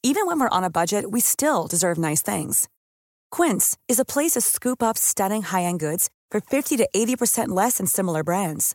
Even 0.02 0.26
when 0.26 0.40
we're 0.40 0.48
on 0.58 0.64
a 0.64 0.70
budget 0.70 1.04
we 1.10 1.20
still 1.20 1.66
deserve 1.68 1.96
nice 1.96 2.20
things. 2.20 2.68
Quince 3.30 3.76
is 3.86 4.00
a 4.00 4.04
place 4.04 4.32
to 4.32 4.40
scoop 4.40 4.82
up 4.82 4.98
stunning 4.98 5.42
high-end 5.42 5.78
goods 5.78 6.10
for 6.30 6.40
50 6.40 6.76
to 6.78 6.88
80% 6.94 7.48
less 7.48 7.78
than 7.78 7.86
similar 7.86 8.24
brands. 8.24 8.74